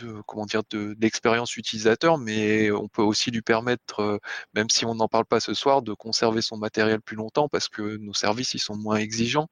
de, 0.00 0.20
comment 0.26 0.46
dire 0.46 0.62
de, 0.70 0.96
l'expérience 1.00 1.56
utilisateur, 1.56 2.18
mais 2.18 2.70
on 2.70 2.88
peut 2.88 3.02
aussi 3.02 3.30
lui 3.30 3.42
permettre, 3.42 4.00
euh, 4.00 4.18
même 4.54 4.68
si 4.70 4.84
on 4.84 4.94
n'en 4.94 5.08
parle 5.08 5.26
pas 5.26 5.40
ce 5.40 5.54
soir, 5.54 5.82
de 5.82 5.92
conserver 5.94 6.42
son 6.42 6.56
matériel 6.56 7.00
plus 7.00 7.16
longtemps 7.16 7.48
parce 7.48 7.68
que 7.68 7.96
nos 7.98 8.14
services 8.14 8.54
ils 8.54 8.58
sont 8.58 8.76
moins 8.76 8.96
exigeants. 8.96 9.48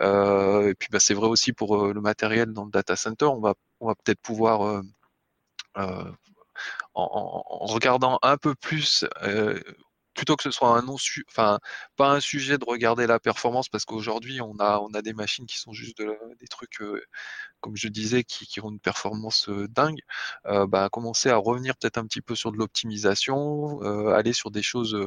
Euh, 0.00 0.70
et 0.70 0.74
puis 0.74 0.88
bah, 0.90 1.00
c'est 1.00 1.14
vrai 1.14 1.28
aussi 1.28 1.52
pour 1.52 1.76
euh, 1.82 1.92
le 1.92 2.00
matériel 2.00 2.52
dans 2.52 2.64
le 2.64 2.70
data 2.70 2.96
center, 2.96 3.26
on 3.26 3.40
va 3.40 3.54
on 3.80 3.88
va 3.88 3.94
peut-être 3.94 4.20
pouvoir 4.20 4.82
en, 5.74 6.04
en, 6.94 7.66
regardant 7.66 8.18
un 8.22 8.36
peu 8.36 8.54
plus 8.54 9.04
plutôt 10.18 10.34
que 10.34 10.42
ce 10.42 10.50
soit 10.50 10.76
un 10.76 10.82
non 10.82 10.96
enfin 11.28 11.60
pas 11.96 12.10
un 12.10 12.18
sujet 12.20 12.58
de 12.58 12.64
regarder 12.64 13.06
la 13.06 13.20
performance 13.20 13.68
parce 13.68 13.84
qu'aujourd'hui 13.84 14.40
on 14.40 14.56
a 14.58 14.80
on 14.80 14.92
a 14.94 15.00
des 15.00 15.12
machines 15.12 15.46
qui 15.46 15.58
sont 15.58 15.72
juste 15.72 16.02
des 16.40 16.48
trucs 16.48 16.82
euh, 16.82 17.00
comme 17.60 17.76
je 17.76 17.86
disais 17.88 18.24
qui, 18.24 18.60
ont 18.60 18.70
une 18.70 18.80
performance 18.80 19.48
euh, 19.48 19.68
dingue. 19.68 20.00
Euh, 20.46 20.66
bah, 20.66 20.88
commencer 20.90 21.30
à 21.30 21.36
revenir 21.36 21.76
peut-être 21.76 21.98
un 21.98 22.06
petit 22.06 22.20
peu 22.20 22.34
sur 22.34 22.50
de 22.52 22.56
l'optimisation 22.56 23.80
aller 24.12 24.32
sur 24.32 24.50
des 24.50 24.62
choses 24.62 25.06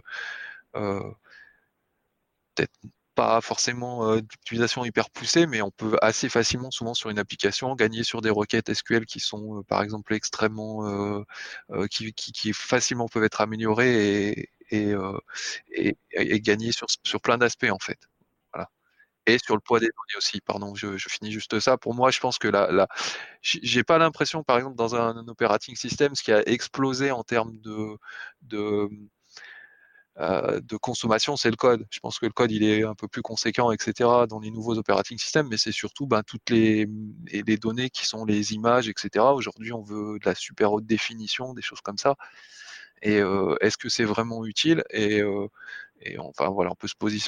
peut-être 2.55 2.73
pas 3.15 3.41
forcément 3.41 4.15
d'utilisation 4.17 4.85
hyper 4.85 5.09
poussée, 5.09 5.45
mais 5.45 5.61
on 5.61 5.71
peut 5.71 5.97
assez 6.01 6.29
facilement, 6.29 6.71
souvent 6.71 6.93
sur 6.93 7.09
une 7.09 7.19
application, 7.19 7.75
gagner 7.75 8.03
sur 8.03 8.21
des 8.21 8.29
requêtes 8.29 8.73
SQL 8.73 9.05
qui 9.05 9.19
sont, 9.19 9.63
par 9.67 9.83
exemple, 9.83 10.13
extrêmement, 10.13 11.23
qui, 11.89 12.13
qui, 12.13 12.31
qui, 12.31 12.53
facilement 12.53 13.07
peuvent 13.09 13.25
être 13.25 13.41
améliorées 13.41 14.29
et, 14.29 14.49
euh, 14.73 15.19
et, 15.71 15.95
gagner 16.41 16.71
sur, 16.71 16.87
sur 17.03 17.21
plein 17.21 17.37
d'aspects 17.37 17.69
en 17.71 17.79
fait. 17.79 17.99
Voilà. 18.53 18.69
Et 19.27 19.37
sur 19.39 19.55
le 19.55 19.61
poids 19.61 19.79
des 19.79 19.87
données 19.87 20.17
aussi, 20.17 20.41
pardon, 20.41 20.75
je, 20.75 20.97
finis 20.97 21.31
juste 21.31 21.59
ça. 21.59 21.77
Pour 21.77 21.93
moi, 21.95 22.11
je 22.11 22.19
pense 22.19 22.37
que 22.39 22.47
là, 22.47 22.71
là 22.71 22.87
j'ai 23.41 23.83
pas 23.83 23.97
l'impression, 23.97 24.43
par 24.43 24.57
exemple, 24.57 24.77
dans 24.77 24.95
un, 24.95 25.27
operating 25.27 25.75
system, 25.75 26.15
ce 26.15 26.23
qui 26.23 26.31
a 26.31 26.47
explosé 26.47 27.11
en 27.11 27.23
termes 27.23 27.57
de, 27.59 27.97
de 28.43 28.89
euh, 30.19 30.59
de 30.61 30.75
consommation, 30.75 31.37
c'est 31.37 31.49
le 31.49 31.55
code. 31.55 31.87
Je 31.89 31.99
pense 31.99 32.19
que 32.19 32.25
le 32.25 32.33
code, 32.33 32.51
il 32.51 32.63
est 32.63 32.83
un 32.83 32.95
peu 32.95 33.07
plus 33.07 33.21
conséquent, 33.21 33.71
etc., 33.71 34.27
dans 34.29 34.39
les 34.39 34.51
nouveaux 34.51 34.77
operating 34.77 35.17
systems, 35.17 35.47
mais 35.47 35.57
c'est 35.57 35.71
surtout 35.71 36.05
ben, 36.05 36.21
toutes 36.21 36.49
les, 36.49 36.85
les, 37.31 37.57
données 37.57 37.89
qui 37.89 38.05
sont 38.05 38.25
les 38.25 38.53
images, 38.53 38.89
etc. 38.89 39.25
Aujourd'hui, 39.33 39.71
on 39.71 39.81
veut 39.81 40.19
de 40.19 40.25
la 40.25 40.35
super 40.35 40.73
haute 40.73 40.85
définition, 40.85 41.53
des 41.53 41.61
choses 41.61 41.81
comme 41.81 41.97
ça. 41.97 42.15
Et 43.01 43.17
est-ce 43.61 43.77
que 43.77 43.89
c'est 43.89 44.03
vraiment 44.05 44.45
utile? 44.45 44.83
Et, 44.91 45.21
et, 46.01 46.17
enfin 46.19 46.49
voilà, 46.49 46.71
on 46.71 46.75
peut 46.75 46.87
se 46.87 46.95
poser, 46.95 47.19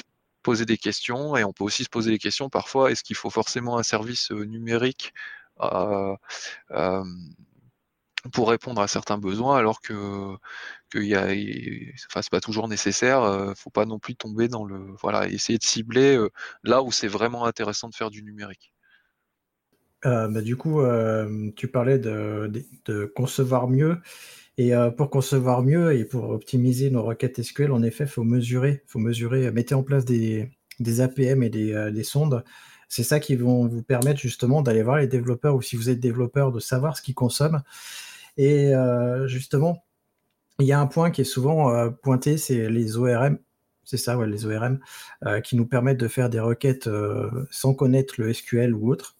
poser 0.42 0.66
des 0.66 0.78
questions 0.78 1.36
et 1.36 1.44
on 1.44 1.52
peut 1.52 1.64
aussi 1.64 1.84
se 1.84 1.88
poser 1.90 2.10
des 2.10 2.18
questions 2.18 2.48
parfois 2.50 2.90
est-ce 2.90 3.02
qu'il 3.04 3.16
faut 3.16 3.30
forcément 3.30 3.78
un 3.78 3.82
service 3.82 4.30
numérique 4.30 5.12
pour 8.32 8.48
répondre 8.50 8.80
à 8.80 8.88
certains 8.88 9.18
besoins 9.18 9.56
alors 9.58 9.80
que 9.80 10.36
qu'il 10.92 11.04
y 11.06 11.16
a 11.16 11.26
enfin 12.08 12.22
c'est 12.22 12.30
pas 12.30 12.40
toujours 12.42 12.68
nécessaire 12.68 13.22
euh, 13.22 13.54
faut 13.56 13.70
pas 13.70 13.86
non 13.86 13.98
plus 14.00 14.16
tomber 14.16 14.48
dans 14.48 14.64
le 14.66 14.94
voilà 15.02 15.28
essayer 15.28 15.58
de 15.58 15.64
cibler 15.64 16.18
là 16.64 16.82
où 16.84 16.92
c'est 16.92 17.08
vraiment 17.08 17.46
intéressant 17.46 17.88
de 17.90 17.96
faire 17.96 18.10
du 18.10 18.22
numérique? 18.24 18.73
Euh, 20.06 20.28
bah, 20.28 20.40
du 20.42 20.56
coup 20.56 20.80
tu 21.56 21.68
parlais 21.68 21.98
de, 21.98 22.50
concevoir 23.14 23.68
mieux 23.68 23.98
et 24.56 24.74
euh, 24.74 24.90
pour 24.90 25.10
concevoir 25.10 25.62
mieux 25.62 25.94
et 25.94 26.04
pour 26.04 26.30
optimiser 26.30 26.90
nos 26.90 27.02
requêtes 27.02 27.42
SQL, 27.42 27.72
en 27.72 27.82
effet, 27.82 28.04
il 28.04 28.10
faut 28.10 28.22
mesurer, 28.22 28.82
faut 28.86 29.00
mesurer, 29.00 29.50
mettez 29.50 29.74
en 29.74 29.82
place 29.82 30.04
des, 30.04 30.50
APM 31.00 31.42
et 31.42 31.50
des, 31.50 31.72
euh, 31.72 31.90
des 31.90 32.04
sondes. 32.04 32.44
C'est 32.88 33.02
ça 33.02 33.18
qui 33.18 33.34
vont 33.34 33.66
vous 33.66 33.82
permettre 33.82 34.20
justement 34.20 34.62
d'aller 34.62 34.82
voir 34.82 34.98
les 34.98 35.08
développeurs 35.08 35.56
ou 35.56 35.62
si 35.62 35.76
vous 35.76 35.90
êtes 35.90 35.98
développeur, 35.98 36.52
de 36.52 36.60
savoir 36.60 36.96
ce 36.96 37.02
qu'ils 37.02 37.14
consomment. 37.14 37.62
Et 38.36 38.74
euh, 38.74 39.26
justement, 39.26 39.84
il 40.60 40.66
y 40.66 40.72
a 40.72 40.80
un 40.80 40.86
point 40.86 41.10
qui 41.10 41.22
est 41.22 41.24
souvent 41.24 41.90
pointé, 41.90 42.38
c'est 42.38 42.70
les 42.70 42.96
ORM. 42.96 43.38
C'est 43.84 43.96
ça, 43.96 44.16
les 44.24 44.46
ORM, 44.46 44.78
qui 45.42 45.56
nous 45.56 45.66
permettent 45.66 45.98
de 45.98 46.08
faire 46.08 46.30
des 46.30 46.40
requêtes 46.40 46.88
sans 47.50 47.74
connaître 47.74 48.14
le 48.18 48.32
SQL 48.32 48.72
ou 48.74 48.90
autre. 48.90 49.16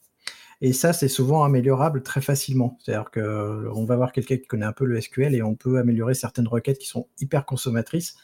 Et 0.64 0.72
ça, 0.72 0.94
c'est 0.94 1.08
souvent 1.08 1.44
améliorable 1.44 2.02
très 2.02 2.22
facilement. 2.22 2.78
C'est-à-dire 2.80 3.10
qu'on 3.10 3.20
euh, 3.20 3.84
va 3.84 3.96
voir 3.96 4.12
quelqu'un 4.12 4.38
qui 4.38 4.46
connaît 4.46 4.64
un 4.64 4.72
peu 4.72 4.86
le 4.86 4.98
SQL 4.98 5.34
et 5.34 5.42
on 5.42 5.54
peut 5.54 5.76
améliorer 5.76 6.14
certaines 6.14 6.48
requêtes 6.48 6.78
qui 6.78 6.86
sont 6.86 7.06
hyper 7.20 7.44
consommatrices, 7.44 8.16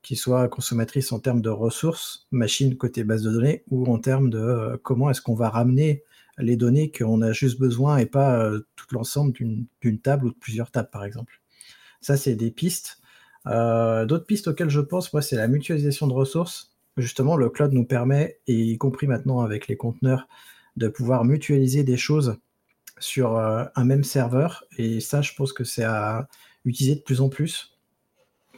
qui 0.00 0.16
soient 0.16 0.48
consommatrices 0.48 1.12
en 1.12 1.20
termes 1.20 1.42
de 1.42 1.50
ressources, 1.50 2.28
machine 2.30 2.78
côté 2.78 3.04
base 3.04 3.24
de 3.24 3.30
données, 3.30 3.62
ou 3.68 3.92
en 3.92 3.98
termes 3.98 4.30
de 4.30 4.38
euh, 4.38 4.78
comment 4.82 5.10
est-ce 5.10 5.20
qu'on 5.20 5.34
va 5.34 5.50
ramener 5.50 6.02
les 6.38 6.56
données 6.56 6.90
qu'on 6.90 7.20
a 7.20 7.32
juste 7.32 7.60
besoin 7.60 7.98
et 7.98 8.06
pas 8.06 8.42
euh, 8.42 8.60
tout 8.76 8.86
l'ensemble 8.92 9.34
d'une 9.34 10.00
table 10.00 10.24
ou 10.24 10.30
de 10.30 10.38
plusieurs 10.38 10.70
tables, 10.70 10.88
par 10.90 11.04
exemple. 11.04 11.42
Ça, 12.00 12.16
c'est 12.16 12.36
des 12.36 12.50
pistes. 12.50 13.02
D'autres 13.44 14.24
pistes 14.24 14.48
auxquelles 14.48 14.70
je 14.70 14.80
pense, 14.80 15.12
moi, 15.12 15.20
c'est 15.20 15.36
la 15.36 15.46
mutualisation 15.46 16.06
de 16.06 16.14
ressources. 16.14 16.74
Justement, 16.96 17.36
le 17.36 17.50
cloud 17.50 17.74
nous 17.74 17.84
permet, 17.84 18.40
et 18.46 18.54
y 18.54 18.78
compris 18.78 19.06
maintenant 19.06 19.40
avec 19.40 19.68
les 19.68 19.76
conteneurs, 19.76 20.26
de 20.76 20.88
pouvoir 20.88 21.24
mutualiser 21.24 21.84
des 21.84 21.96
choses 21.96 22.38
sur 22.98 23.36
euh, 23.36 23.64
un 23.74 23.84
même 23.84 24.04
serveur. 24.04 24.64
Et 24.78 25.00
ça, 25.00 25.22
je 25.22 25.32
pense 25.34 25.52
que 25.52 25.64
c'est 25.64 25.84
à 25.84 26.28
utiliser 26.64 26.96
de 26.96 27.02
plus 27.02 27.20
en 27.20 27.28
plus. 27.28 27.78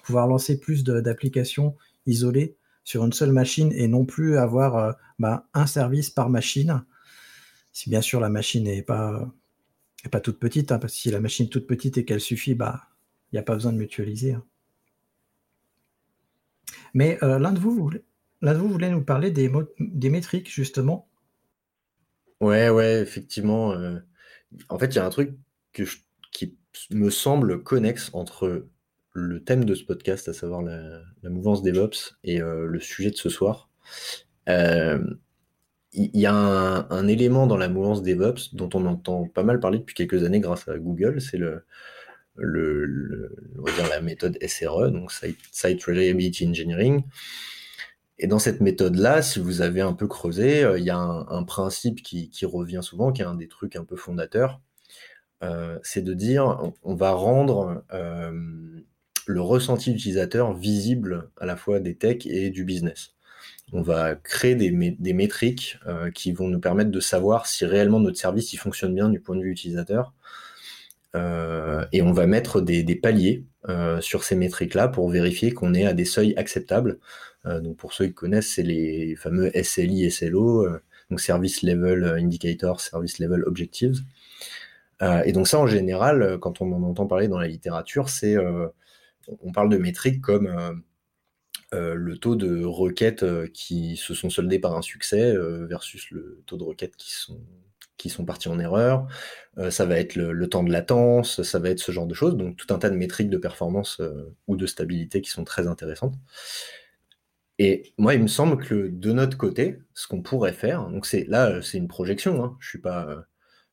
Pouvoir 0.02 0.26
lancer 0.26 0.58
plus 0.58 0.84
d'applications 0.84 1.76
isolées 2.06 2.56
sur 2.84 3.04
une 3.04 3.12
seule 3.12 3.32
machine 3.32 3.72
et 3.72 3.88
non 3.88 4.06
plus 4.06 4.38
avoir 4.38 4.76
euh, 4.76 4.92
bah, 5.18 5.46
un 5.54 5.66
service 5.66 6.10
par 6.10 6.30
machine. 6.30 6.84
Si 7.72 7.90
bien 7.90 8.00
sûr 8.00 8.18
la 8.18 8.30
machine 8.30 8.64
n'est 8.64 8.82
pas, 8.82 9.30
toute 10.22 10.38
petite, 10.38 10.72
hein, 10.72 10.78
parce 10.78 10.94
que 10.94 10.98
si 10.98 11.10
la 11.10 11.20
machine 11.20 11.46
est 11.46 11.50
toute 11.50 11.66
petite 11.66 11.98
et 11.98 12.04
qu'elle 12.04 12.20
suffit, 12.20 12.54
bah 12.54 12.88
il 13.30 13.36
n'y 13.36 13.38
a 13.38 13.42
pas 13.42 13.54
besoin 13.54 13.72
de 13.72 13.76
mutualiser. 13.76 14.32
Hein. 14.32 14.44
Mais 16.94 17.22
euh, 17.22 17.38
l'un 17.38 17.52
de 17.52 17.58
vous, 17.58 17.90
l'un 18.40 18.54
de 18.54 18.58
vous 18.58 18.68
voulait 18.68 18.90
nous 18.90 19.04
parler 19.04 19.30
des, 19.30 19.52
des 19.78 20.08
métriques 20.08 20.50
justement 20.50 21.07
Ouais, 22.40 22.68
ouais, 22.70 23.00
effectivement, 23.00 23.74
en 24.68 24.78
fait, 24.78 24.86
il 24.86 24.96
y 24.96 24.98
a 24.98 25.06
un 25.06 25.10
truc 25.10 25.36
que 25.72 25.82
qui 26.32 26.56
me 26.90 27.10
semble 27.10 27.62
connexe 27.62 28.10
entre 28.12 28.68
le 29.12 29.42
thème 29.42 29.64
de 29.64 29.74
ce 29.74 29.84
podcast, 29.84 30.28
à 30.28 30.32
savoir 30.32 30.62
la 30.62 31.30
mouvance 31.30 31.62
DevOps 31.62 32.16
et 32.24 32.38
le 32.38 32.78
sujet 32.80 33.10
de 33.10 33.16
ce 33.16 33.28
soir. 33.28 33.70
Il 35.92 36.10
y 36.14 36.26
a 36.26 36.34
un 36.34 37.08
élément 37.08 37.46
dans 37.46 37.56
la 37.56 37.68
mouvance 37.68 38.02
DevOps 38.02 38.54
dont 38.54 38.68
on 38.74 38.84
entend 38.86 39.26
pas 39.26 39.42
mal 39.42 39.58
parler 39.58 39.78
depuis 39.78 39.94
quelques 39.94 40.22
années 40.22 40.40
grâce 40.40 40.68
à 40.68 40.78
Google, 40.78 41.20
c'est 41.20 41.38
le 41.38 41.64
le 42.36 43.34
on 43.58 43.62
va 43.62 43.72
dire 43.72 43.88
la 43.88 44.00
méthode 44.00 44.38
SRE, 44.46 44.90
donc 44.92 45.10
Site 45.12 45.84
Reliability 45.84 46.46
Engineering. 46.46 47.02
Et 48.18 48.26
dans 48.26 48.38
cette 48.38 48.60
méthode-là, 48.60 49.22
si 49.22 49.38
vous 49.38 49.62
avez 49.62 49.80
un 49.80 49.92
peu 49.92 50.08
creusé, 50.08 50.64
euh, 50.64 50.78
il 50.78 50.84
y 50.84 50.90
a 50.90 50.98
un, 50.98 51.44
principe 51.44 52.02
qui, 52.02 52.30
revient 52.44 52.80
souvent, 52.82 53.12
qui 53.12 53.22
est 53.22 53.26
un 53.26 53.34
des 53.34 53.48
trucs 53.48 53.76
un 53.76 53.84
peu 53.84 53.96
fondateurs. 53.96 54.60
c'est 55.82 56.02
de 56.02 56.14
dire 56.14 56.72
on, 56.82 56.94
va 56.94 57.12
rendre 57.12 57.84
le 59.26 59.40
ressenti 59.40 59.92
utilisateur 59.92 60.52
visible 60.54 61.30
à 61.38 61.46
la 61.46 61.56
fois 61.56 61.80
des 61.80 61.94
techs 61.94 62.26
et 62.26 62.50
du 62.50 62.64
business. 62.64 63.14
On 63.72 63.82
va 63.82 64.16
créer 64.16 64.56
des, 64.56 65.12
métriques 65.12 65.78
qui 66.14 66.32
vont 66.32 66.48
nous 66.48 66.60
permettre 66.60 66.90
de 66.90 67.00
savoir 67.00 67.46
si 67.46 67.64
réellement 67.66 68.00
notre 68.00 68.18
service 68.18 68.52
il 68.52 68.56
fonctionne 68.56 68.94
bien 68.94 69.08
du 69.08 69.20
point 69.20 69.36
de 69.36 69.42
vue 69.42 69.52
utilisateur. 69.52 70.12
et 71.14 72.02
on 72.02 72.12
va 72.12 72.26
mettre 72.26 72.60
des 72.60 72.96
paliers 72.96 73.44
sur 74.00 74.24
ces 74.24 74.34
métriques-là 74.34 74.88
pour 74.88 75.08
vérifier 75.08 75.52
qu'on 75.52 75.72
est 75.74 75.86
à 75.86 75.92
des 75.92 76.04
seuils 76.04 76.34
acceptables. 76.36 76.98
Donc 77.62 77.76
pour 77.76 77.92
ceux 77.92 78.06
qui 78.06 78.14
connaissent, 78.14 78.54
c'est 78.54 78.62
les 78.62 79.16
fameux 79.16 79.50
SLI, 79.54 80.10
SLO, 80.10 80.68
donc 81.10 81.20
Service 81.20 81.62
Level 81.62 82.04
Indicator, 82.04 82.80
Service 82.80 83.18
Level 83.18 83.44
Objectives. 83.44 84.02
Euh, 85.02 85.22
et 85.24 85.32
donc 85.32 85.48
ça, 85.48 85.58
en 85.58 85.66
général, 85.66 86.38
quand 86.40 86.60
on 86.60 86.72
en 86.72 86.82
entend 86.82 87.06
parler 87.06 87.28
dans 87.28 87.38
la 87.38 87.48
littérature, 87.48 88.08
c'est 88.08 88.36
euh, 88.36 88.68
on 89.42 89.52
parle 89.52 89.68
de 89.68 89.76
métriques 89.76 90.20
comme 90.20 90.82
euh, 91.74 91.94
le 91.94 92.18
taux 92.18 92.36
de 92.36 92.64
requêtes 92.64 93.24
qui 93.52 93.96
se 93.96 94.14
sont 94.14 94.30
soldées 94.30 94.58
par 94.58 94.76
un 94.76 94.82
succès 94.82 95.34
versus 95.66 96.10
le 96.10 96.42
taux 96.46 96.56
de 96.56 96.64
requêtes 96.64 96.96
qui 96.96 97.12
sont 97.12 97.40
qui 97.96 98.10
sont 98.10 98.24
partis 98.24 98.46
en 98.48 98.60
erreur, 98.60 99.08
ça 99.70 99.84
va 99.84 99.98
être 99.98 100.14
le, 100.14 100.48
temps 100.48 100.62
de 100.62 100.70
latence, 100.70 101.42
ça 101.42 101.58
va 101.58 101.70
être 101.70 101.80
ce 101.80 101.90
genre 101.90 102.06
de 102.06 102.14
choses, 102.14 102.36
donc 102.36 102.56
tout 102.56 102.72
un 102.72 102.78
tas 102.78 102.90
de 102.90 102.94
métriques 102.94 103.28
de 103.28 103.38
performance 103.38 104.00
ou 104.46 104.54
de 104.56 104.66
stabilité 104.66 105.20
qui 105.20 105.30
sont 105.30 105.42
très 105.42 105.66
intéressantes. 105.66 106.14
Et 107.58 107.92
moi, 107.98 108.14
il 108.14 108.22
me 108.22 108.28
semble 108.28 108.62
que 108.64 108.88
de 108.88 109.12
notre 109.12 109.36
côté, 109.36 109.78
ce 109.94 110.06
qu'on 110.06 110.22
pourrait 110.22 110.52
faire, 110.52 110.88
donc 110.88 111.06
c'est 111.06 111.24
là, 111.28 111.60
c'est 111.62 111.78
une 111.78 111.88
projection, 111.88 112.44
hein, 112.44 112.56
je 112.60 112.68
suis 112.68 112.78
pas 112.80 113.26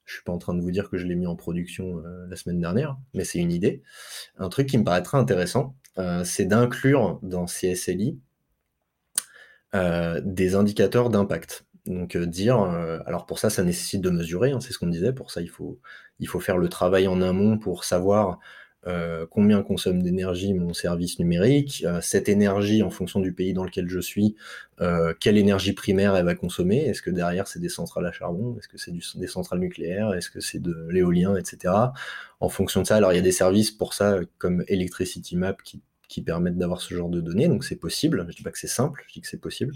je 0.06 0.14
suis 0.14 0.24
pas 0.24 0.32
en 0.32 0.38
train 0.38 0.54
de 0.54 0.62
vous 0.62 0.72
dire 0.72 0.90
que 0.90 0.98
je 0.98 1.06
l'ai 1.06 1.16
mis 1.16 1.28
en 1.28 1.36
production 1.36 2.00
euh, 2.00 2.28
la 2.30 2.36
semaine 2.36 2.60
dernière, 2.60 2.98
mais 3.14 3.24
c'est 3.24 3.40
une 3.40 3.52
idée. 3.52 3.82
Un 4.38 4.50
truc 4.50 4.68
qui 4.70 4.78
me 4.78 4.84
paraîtrait 4.84 5.18
intéressant, 5.18 5.76
euh, 5.98 6.24
c'est 6.24 6.46
d'inclure 6.46 7.20
dans 7.24 7.46
CSLI 7.46 8.20
euh, 9.74 10.22
des 10.24 10.56
indicateurs 10.56 11.10
d'impact. 11.10 11.66
Donc 11.86 12.18
dire, 12.18 12.60
alors 13.06 13.28
pour 13.28 13.38
ça, 13.38 13.52
ça 13.52 13.64
nécessite 13.64 14.02
de 14.02 14.10
mesurer, 14.10 14.52
hein, 14.52 14.60
c'est 14.60 14.74
ce 14.74 14.80
qu'on 14.80 14.88
disait, 14.88 15.14
pour 15.14 15.30
ça 15.30 15.42
il 15.42 15.50
faut, 15.50 15.80
il 16.20 16.28
faut 16.28 16.40
faire 16.40 16.58
le 16.58 16.68
travail 16.68 17.08
en 17.08 17.22
amont 17.22 17.60
pour 17.60 17.84
savoir 17.84 18.40
euh, 18.88 19.26
combien 19.30 19.64
consomme 19.64 20.04
d'énergie 20.04 20.54
mon 20.54 20.74
service 20.74 21.18
numérique, 21.18 21.84
euh, 21.88 22.02
cette 22.02 22.30
énergie 22.30 22.84
en 22.84 22.92
fonction 22.92 23.20
du 23.20 23.34
pays 23.34 23.54
dans 23.54 23.64
lequel 23.64 23.90
je 23.90 24.00
suis, 24.00 24.36
euh, 24.80 25.14
quelle 25.20 25.38
énergie 25.38 25.74
primaire 25.74 26.16
elle 26.16 26.26
va 26.26 26.36
consommer, 26.36 26.86
est-ce 26.86 27.02
que 27.02 27.10
derrière 27.10 27.48
c'est 27.48 27.60
des 27.60 27.70
centrales 27.70 28.06
à 28.06 28.12
charbon, 28.12 28.56
est-ce 28.60 28.68
que 28.68 28.78
c'est 28.78 28.94
des 29.18 29.28
centrales 29.28 29.60
nucléaires, 29.60 30.14
est-ce 30.14 30.30
que 30.30 30.40
c'est 30.40 30.60
de 30.60 30.88
l'éolien, 30.92 31.36
etc. 31.36 31.74
En 32.40 32.50
fonction 32.50 32.82
de 32.82 32.88
ça, 32.88 32.98
alors 32.98 33.12
il 33.12 33.16
y 33.16 33.20
a 33.20 33.24
des 33.24 33.32
services 33.32 33.72
pour 33.72 33.96
ça 33.96 34.20
comme 34.38 34.64
Electricity 34.68 35.36
Map 35.36 35.58
qui, 35.64 35.82
permettent 36.26 36.58
d'avoir 36.58 36.80
ce 36.80 36.94
genre 36.94 37.10
de 37.10 37.20
données, 37.20 37.50
donc 37.50 37.66
c'est 37.66 37.76
possible, 37.76 38.26
je 38.30 38.38
dis 38.38 38.42
pas 38.42 38.52
que 38.52 38.58
c'est 38.58 38.68
simple, 38.68 39.04
je 39.06 39.14
dis 39.16 39.20
que 39.20 39.28
c'est 39.28 39.42
possible. 39.42 39.74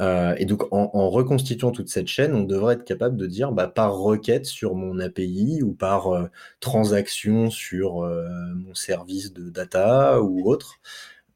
Euh, 0.00 0.34
et 0.38 0.44
donc, 0.44 0.64
en, 0.72 1.10
reconstituant 1.10 1.70
toute 1.70 1.88
cette 1.88 2.06
chaîne, 2.06 2.34
on 2.34 2.44
devrait 2.44 2.74
être 2.74 2.84
capable 2.84 3.16
de 3.16 3.26
dire, 3.26 3.52
bah, 3.52 3.68
par 3.68 3.96
requête 3.96 4.46
sur 4.46 4.74
mon 4.74 4.98
API 5.00 5.62
ou 5.62 5.72
par 5.72 6.08
euh, 6.14 6.28
transaction 6.60 7.50
sur 7.50 8.04
euh, 8.04 8.28
mon 8.54 8.74
service 8.74 9.32
de 9.32 9.50
data 9.50 10.22
ou 10.22 10.48
autre, 10.48 10.80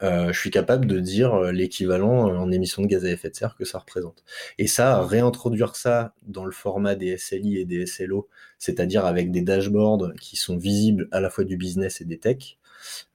je 0.04 0.36
suis 0.36 0.50
capable 0.50 0.86
de 0.86 0.98
dire 0.98 1.52
l'équivalent 1.52 2.24
en 2.24 2.50
émissions 2.50 2.82
de 2.82 2.88
gaz 2.88 3.04
à 3.04 3.10
effet 3.10 3.30
de 3.30 3.36
serre 3.36 3.54
que 3.54 3.64
ça 3.64 3.78
représente. 3.78 4.24
Et 4.58 4.66
ça, 4.66 5.00
réintroduire 5.00 5.76
ça 5.76 6.12
dans 6.26 6.44
le 6.44 6.50
format 6.50 6.96
des 6.96 7.16
SLI 7.16 7.58
et 7.58 7.64
des 7.64 7.86
SLO, 7.86 8.28
c'est-à-dire 8.58 9.06
avec 9.06 9.30
des 9.30 9.42
dashboards 9.42 10.12
qui 10.20 10.34
sont 10.34 10.56
visibles 10.56 11.06
à 11.12 11.20
la 11.20 11.30
fois 11.30 11.44
du 11.44 11.56
business 11.56 12.00
et 12.00 12.04
des 12.04 12.18
tech, 12.18 12.58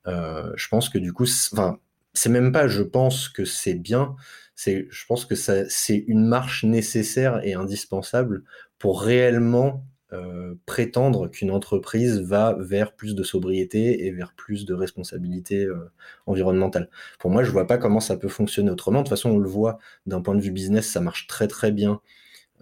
je 0.06 0.68
pense 0.70 0.88
que 0.88 0.98
du 0.98 1.12
coup, 1.12 1.26
enfin, 1.52 1.78
c'est 2.14 2.30
même 2.30 2.54
pas, 2.54 2.70
je 2.70 2.84
pense 2.84 3.28
que 3.28 3.44
c'est 3.44 3.76
bien, 3.76 4.16
c'est, 4.58 4.88
je 4.90 5.06
pense 5.06 5.26
que 5.26 5.36
c'est 5.36 6.04
une 6.08 6.26
marche 6.26 6.66
nécessaire 6.66 7.46
et 7.46 7.54
indispensable 7.54 8.44
pour 8.80 9.04
réellement 9.04 9.86
euh, 10.14 10.56
prétendre 10.66 11.28
qu'une 11.28 11.52
entreprise 11.52 12.22
va 12.22 12.56
vers 12.60 12.96
plus 12.96 13.14
de 13.14 13.22
sobriété 13.22 14.08
et 14.08 14.12
vers 14.12 14.34
plus 14.34 14.66
de 14.66 14.74
responsabilité 14.74 15.64
euh, 15.66 15.92
environnementale. 16.26 16.90
Pour 17.20 17.30
moi, 17.30 17.44
je 17.44 17.52
vois 17.52 17.68
pas 17.68 17.78
comment 17.78 18.00
ça 18.00 18.18
peut 18.18 18.30
fonctionner 18.30 18.72
autrement. 18.72 19.00
De 19.00 19.04
toute 19.04 19.10
façon, 19.12 19.30
on 19.30 19.38
le 19.38 19.48
voit 19.48 19.78
d'un 20.08 20.22
point 20.22 20.34
de 20.34 20.42
vue 20.42 20.52
business, 20.52 20.90
ça 20.90 21.02
marche 21.02 21.28
très 21.28 21.48
très 21.48 21.72
bien. 21.72 22.02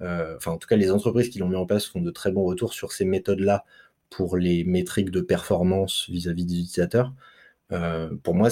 Euh, 0.02 0.36
enfin, 0.38 0.52
en 0.52 0.58
tout 0.58 0.68
cas, 0.68 0.76
les 0.76 0.92
entreprises 0.92 1.30
qui 1.30 1.40
l'ont 1.40 1.50
mis 1.50 1.56
en 1.56 1.66
place 1.66 1.86
font 1.86 2.02
de 2.02 2.12
très 2.12 2.32
bons 2.32 2.44
retours 2.44 2.74
sur 2.74 2.92
ces 2.92 3.06
méthodes-là 3.06 3.64
pour 4.10 4.36
les 4.38 4.66
métriques 4.66 5.12
de 5.12 5.22
performance 5.22 6.10
vis-à-vis 6.10 6.44
-vis 6.44 6.48
des 6.48 6.60
utilisateurs. 6.60 7.14
pour 8.24 8.36
moi, 8.36 8.50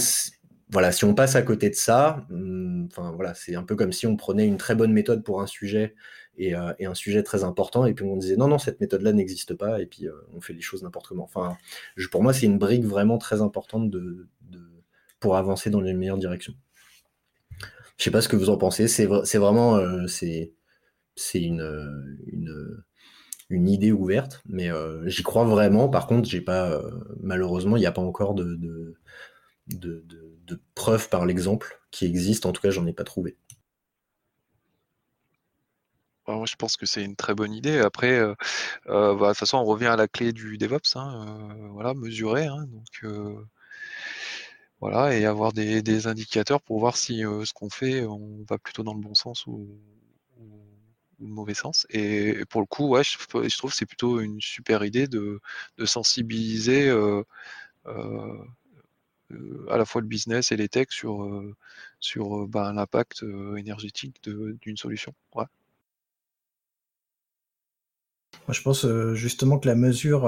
voilà, 0.73 0.91
si 0.91 1.05
on 1.05 1.13
passe 1.13 1.35
à 1.35 1.43
côté 1.43 1.69
de 1.69 1.75
ça, 1.75 2.25
hmm, 2.29 2.87
enfin 2.87 3.11
voilà, 3.11 3.35
c'est 3.35 3.55
un 3.55 3.61
peu 3.63 3.75
comme 3.75 3.91
si 3.93 4.07
on 4.07 4.17
prenait 4.17 4.47
une 4.47 4.57
très 4.57 4.73
bonne 4.73 4.91
méthode 4.91 5.23
pour 5.23 5.39
un 5.39 5.45
sujet 5.45 5.93
et, 6.37 6.55
euh, 6.55 6.73
un 6.81 6.95
sujet 6.95 7.21
très 7.21 7.43
important, 7.43 7.85
et 7.85 7.93
puis 7.93 8.03
on 8.05 8.17
disait 8.17 8.37
non, 8.37 8.47
non, 8.47 8.57
cette 8.57 8.81
méthode-là 8.81 9.13
n'existe 9.13 9.53
pas, 9.53 9.79
et 9.81 9.85
puis 9.85 10.07
euh, 10.07 10.13
on 10.35 10.41
fait 10.41 10.53
les 10.53 10.61
choses 10.61 10.81
n'importe 10.81 11.07
comment. 11.07 11.25
Enfin, 11.25 11.55
pour 12.11 12.23
moi, 12.23 12.33
c'est 12.33 12.47
une 12.47 12.57
brique 12.57 12.85
vraiment 12.85 13.19
très 13.19 13.41
importante 13.41 13.95
pour 15.19 15.37
avancer 15.37 15.69
dans 15.69 15.79
les 15.79 15.93
meilleures 15.93 16.17
directions. 16.17 16.55
Je 17.97 18.05
sais 18.05 18.11
pas 18.11 18.21
ce 18.21 18.27
que 18.27 18.35
vous 18.35 18.49
en 18.49 18.57
pensez, 18.57 18.87
c'est 18.87 19.05
vraiment 19.05 19.77
euh, 19.77 20.07
c'est 20.07 20.51
une, 21.35 22.15
idée 23.51 23.91
ouverte, 23.91 24.41
mais 24.47 24.69
j'y 25.05 25.21
crois 25.21 25.45
vraiment. 25.45 25.87
Par 25.87 26.07
contre, 26.07 26.27
j'ai 26.27 26.41
pas 26.41 26.81
malheureusement, 27.21 27.77
il 27.77 27.81
n'y 27.81 27.85
a 27.85 27.91
pas 27.91 28.01
encore 28.01 28.33
de 28.33 28.97
preuves 30.75 31.09
par 31.09 31.25
l'exemple 31.25 31.81
qui 31.91 32.05
existent. 32.05 32.49
En 32.49 32.53
tout 32.53 32.61
cas, 32.61 32.71
j'en 32.71 32.85
ai 32.85 32.93
pas 32.93 33.03
trouvé. 33.03 33.37
moi, 36.27 36.45
je 36.47 36.55
pense 36.55 36.77
que 36.77 36.85
c'est 36.85 37.03
une 37.03 37.15
très 37.15 37.33
bonne 37.35 37.53
idée. 37.53 37.79
Après, 37.79 38.11
euh, 38.19 38.35
euh, 38.87 39.15
bah, 39.15 39.27
de 39.27 39.31
toute 39.31 39.39
façon, 39.39 39.57
on 39.57 39.65
revient 39.65 39.87
à 39.87 39.95
la 39.95 40.07
clé 40.07 40.33
du 40.33 40.57
DevOps. 40.57 40.95
Hein, 40.95 41.25
euh, 41.27 41.67
voilà, 41.69 41.93
mesurer. 41.93 42.45
Hein, 42.47 42.65
donc, 42.67 43.13
voilà, 44.79 45.15
et 45.15 45.25
avoir 45.25 45.53
des, 45.53 46.07
indicateurs 46.07 46.61
pour 46.61 46.79
voir 46.79 46.97
si 46.97 47.19
ce 47.21 47.53
qu'on 47.53 47.69
fait, 47.69 48.05
on 48.05 48.43
va 48.49 48.57
plutôt 48.57 48.83
dans 48.83 48.93
le 48.93 48.99
bon 48.99 49.15
sens 49.15 49.47
ou, 49.47 49.79
le 51.19 51.27
mauvais 51.27 51.53
sens. 51.53 51.85
Et, 51.89 52.43
pour 52.49 52.61
le 52.61 52.67
coup, 52.67 52.89
ouais, 52.89 53.03
je, 53.03 53.57
trouve 53.57 53.73
c'est 53.73 53.85
plutôt 53.85 54.19
une 54.19 54.41
super 54.41 54.83
idée 54.83 55.07
de, 55.07 55.39
sensibiliser 55.85 56.91
à 59.69 59.77
la 59.77 59.85
fois 59.85 60.01
le 60.01 60.07
business 60.07 60.51
et 60.51 60.57
les 60.57 60.69
techs 60.69 60.91
sur, 60.91 61.23
euh, 61.23 61.55
sur 61.99 62.43
euh, 62.43 62.47
bah, 62.47 62.71
l'impact 62.73 63.23
énergétique 63.57 64.21
d'une 64.23 64.77
solution. 64.77 65.13
Moi, 65.35 65.47
je 68.49 68.61
pense 68.61 68.85
justement 69.13 69.59
que 69.59 69.67
la 69.67 69.75
mesure 69.75 70.27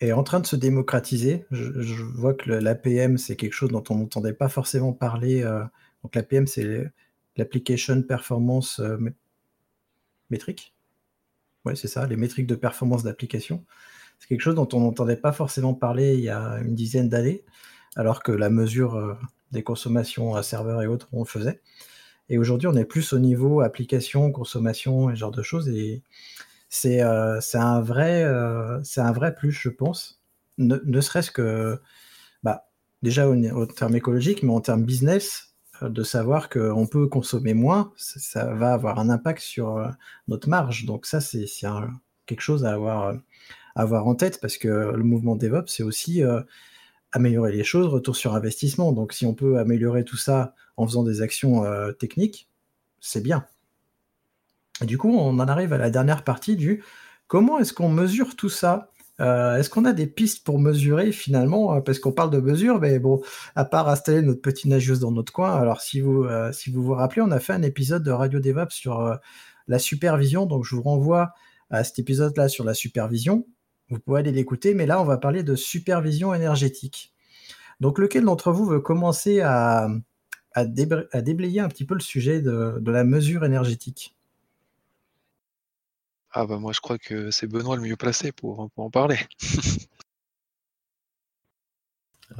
est 0.00 0.12
en 0.12 0.22
train 0.22 0.40
de 0.40 0.46
se 0.46 0.56
démocratiser. 0.56 1.46
Je, 1.50 2.02
vois 2.02 2.34
que 2.34 2.50
l'APM, 2.50 3.18
c'est 3.18 3.36
quelque 3.36 3.54
chose 3.54 3.70
dont 3.70 3.82
on 3.90 3.96
n'entendait 3.96 4.34
pas 4.34 4.48
forcément 4.48 4.92
parler. 4.92 5.42
donc 6.02 6.14
l'APM, 6.14 6.46
c'est 6.46 6.90
l'Application 7.36 8.02
Performance 8.02 8.80
Métrique. 10.30 10.74
Oui, 11.64 11.76
c'est 11.76 11.88
ça, 11.88 12.06
les 12.06 12.16
métriques 12.16 12.46
de 12.46 12.54
performance 12.54 13.02
d'application. 13.02 13.64
C'est 14.18 14.28
quelque 14.28 14.40
chose 14.40 14.54
dont 14.54 14.68
on 14.72 14.80
n'entendait 14.80 15.16
pas 15.16 15.32
forcément 15.32 15.74
parler 15.74 16.14
il 16.14 16.20
y 16.20 16.30
a 16.30 16.58
une 16.64 16.74
dizaine 16.74 17.08
d'années, 17.08 17.44
alors 17.96 18.22
que 18.22 18.32
la 18.32 18.50
mesure 18.50 18.96
euh, 18.96 19.14
des 19.52 19.62
consommations 19.62 20.34
à 20.34 20.42
serveur 20.42 20.82
et 20.82 20.86
autres, 20.86 21.08
on 21.12 21.20
le 21.20 21.28
faisait. 21.28 21.60
Et 22.30 22.38
aujourd'hui, 22.38 22.68
on 22.68 22.74
est 22.74 22.86
plus 22.86 23.12
au 23.12 23.18
niveau 23.18 23.60
application, 23.60 24.32
consommation 24.32 25.10
et 25.10 25.14
ce 25.14 25.20
genre 25.20 25.30
de 25.30 25.42
choses. 25.42 25.68
Et 25.68 26.02
c'est 26.70 27.02
euh, 27.02 27.38
un, 27.52 27.80
vrai, 27.82 28.24
euh, 28.24 28.80
un 28.96 29.12
vrai 29.12 29.34
plus, 29.34 29.52
je 29.52 29.68
pense. 29.68 30.22
Ne, 30.56 31.00
serait-ce 31.00 31.30
que, 31.30 31.78
bah, 32.42 32.68
déjà 33.02 33.28
au, 33.28 33.34
au, 33.34 33.66
terme 33.66 33.96
écologique, 33.96 34.42
mais 34.42 34.52
en 34.52 34.60
termes 34.60 34.84
business, 34.84 35.54
de 35.82 36.02
savoir 36.02 36.48
qu'on 36.48 36.86
peut 36.86 37.08
consommer 37.08 37.52
moins, 37.52 37.92
ça, 37.96 38.54
va 38.54 38.72
avoir 38.72 38.98
un 38.98 39.10
impact 39.10 39.40
sur 39.40 39.86
notre 40.28 40.48
marge. 40.48 40.86
Donc 40.86 41.04
ça, 41.04 41.20
c'est 41.20 41.44
quelque 42.26 42.40
chose 42.40 42.64
à 42.64 42.72
avoir 42.72 43.14
avoir 43.74 44.06
en 44.06 44.14
tête 44.14 44.40
parce 44.40 44.56
que 44.56 44.68
le 44.68 45.02
mouvement 45.02 45.36
DevOps, 45.36 45.68
c'est 45.68 45.82
aussi 45.82 46.22
euh, 46.22 46.40
améliorer 47.12 47.52
les 47.52 47.64
choses, 47.64 47.86
retour 47.86 48.16
sur 48.16 48.34
investissement. 48.34 48.92
Donc 48.92 49.12
si 49.12 49.26
on 49.26 49.34
peut 49.34 49.58
améliorer 49.58 50.04
tout 50.04 50.16
ça 50.16 50.54
en 50.76 50.86
faisant 50.86 51.02
des 51.02 51.22
actions 51.22 51.64
euh, 51.64 51.92
techniques, 51.92 52.48
c'est 53.00 53.22
bien. 53.22 53.46
Et 54.82 54.86
du 54.86 54.98
coup, 54.98 55.10
on 55.10 55.38
en 55.38 55.48
arrive 55.48 55.72
à 55.72 55.78
la 55.78 55.90
dernière 55.90 56.24
partie 56.24 56.56
du 56.56 56.82
comment 57.26 57.58
est-ce 57.58 57.72
qu'on 57.72 57.88
mesure 57.88 58.36
tout 58.36 58.48
ça? 58.48 58.90
Euh, 59.20 59.56
Est-ce 59.56 59.70
qu'on 59.70 59.84
a 59.84 59.92
des 59.92 60.08
pistes 60.08 60.44
pour 60.44 60.58
mesurer 60.58 61.12
finalement? 61.12 61.80
Parce 61.80 62.00
qu'on 62.00 62.10
parle 62.10 62.30
de 62.30 62.40
mesure, 62.40 62.80
mais 62.80 62.98
bon, 62.98 63.22
à 63.54 63.64
part 63.64 63.88
installer 63.88 64.22
notre 64.22 64.40
petit 64.40 64.68
nageuse 64.68 64.98
dans 64.98 65.12
notre 65.12 65.32
coin, 65.32 65.54
alors 65.54 65.80
si 65.80 66.00
vous, 66.00 66.26
si 66.52 66.72
vous 66.72 66.82
vous 66.82 66.94
rappelez, 66.94 67.22
on 67.22 67.30
a 67.30 67.38
fait 67.38 67.52
un 67.52 67.62
épisode 67.62 68.02
de 68.02 68.10
Radio 68.10 68.40
DevOps 68.40 68.74
sur 68.74 69.16
la 69.68 69.78
supervision, 69.78 70.46
donc 70.46 70.64
je 70.64 70.74
vous 70.74 70.82
renvoie 70.82 71.32
à 71.70 71.84
cet 71.84 72.00
épisode-là 72.00 72.48
sur 72.48 72.64
la 72.64 72.74
supervision. 72.74 73.46
Vous 73.90 73.98
pouvez 73.98 74.20
aller 74.20 74.32
l'écouter, 74.32 74.74
mais 74.74 74.86
là, 74.86 75.00
on 75.00 75.04
va 75.04 75.18
parler 75.18 75.42
de 75.42 75.54
supervision 75.54 76.34
énergétique. 76.34 77.14
Donc, 77.80 77.98
lequel 77.98 78.24
d'entre 78.24 78.52
vous 78.52 78.64
veut 78.66 78.80
commencer 78.80 79.40
à, 79.40 79.88
à, 80.54 80.64
déblayer 80.64 81.60
un 81.60 81.68
petit 81.68 81.84
peu 81.84 81.94
le 81.94 82.00
sujet 82.00 82.40
de, 82.40 82.80
la 82.86 83.04
mesure 83.04 83.44
énergétique? 83.44 84.16
Ah 86.36 86.46
bah 86.46 86.58
moi 86.58 86.72
je 86.72 86.80
crois 86.80 86.98
que 86.98 87.30
c'est 87.30 87.46
Benoît 87.46 87.76
le 87.76 87.82
mieux 87.82 87.96
placé 87.96 88.32
pour, 88.32 88.68
en 88.76 88.90
parler. 88.90 89.18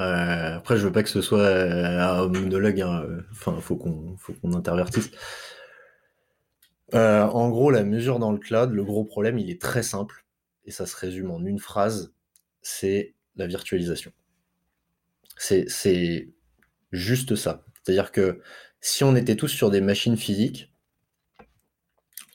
Euh, 0.01 0.57
après, 0.57 0.77
je 0.77 0.87
veux 0.87 0.93
pas 0.93 1.03
que 1.05 1.09
ce 1.11 1.21
soit 1.21 1.47
un 1.47 2.27
monologue. 2.27 2.81
Hein. 2.81 3.07
Enfin, 3.31 3.61
faut 3.61 3.77
qu'on 3.77 4.17
faut 4.17 4.33
qu'on 4.33 4.55
intervertisse. 4.55 5.11
Euh, 6.95 7.23
en 7.23 7.49
gros, 7.51 7.71
la 7.71 7.85
mesure 7.85 8.19
dans 8.19 8.33
le 8.33 8.39
cloud, 8.39 8.73
le 8.73 8.83
gros 8.83 9.05
problème, 9.05 9.39
il 9.39 9.51
est 9.51 9.61
très 9.61 9.83
simple 9.83 10.24
et 10.65 10.71
ça 10.71 10.87
se 10.87 10.97
résume 10.97 11.31
en 11.31 11.45
une 11.45 11.59
phrase. 11.59 12.15
C'est 12.63 13.15
la 13.37 13.47
virtualisation. 13.47 14.13
C'est 15.37 16.29
juste 16.93 17.35
ça. 17.35 17.65
C'est-à-dire 17.83 18.13
que 18.13 18.41
si 18.81 19.05
on 19.05 19.17
était 19.17 19.37
tous 19.37 19.49
sur 19.49 19.71
des 19.71 19.81
machines 19.81 20.17
physiques, 20.17 20.73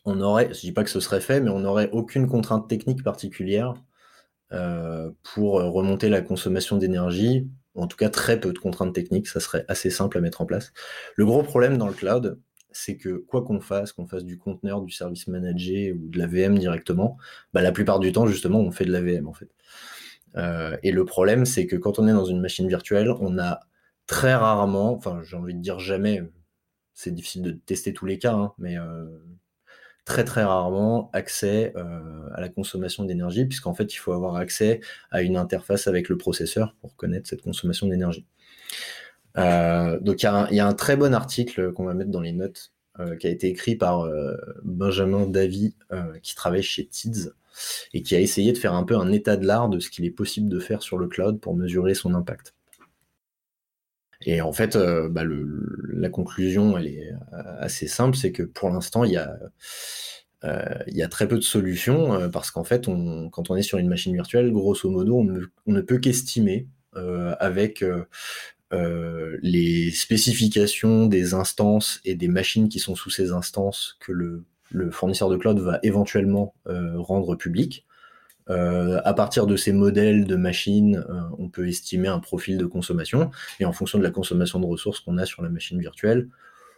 on 0.06 0.22
aurait, 0.22 0.54
je 0.54 0.60
dis 0.60 0.72
pas 0.72 0.84
que 0.84 0.90
ce 0.90 1.00
serait 1.00 1.22
fait, 1.22 1.40
mais 1.40 1.50
on 1.50 1.60
n'aurait 1.60 1.90
aucune 1.92 2.28
contrainte 2.28 2.68
technique 2.68 3.04
particulière 3.04 3.76
euh, 4.52 5.12
pour 5.24 5.54
remonter 5.54 6.10
la 6.10 6.22
consommation 6.22 6.78
d'énergie, 6.78 7.48
en 7.76 7.88
tout 7.88 7.98
cas 7.98 8.10
très 8.10 8.40
peu 8.40 8.52
de 8.52 8.60
contraintes 8.60 8.94
techniques, 8.94 9.28
ça 9.28 9.40
serait 9.40 9.66
assez 9.68 9.90
simple 9.90 10.18
à 10.18 10.22
mettre 10.22 10.42
en 10.42 10.46
place. 10.46 10.74
Le 11.16 11.26
gros 11.26 11.44
problème 11.44 11.78
dans 11.78 11.88
le 11.88 11.94
cloud, 11.94 12.40
c'est 12.72 12.98
que 12.98 13.18
quoi 13.18 13.44
qu'on 13.44 13.60
fasse, 13.60 13.92
qu'on 13.92 14.08
fasse 14.08 14.24
du 14.24 14.38
conteneur, 14.38 14.82
du 14.82 14.92
service 14.92 15.28
managé 15.28 15.92
ou 15.92 16.08
de 16.08 16.18
la 16.18 16.28
VM 16.28 16.58
directement, 16.58 17.18
bah, 17.54 17.62
la 17.62 17.72
plupart 17.72 18.00
du 18.00 18.12
temps, 18.12 18.28
justement, 18.28 18.60
on 18.60 18.72
fait 18.72 18.86
de 18.86 18.92
la 18.92 19.02
VM 19.02 19.28
en 19.28 19.34
fait. 19.34 19.50
Euh, 20.38 20.78
et 20.84 20.92
le 20.92 21.06
problème, 21.06 21.46
c'est 21.46 21.68
que 21.68 21.76
quand 21.76 22.00
on 22.00 22.08
est 22.08 22.14
dans 22.14 22.26
une 22.26 22.40
machine 22.40 22.68
virtuelle, 22.68 23.10
on 23.20 23.40
a 23.40 23.62
très 24.08 24.36
rarement, 24.36 24.94
enfin 24.94 25.22
j'ai 25.24 25.38
envie 25.38 25.54
de 25.54 25.62
dire 25.62 25.80
jamais, 25.80 26.22
c'est 26.94 27.14
difficile 27.14 27.42
de 27.44 27.52
tester 27.52 27.94
tous 27.94 28.06
les 28.06 28.20
cas, 28.20 28.34
hein, 28.34 28.54
mais 28.58 28.78
euh, 28.78 29.06
très 30.06 30.24
très 30.24 30.44
rarement 30.44 31.10
accès 31.14 31.74
euh, 31.76 32.30
à 32.34 32.42
la 32.42 32.50
consommation 32.50 33.06
d'énergie, 33.06 33.46
puisqu'en 33.46 33.74
fait 33.74 33.94
il 33.94 33.98
faut 33.98 34.12
avoir 34.14 34.36
accès 34.36 34.82
à 35.12 35.22
une 35.22 35.38
interface 35.38 35.88
avec 35.88 36.10
le 36.10 36.18
processeur 36.18 36.76
pour 36.82 36.96
connaître 36.96 37.28
cette 37.30 37.42
consommation 37.42 37.88
d'énergie. 37.88 38.26
Euh, 39.38 40.00
donc 40.00 40.24
il 40.24 40.26
y, 40.56 40.60
a 40.60 40.68
un 40.68 40.74
très 40.74 40.98
bon 40.98 41.14
article 41.14 41.72
qu'on 41.74 41.86
va 41.86 41.94
mettre 41.94 42.12
dans 42.12 42.22
les 42.22 42.34
notes, 42.34 42.72
qui 43.22 43.28
a 43.28 43.30
été 43.30 43.48
écrit 43.48 43.78
par 43.78 44.10
Benjamin 44.64 45.26
Davy, 45.26 45.74
qui 46.22 46.36
travaille 46.36 46.64
chez 46.64 46.86
TIDS, 46.86 47.30
et 47.94 48.02
qui 48.02 48.14
a 48.16 48.20
essayé 48.20 48.52
de 48.52 48.58
faire 48.58 48.74
un 48.74 48.84
peu 48.84 48.98
un 48.98 49.12
état 49.14 49.38
de 49.38 49.48
l'art 49.48 49.70
de 49.70 49.80
ce 49.80 49.90
qu'il 49.90 50.04
est 50.04 50.12
possible 50.12 50.50
de 50.50 50.60
faire 50.60 50.82
sur 50.82 50.98
le 50.98 51.08
cloud 51.08 51.40
pour 51.40 51.56
mesurer 51.56 51.94
son 51.94 52.14
impact. 52.14 52.54
Et 54.26 54.42
en 54.42 54.52
fait, 54.52 54.76
euh, 54.76 55.08
bah, 55.10 55.24
la 55.26 56.10
conclusion, 56.10 56.78
elle 56.78 56.88
est 56.88 57.12
euh, 57.34 57.42
assez 57.60 57.88
simple, 57.88 58.18
c'est 58.18 58.32
que 58.32 58.44
pour 58.44 58.70
l'instant, 58.70 59.04
il 59.06 59.14
y 59.14 59.18
a, 59.18 59.38
euh, 60.44 61.08
très 61.10 61.28
peu 61.28 61.38
de 61.38 61.44
solutions 61.44 62.30
parce 62.30 62.52
qu'en 62.52 62.64
fait, 62.64 62.88
quand 63.32 63.50
on 63.50 63.56
est 63.56 63.62
sur 63.62 63.78
une 63.78 63.88
machine 63.88 64.14
virtuelle, 64.14 64.52
grosso 64.52 64.90
modo, 64.90 65.20
on 65.66 65.72
ne, 65.72 65.82
peut 65.82 66.00
qu'estimer 66.00 66.68
avec 66.94 67.84
les 68.72 69.92
spécifications 69.92 71.06
des 71.06 71.34
instances 71.34 72.02
et 72.06 72.16
des 72.16 72.28
machines 72.28 72.70
qui 72.70 72.80
sont 72.80 72.96
sous 72.96 73.10
ces 73.10 73.32
instances 73.32 73.98
que 74.00 74.12
le, 74.12 74.46
fournisseur 74.92 75.30
de 75.30 75.38
cloud 75.38 75.60
va 75.60 75.80
éventuellement 75.84 76.54
rendre 76.66 77.36
public. 77.36 77.86
Euh, 78.50 79.00
à 79.06 79.14
partir 79.14 79.46
de 79.46 79.56
ces 79.56 79.72
modèles 79.72 80.26
de 80.26 80.36
machines, 80.36 81.06
euh, 81.10 81.22
on 81.38 81.50
peut 81.50 81.68
estimer 81.68 82.08
un 82.08 82.20
profil 82.20 82.58
de 82.58 82.66
consommation. 82.66 83.30
Et 83.60 83.66
en 83.66 83.74
fonction 83.74 83.98
de 83.98 84.04
la 84.04 84.12
consommation 84.12 84.60
de 84.60 84.66
ressources 84.66 85.00
qu'on 85.00 85.18
a 85.18 85.26
sur 85.26 85.44
la 85.44 85.50
machine 85.50 85.80
virtuelle, 85.80 86.30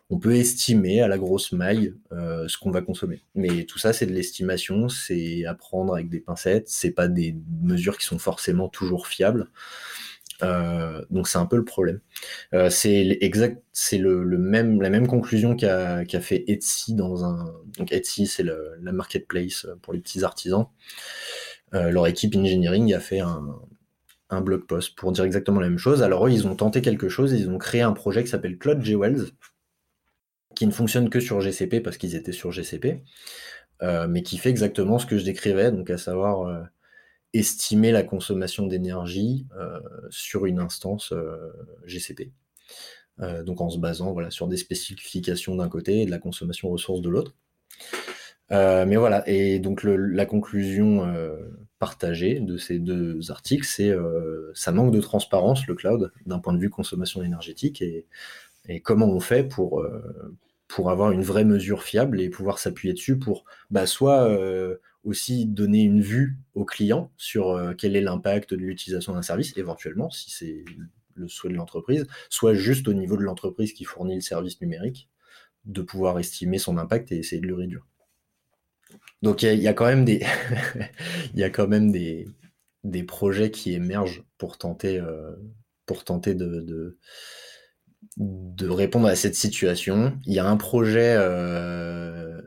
on 0.10 0.20
peut 0.20 0.36
estimer 0.36 1.02
à 1.02 1.08
la 1.08 1.18
grosse 1.18 1.54
maille 1.54 1.94
euh, 2.12 2.46
ce 2.50 2.58
qu'on 2.58 2.72
va 2.72 2.82
consommer. 2.82 3.22
Mais 3.36 3.64
tout 3.64 3.80
ça, 3.80 3.94
c'est 3.94 4.06
de 4.06 4.12
l'estimation, 4.12 4.90
c'est 4.90 5.46
à 5.46 5.54
prendre 5.54 5.94
avec 5.94 6.10
des 6.10 6.20
pincettes, 6.20 6.68
c'est 6.68 6.92
pas 6.92 7.08
des 7.08 7.38
mesures 7.62 7.98
qui 7.98 8.06
sont 8.06 8.20
forcément 8.20 8.68
toujours 8.68 9.08
fiables. 9.08 9.48
Donc 10.42 11.28
c'est 11.28 11.38
un 11.38 11.46
peu 11.46 11.58
le 11.58 11.66
problème. 11.66 12.00
c'est 12.70 13.18
exact, 13.22 13.62
c'est 13.74 13.98
le, 13.98 14.26
même 14.38 14.82
la 14.82 14.90
même 14.90 15.08
conclusion 15.08 15.56
qu'a 15.56 16.06
fait 16.22 16.44
Etsy 16.48 16.96
dans 16.96 17.26
un 17.26 17.54
donc 17.78 17.92
Etsy 17.92 18.28
c'est 18.28 18.44
la 18.44 18.92
marketplace 18.92 19.68
pour 19.82 19.94
les 19.94 20.00
petits 20.00 20.24
artisans. 20.24 20.68
Euh, 21.74 21.90
leur 21.90 22.08
équipe 22.08 22.36
engineering 22.36 22.94
a 22.94 23.00
fait 23.00 23.20
un, 23.20 24.42
blog 24.42 24.66
post 24.66 24.96
pour 24.96 25.12
dire 25.12 25.26
exactement 25.26 25.60
la 25.60 25.70
même 25.70 25.78
chose. 25.78 26.04
Alors 26.04 26.28
eux, 26.28 26.32
ils 26.32 26.48
ont 26.48 26.56
tenté 26.56 26.82
quelque 26.82 27.10
chose, 27.10 27.34
ils 27.34 27.50
ont 27.50 27.58
créé 27.58 27.82
un 27.82 27.92
projet 27.92 28.24
qui 28.24 28.30
s'appelle 28.30 28.58
Cloud 28.58 28.82
Jewels, 28.82 29.26
qui 30.56 30.66
ne 30.68 30.72
fonctionne 30.72 31.10
que 31.10 31.20
sur 31.20 31.42
GCP 31.42 31.82
parce 31.82 31.98
qu'ils 31.98 32.16
étaient 32.16 32.32
sur 32.32 32.52
GCP, 32.52 33.04
euh, 33.82 34.08
mais 34.08 34.24
qui 34.24 34.38
fait 34.38 34.50
exactement 34.50 35.00
ce 35.00 35.06
que 35.06 35.18
je 35.18 35.26
décrivais, 35.26 35.72
donc 35.72 35.90
à 35.90 35.98
savoir 35.98 36.48
euh, 36.48 36.62
estimer 37.34 37.92
la 37.92 38.04
consommation 38.04 38.68
d'énergie 38.68 39.48
sur 40.10 40.46
une 40.46 40.60
instance 40.60 41.14
GCP. 41.86 42.32
donc 43.20 43.62
en 43.62 43.70
se 43.70 43.78
basant 43.78 44.16
sur 44.30 44.48
des 44.48 44.58
spécifications 44.58 45.56
d'un 45.56 45.70
côté 45.70 46.02
et 46.02 46.06
de 46.06 46.12
la 46.12 46.20
consommation 46.20 46.70
ressources 46.70 47.02
de 47.02 47.10
l'autre. 47.10 47.34
Euh, 48.52 48.86
mais 48.86 48.98
voilà, 48.98 49.24
et 49.28 49.60
donc 49.60 49.84
la 49.84 50.26
conclusion 50.26 51.06
euh, 51.06 51.38
partagée 51.80 52.40
de 52.42 52.58
ces 52.58 52.80
deux 52.80 53.32
articles, 53.32 53.66
c'est 53.66 53.90
euh, 53.90 54.52
ça 54.54 54.74
manque 54.74 54.92
de 54.92 55.00
transparence 55.00 55.68
le 55.68 55.76
cloud 55.76 56.12
d'un 56.26 56.40
point 56.40 56.54
de 56.54 56.60
vue 56.60 56.70
consommation 56.70 57.24
énergétique 57.24 57.82
et, 57.82 58.06
comment 58.84 59.08
on 59.08 59.20
fait 59.20 59.44
pour, 59.44 59.84
pour 60.68 60.92
avoir 60.92 61.12
une 61.12 61.24
vraie 61.24 61.44
mesure 61.44 61.82
fiable 61.82 62.22
et 62.22 62.30
pouvoir 62.30 62.60
s'appuyer 62.60 62.94
dessus 62.94 63.18
pour 63.18 63.44
bah, 63.72 63.88
soit 63.88 64.30
aussi 65.04 65.46
donner 65.46 65.82
une 65.82 66.02
vue 66.02 66.38
au 66.54 66.64
client 66.64 67.12
sur 67.18 67.74
quel 67.78 67.96
est 67.96 68.02
l'impact 68.02 68.54
de 68.54 68.58
l'utilisation 68.60 69.14
d'un 69.14 69.22
service, 69.22 69.58
éventuellement, 69.58 70.10
si 70.10 70.30
c'est 70.32 70.64
le 71.16 71.28
souhait 71.28 71.52
de 71.52 71.56
l'entreprise, 71.56 72.08
soit 72.30 72.54
juste 72.54 72.88
au 72.88 72.94
niveau 72.94 73.18
de 73.18 73.24
l'entreprise 73.24 73.74
qui 73.74 73.84
fournit 73.84 74.16
le 74.16 74.22
service 74.22 74.62
numérique, 74.62 75.10
de 75.66 75.82
pouvoir 75.82 76.20
estimer 76.20 76.58
son 76.58 76.78
impact 76.78 77.12
et 77.12 77.18
essayer 77.18 77.42
de 77.42 77.48
le 77.48 77.56
réduire. 77.56 77.86
Donc 79.22 79.44
il 79.44 79.60
y, 79.60 79.68
a 79.68 79.74
quand 79.74 79.86
même 79.86 80.04
des, 80.04 80.26
il 81.36 81.52
quand 81.52 81.68
même 81.68 81.92
des, 81.92 82.28
des 82.84 83.04
projets 83.04 83.52
qui 83.52 83.74
émergent 83.74 84.24
pour 84.38 84.58
tenter, 84.58 85.00
euh, 85.00 85.36
pour 85.86 86.04
tenter 86.04 86.34
de, 86.34 86.98
de, 88.18 88.68
répondre 88.68 89.08
à 89.08 89.16
cette 89.16 89.36
situation. 89.36 90.18
Il 90.26 90.34
y 90.34 90.40
a 90.40 90.46
un 90.48 90.58
projet, 90.58 91.16
euh, 91.18 92.42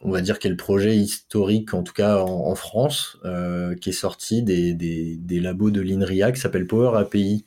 on 0.00 0.10
va 0.10 0.20
dire 0.20 0.38
quel 0.38 0.56
projet 0.56 0.96
historique, 0.96 1.74
en 1.74 1.82
tout 1.82 1.92
cas 1.92 2.18
en, 2.18 2.54
France, 2.54 3.18
euh, 3.24 3.74
qui 3.74 3.90
est 3.90 3.92
sorti 3.92 4.42
des, 4.42 4.74
des, 4.74 5.16
des 5.16 5.40
labos 5.40 5.70
de 5.70 5.80
l'INRIA 5.80 6.32
qui 6.32 6.40
s'appelle 6.40 6.66
Power 6.66 6.96
API 6.96 7.44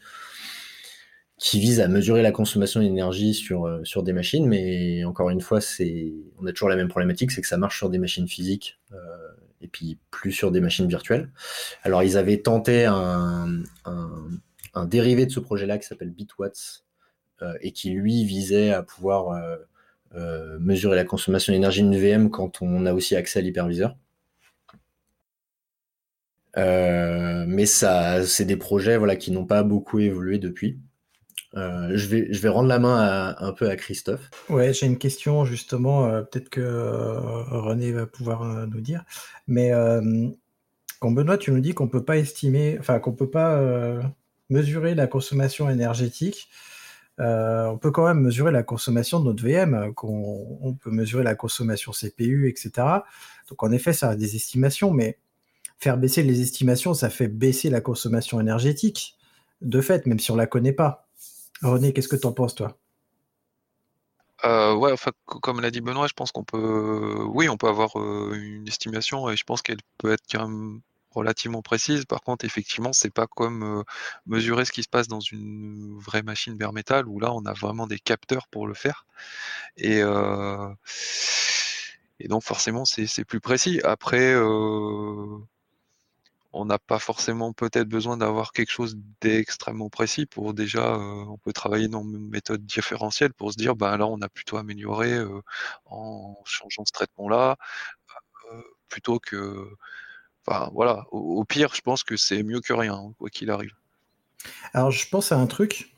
qui 1.42 1.60
vise 1.60 1.80
à 1.80 1.88
mesurer 1.88 2.22
la 2.22 2.32
consommation 2.32 2.82
d'énergie 2.82 3.34
sur, 3.34 3.66
euh, 3.66 3.84
sur 3.84 4.04
des 4.04 4.14
machines, 4.14 4.46
mais 4.46 5.04
encore 5.06 5.32
une 5.32 5.42
fois, 5.42 5.60
c'est, 5.60 6.14
on 6.40 6.46
a 6.46 6.52
toujours 6.52 6.70
la 6.70 6.76
même 6.76 6.88
problématique, 6.88 7.32
c'est 7.32 7.42
que 7.42 7.48
ça 7.48 7.58
marche 7.58 7.78
sur 7.78 7.90
des 7.90 7.98
machines 7.98 8.28
physiques 8.28 8.80
euh, 8.94 8.98
et 9.60 9.68
puis 9.68 9.98
plus 10.12 10.32
sur 10.32 10.52
des 10.52 10.62
machines 10.62 10.88
virtuelles. 10.88 11.32
Alors 11.82 12.04
ils 12.04 12.16
avaient 12.16 12.38
tenté 12.38 12.86
un, 12.86 13.64
un, 13.86 14.86
dérivé 14.86 15.26
de 15.26 15.32
ce 15.32 15.40
projet-là 15.40 15.80
qui 15.80 15.88
s'appelle 15.88 16.12
Bitwatts 16.12 16.86
euh, 17.42 17.54
et 17.62 17.72
qui 17.72 17.90
lui 17.90 18.24
visait 18.24 18.70
à 18.70 18.84
pouvoir 18.84 19.36
mesurer 20.60 20.96
la 20.96 21.06
consommation 21.06 21.54
d'énergie 21.54 21.82
d'une 21.82 21.98
VM 21.98 22.30
quand 22.30 22.62
on 22.62 22.86
a 22.86 22.94
aussi 22.94 23.16
accès 23.16 23.40
à 23.40 23.42
l'hyperviseur. 23.42 23.96
mais 26.56 27.66
ça, 27.66 28.26
c'est 28.26 28.46
des 28.46 28.58
projets 28.58 28.98
voilà, 28.98 29.16
qui 29.16 29.32
n'ont 29.32 29.46
pas 29.46 29.64
beaucoup 29.64 30.00
évolué 30.00 30.38
depuis. 30.38 30.80
Euh, 31.58 31.92
je, 31.96 32.08
vais, 32.08 32.28
je 32.32 32.40
vais 32.40 32.50
rendre 32.50 32.70
la 32.70 32.80
main 32.80 33.36
un 33.38 33.52
peu 33.52 33.70
à 33.70 33.76
Christophe. 33.76 34.30
Ouais, 34.50 34.74
j'ai 34.74 34.86
une 34.86 34.98
question 34.98 35.44
justement, 35.44 36.06
euh, 36.06 36.22
peut-être 36.22 36.50
que 36.50 36.62
euh, 36.62 37.20
René 37.20 37.92
va 37.92 38.06
pouvoir 38.06 38.68
nous 38.68 38.82
dire. 38.82 39.04
Mais 39.48 39.72
quand 41.00 41.12
Benoît, 41.12 41.38
tu 41.38 41.52
nous 41.52 41.60
dis 41.60 41.74
qu'on 41.74 41.88
peut 41.88 42.06
pas 42.06 42.18
estimer, 42.18 42.78
enfin 42.80 43.00
qu'on 43.00 43.14
peut 43.14 43.30
pas 43.30 43.60
mesurer 44.50 44.96
la 44.96 45.08
consommation 45.08 45.70
énergétique, 45.70 46.50
on 47.22 47.78
peut 47.78 47.92
quand 47.92 48.06
même 48.06 48.22
mesurer 48.22 48.52
la 48.52 48.64
consommation 48.64 49.20
de 49.20 49.26
notre 49.26 49.44
VM, 49.44 49.94
qu'on 49.94 50.58
on 50.62 50.74
peut 50.74 50.92
mesurer 50.92 51.24
la 51.24 51.36
consommation 51.36 51.92
CPU, 51.92 52.50
etc. 52.50 52.88
Donc 53.50 53.64
en 53.64 53.72
effet, 53.72 53.94
ça 53.94 54.10
a 54.10 54.16
des 54.16 54.36
estimations, 54.36 54.92
mais 54.92 55.18
faire 55.78 55.98
baisser 55.98 56.24
les 56.24 56.42
estimations, 56.42 56.94
ça 56.94 57.10
fait 57.10 57.28
baisser 57.28 57.70
la 57.70 57.82
consommation 57.82 58.40
énergétique, 58.40 59.18
de 59.62 59.82
fait, 59.82 60.06
même 60.06 60.20
si 60.20 60.32
on 60.32 60.36
la 60.36 60.48
connaît 60.48 60.74
pas. 60.74 61.08
René, 61.62 61.94
qu'est-ce 61.94 62.08
que 62.08 62.16
tu 62.16 62.28
en 62.28 62.34
penses, 62.34 62.56
toi? 62.56 62.78
Euh, 64.44 64.74
ouais, 64.74 64.92
enfin, 64.92 65.12
comme 65.26 65.62
l'a 65.62 65.70
dit 65.70 65.82
Benoît, 65.82 66.08
je 66.08 66.14
pense 66.14 66.32
qu'on 66.32 66.44
peut, 66.44 67.24
oui, 67.30 67.48
on 67.50 67.58
peut 67.58 67.68
avoir 67.68 68.00
euh, 68.00 68.34
une 68.34 68.68
estimation 68.68 69.30
et 69.30 69.36
je 69.36 69.44
pense 69.44 69.62
qu'elle 69.62 69.82
peut 69.98 70.12
être 70.12 70.24
quand 70.32 70.48
même 70.48 70.82
relativement 71.12 71.62
précise. 71.62 72.06
Par 72.06 72.22
contre, 72.22 72.46
effectivement, 72.46 72.94
c'est 72.94 73.14
pas 73.14 73.28
comme 73.28 73.84
mesurer 74.26 74.66
ce 74.66 74.72
qui 74.72 74.84
se 74.84 74.90
passe 74.90 75.08
dans 75.08 75.20
une 75.20 75.98
vraie 76.00 76.24
machine 76.24 76.58
bare 76.58 76.74
métal 76.74 77.08
où 77.08 77.20
là, 77.20 77.32
on 77.34 77.46
a 77.46 77.54
vraiment 77.54 77.88
des 77.88 78.00
capteurs 78.00 78.48
pour 78.48 78.68
le 78.68 78.74
faire. 78.74 79.06
Et, 79.78 80.02
donc, 82.28 82.44
forcément, 82.44 82.86
c'est 82.86 83.26
plus 83.26 83.40
précis. 83.40 83.82
Après, 83.84 84.36
on 86.54 86.66
n'a 86.66 86.80
pas 86.80 87.00
forcément 87.00 87.54
peut-être 87.54 87.88
besoin 87.88 88.18
d'avoir 88.18 88.52
quelque 88.52 88.72
chose 88.72 88.98
d'extrêmement 89.22 89.90
précis 89.90 90.26
pour 90.26 90.54
déjà, 90.54 90.98
on 90.98 91.38
peut 91.38 91.54
travailler 91.54 91.88
dans 91.88 92.04
une 92.04 92.30
méthode 92.30 92.66
différentielle 92.66 93.34
pour 93.34 93.52
se 93.54 93.58
dire, 93.58 93.76
ben 93.76 93.98
là, 93.98 94.06
on 94.08 94.22
a 94.22 94.30
plutôt 94.30 94.58
amélioré 94.58 95.18
en 95.86 96.36
changeant 96.46 96.84
ce 96.86 96.92
traitement-là, 96.92 97.58
euh, 98.52 98.62
plutôt 98.90 99.20
que, 99.20 99.70
enfin 100.46 100.70
voilà, 100.74 101.06
au, 101.12 101.44
pire, 101.44 101.74
je 101.76 101.82
pense 101.82 102.04
que 102.04 102.18
c'est 102.18 102.44
mieux 102.44 102.62
que 102.62 102.74
rien, 102.74 102.96
hein, 102.96 103.14
quoi 103.18 103.30
qu'il 103.30 103.50
arrive. 103.50 103.74
Alors, 104.74 104.92
je 104.92 105.08
pense 105.08 105.32
à 105.32 105.38
un 105.38 105.48
truc. 105.48 105.96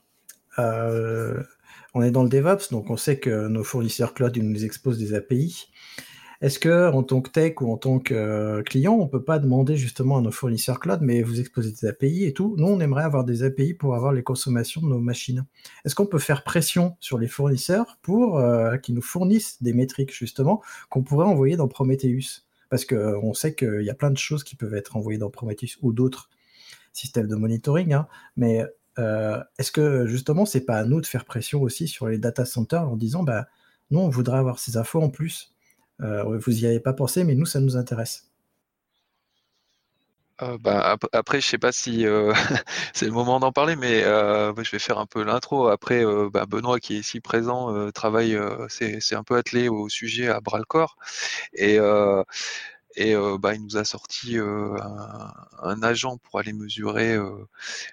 on 0.57 2.01
est 2.01 2.11
dans 2.11 2.23
le 2.23 2.29
DevOps, 2.29 2.71
donc 2.71 2.89
on 2.89 2.97
sait 2.97 3.19
que 3.19 3.47
nos 3.47 3.63
fournisseurs 3.63 4.13
cloud 4.13 4.37
nous 4.37 4.65
exposent 4.65 4.99
des 4.99 5.13
API. 5.13 5.67
Est-ce 6.43 6.59
que 6.59 6.91
en 6.91 7.03
tant 7.03 7.21
que 7.21 7.29
tech 7.29 7.61
ou 7.61 7.71
en 7.71 7.77
tant 7.77 7.99
que 7.99 8.13
euh, 8.13 8.63
client, 8.63 8.95
on 8.95 9.07
peut 9.07 9.23
pas 9.23 9.39
demander 9.39 9.77
justement 9.77 10.17
à 10.17 10.21
nos 10.21 10.29
fournisseurs 10.29 10.81
cloud, 10.81 10.99
mais 11.01 11.21
vous 11.21 11.39
exposez 11.39 11.71
des 11.71 11.87
API 11.87 12.25
et 12.25 12.33
tout 12.33 12.55
Nous, 12.57 12.67
on 12.67 12.81
aimerait 12.81 13.05
avoir 13.05 13.23
des 13.23 13.43
API 13.43 13.73
pour 13.73 13.95
avoir 13.95 14.11
les 14.11 14.23
consommations 14.23 14.81
de 14.81 14.87
nos 14.87 14.99
machines. 14.99 15.45
Est-ce 15.85 15.95
qu'on 15.95 16.05
peut 16.05 16.19
faire 16.19 16.43
pression 16.43 16.97
sur 16.99 17.17
les 17.17 17.29
fournisseurs 17.29 17.97
pour 18.01 18.39
euh, 18.39 18.75
qu'ils 18.75 18.93
nous 18.93 19.01
fournissent 19.01 19.63
des 19.63 19.71
métriques 19.71 20.13
justement 20.13 20.61
qu'on 20.89 21.01
pourrait 21.01 21.27
envoyer 21.27 21.55
dans 21.55 21.69
Prometheus? 21.69 22.43
Parce 22.73 22.85
qu'on 22.85 23.29
euh, 23.29 23.33
sait 23.33 23.53
qu'il 23.53 23.83
y 23.83 23.89
a 23.91 23.93
plein 23.93 24.09
de 24.09 24.17
choses 24.17 24.43
qui 24.43 24.55
peuvent 24.55 24.73
être 24.73 24.97
envoyées 24.97 25.19
dans 25.19 25.29
Prometheus 25.29 25.77
ou 25.81 25.93
d'autres 25.93 26.29
systèmes 26.91 27.27
de 27.27 27.35
monitoring, 27.35 27.93
hein. 27.93 28.07
mais 28.35 28.63
est-ce 29.57 29.71
que 29.71 30.05
justement 30.05 30.45
c'est 30.45 30.61
pas 30.61 30.77
à 30.77 30.85
nous 30.85 31.01
de 31.01 31.07
faire 31.07 31.25
pression 31.25 31.63
aussi 31.63 31.87
sur 31.87 32.07
les 32.07 32.19
data 32.19 32.45
centers 32.45 32.87
en 32.87 32.95
disant 32.95 33.23
bah 33.23 33.47
nous 33.89 33.99
on 33.99 34.09
voudrait 34.09 34.37
avoir 34.37 34.59
ces 34.59 34.77
infos 34.77 35.01
en 35.01 35.09
plus 35.09 35.53
euh, 36.01 36.37
vous 36.37 36.51
n'y 36.51 36.65
avez 36.65 36.79
pas 36.79 36.93
pensé, 36.93 37.23
mais 37.23 37.35
nous, 37.35 37.45
ça 37.45 37.59
nous 37.59 37.77
intéresse. 37.77 38.32
Euh, 40.41 40.57
bah, 40.59 40.97
après, 41.11 41.41
je 41.41 41.47
sais 41.47 41.57
pas 41.57 41.71
si 41.71 42.05
euh, 42.05 42.33
c'est 42.93 43.05
le 43.05 43.11
moment 43.11 43.39
d'en 43.39 43.51
parler, 43.51 43.75
mais 43.75 44.01
je 44.01 44.71
vais 44.71 44.79
faire 44.79 44.97
un 44.99 45.05
peu 45.05 45.23
l'intro. 45.23 45.67
Après, 45.67 46.03
bah, 46.31 46.45
Benoît 46.45 46.79
qui 46.79 46.95
est 46.95 46.99
ici 46.99 47.19
présent 47.19 47.91
travaille, 47.91 48.37
c'est 48.69 49.15
un 49.15 49.23
peu 49.23 49.35
attelé 49.37 49.69
au 49.69 49.89
sujet 49.89 50.27
à 50.29 50.41
bras 50.41 50.57
le 50.59 50.65
corps, 50.65 50.95
et 51.53 51.79
et 52.95 53.15
euh, 53.15 53.37
bah, 53.37 53.55
il 53.55 53.63
nous 53.63 53.77
a 53.77 53.85
sorti 53.85 54.37
euh, 54.37 54.75
un, 55.61 55.81
agent 55.83 56.17
pour 56.17 56.39
aller 56.39 56.53
mesurer 56.53 57.13
euh, 57.13 57.47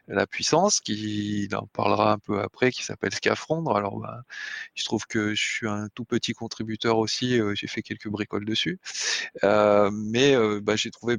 la 0.08 0.26
puissance, 0.26 0.80
qui 0.80 1.44
il 1.44 1.56
en 1.56 1.66
parlera 1.68 2.12
un 2.12 2.18
peu 2.18 2.40
après, 2.40 2.70
qui 2.70 2.84
s'appelle 2.84 3.14
Scafrondre. 3.14 3.76
Alors, 3.76 3.98
bah, 3.98 4.22
je 4.74 4.84
trouve 4.84 5.06
que 5.06 5.34
je 5.34 5.42
suis 5.42 5.68
un 5.68 5.88
tout 5.94 6.04
petit 6.04 6.32
contributeur 6.34 6.98
aussi. 6.98 7.40
j'ai 7.54 7.66
fait 7.66 7.82
quelques 7.82 8.08
bricoles 8.08 8.44
dessus, 8.44 8.78
mais 9.42 10.36
bah, 10.60 10.76
j'ai 10.76 10.90
trouvé 10.90 11.18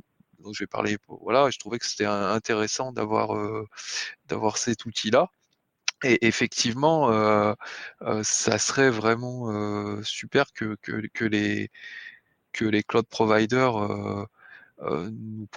voilà 1.22 1.50
je 1.50 1.60
trouvais 1.60 1.80
que 1.80 1.86
c'était 1.86 2.06
intéressant 2.06 2.92
d'avoir 2.92 3.38
d'avoir 4.28 4.58
cet 4.58 4.86
outil 4.86 5.12
là 5.12 5.28
et 6.04 6.28
effectivement 6.28 7.56
ça 8.24 8.58
serait 8.58 8.90
vraiment 8.90 10.02
super 10.04 10.52
que, 10.54 10.76
que, 10.82 11.26
les 11.26 11.70
que 12.52 12.66
les 12.66 12.84
cloud 12.84 13.06
providers 13.08 13.78
euh, 13.78 14.26
euh, 14.82 15.10
nous, 15.12 15.48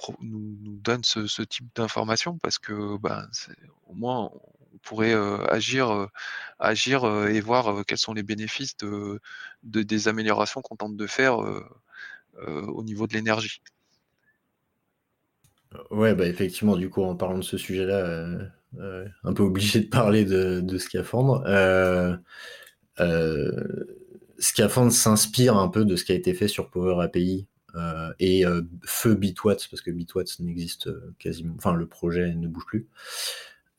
donnent 0.81 1.05
ce, 1.05 1.43
type 1.43 1.67
d'informations 1.75 2.39
parce 2.39 2.59
que 2.59 2.97
ben, 2.99 3.29
au 3.87 3.95
moins 3.95 4.31
on 4.73 4.79
pourrait 4.83 5.15
euh, 5.15 5.39
agir, 5.51 6.09
agir 6.59 7.05
et 7.29 7.41
voir 7.41 7.85
quels 7.87 7.99
sont 7.99 8.15
les 8.15 8.23
bénéfices 8.23 8.77
de, 8.77 9.21
des 9.63 10.09
améliorations 10.09 10.63
qu'on 10.63 10.77
tente 10.77 10.97
de 10.97 11.07
faire 11.07 11.39
au 12.47 12.83
niveau 12.83 13.07
de 13.07 13.15
l'énergie. 13.15 13.63
Ouais, 15.91 16.15
bah 16.15 16.27
effectivement, 16.27 16.77
du 16.77 16.89
coup, 16.89 17.03
en 17.03 17.17
parlant 17.17 17.39
de 17.39 17.45
ce 17.45 17.57
sujet-là, 17.57 18.29
un 19.25 19.33
peu 19.33 19.43
obligé 19.43 19.81
de 19.81 19.87
parler 19.87 20.25
de, 20.25 20.61
de. 20.61 20.79
Euh, 23.01 23.85
Scaphandre 24.39 24.93
s'inspire 24.93 25.57
un 25.57 25.69
peu 25.69 25.85
de 25.85 25.97
ce 25.97 26.05
qui 26.05 26.13
a 26.13 26.15
été 26.15 26.35
fait 26.35 26.49
sur 26.49 26.71
Power 26.71 27.03
API 27.03 27.47
euh, 27.77 28.13
et 28.19 28.47
euh, 28.47 28.63
Feu 28.85 29.15
Bitwatts, 29.15 29.69
parce 29.71 29.81
que 29.81 29.91
Bitwatts 29.91 30.41
n'existe 30.41 30.89
euh, 30.89 31.15
quasiment, 31.19 31.55
enfin 31.57 31.75
le 31.75 31.87
projet 31.87 32.35
ne 32.35 32.47
bouge 32.49 32.67
plus. 32.67 32.89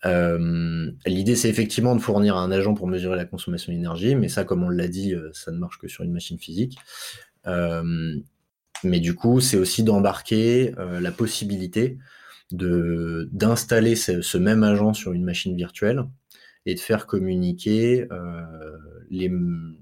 L'idée, 0.03 1.35
c'est 1.35 1.49
effectivement 1.49 1.95
de 1.95 2.01
fournir 2.01 2.37
un 2.37 2.51
agent 2.51 2.75
pour 2.75 2.87
mesurer 2.87 3.15
la 3.15 3.25
consommation 3.25 3.73
d'énergie, 3.73 4.13
mais 4.15 4.29
ça, 4.29 4.43
comme 4.43 4.63
on 4.63 4.69
l'a 4.69 4.87
dit, 4.87 5.15
ça 5.33 5.51
ne 5.51 5.57
marche 5.57 5.79
que 5.79 5.87
sur 5.87 6.03
une 6.03 6.11
machine 6.11 6.37
physique. 6.37 6.77
Mais 8.83 8.99
du 8.99 9.15
coup, 9.15 9.39
c'est 9.39 9.57
aussi 9.57 9.83
d'embarquer 9.83 10.73
la 10.77 11.11
possibilité 11.11 11.97
de 12.51 13.27
d'installer 13.31 13.95
ce, 13.95 14.37
même 14.37 14.63
agent 14.63 14.93
sur 14.93 15.13
une 15.13 15.23
machine 15.23 15.55
virtuelle 15.55 16.03
et 16.65 16.75
de 16.75 16.79
faire 16.79 17.07
communiquer 17.07 18.07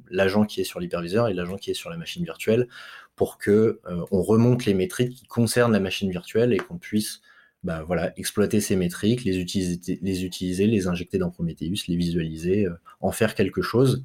l'agent 0.10 0.46
qui 0.46 0.62
est 0.62 0.66
sur 0.66 0.80
l'hyperviseur 0.80 1.28
et 1.28 1.34
l'agent 1.34 1.58
qui 1.58 1.72
est 1.72 1.76
sur 1.76 1.90
la 1.90 1.98
machine 1.98 2.24
virtuelle 2.24 2.68
pour 3.16 3.38
que 3.38 3.80
euh, 3.86 4.06
on 4.12 4.22
remonte 4.22 4.66
les 4.66 4.74
métriques 4.74 5.16
qui 5.16 5.26
concernent 5.26 5.72
la 5.72 5.80
machine 5.80 6.10
virtuelle 6.10 6.54
et 6.54 6.58
qu'on 6.58 6.78
puisse 6.78 7.22
bah, 7.64 7.84
voilà, 7.86 8.12
exploiter 8.18 8.60
ces 8.60 8.76
métriques, 8.76 9.24
les 9.24 9.40
utiliser, 9.40 10.68
les, 10.68 10.88
injecter 10.88 11.18
dans 11.18 11.30
Prometheus, 11.30 11.88
les 11.88 11.96
visualiser, 11.96 12.66
euh, 12.66 12.74
en 13.00 13.12
faire 13.12 13.36
quelque 13.36 13.62
chose, 13.62 14.04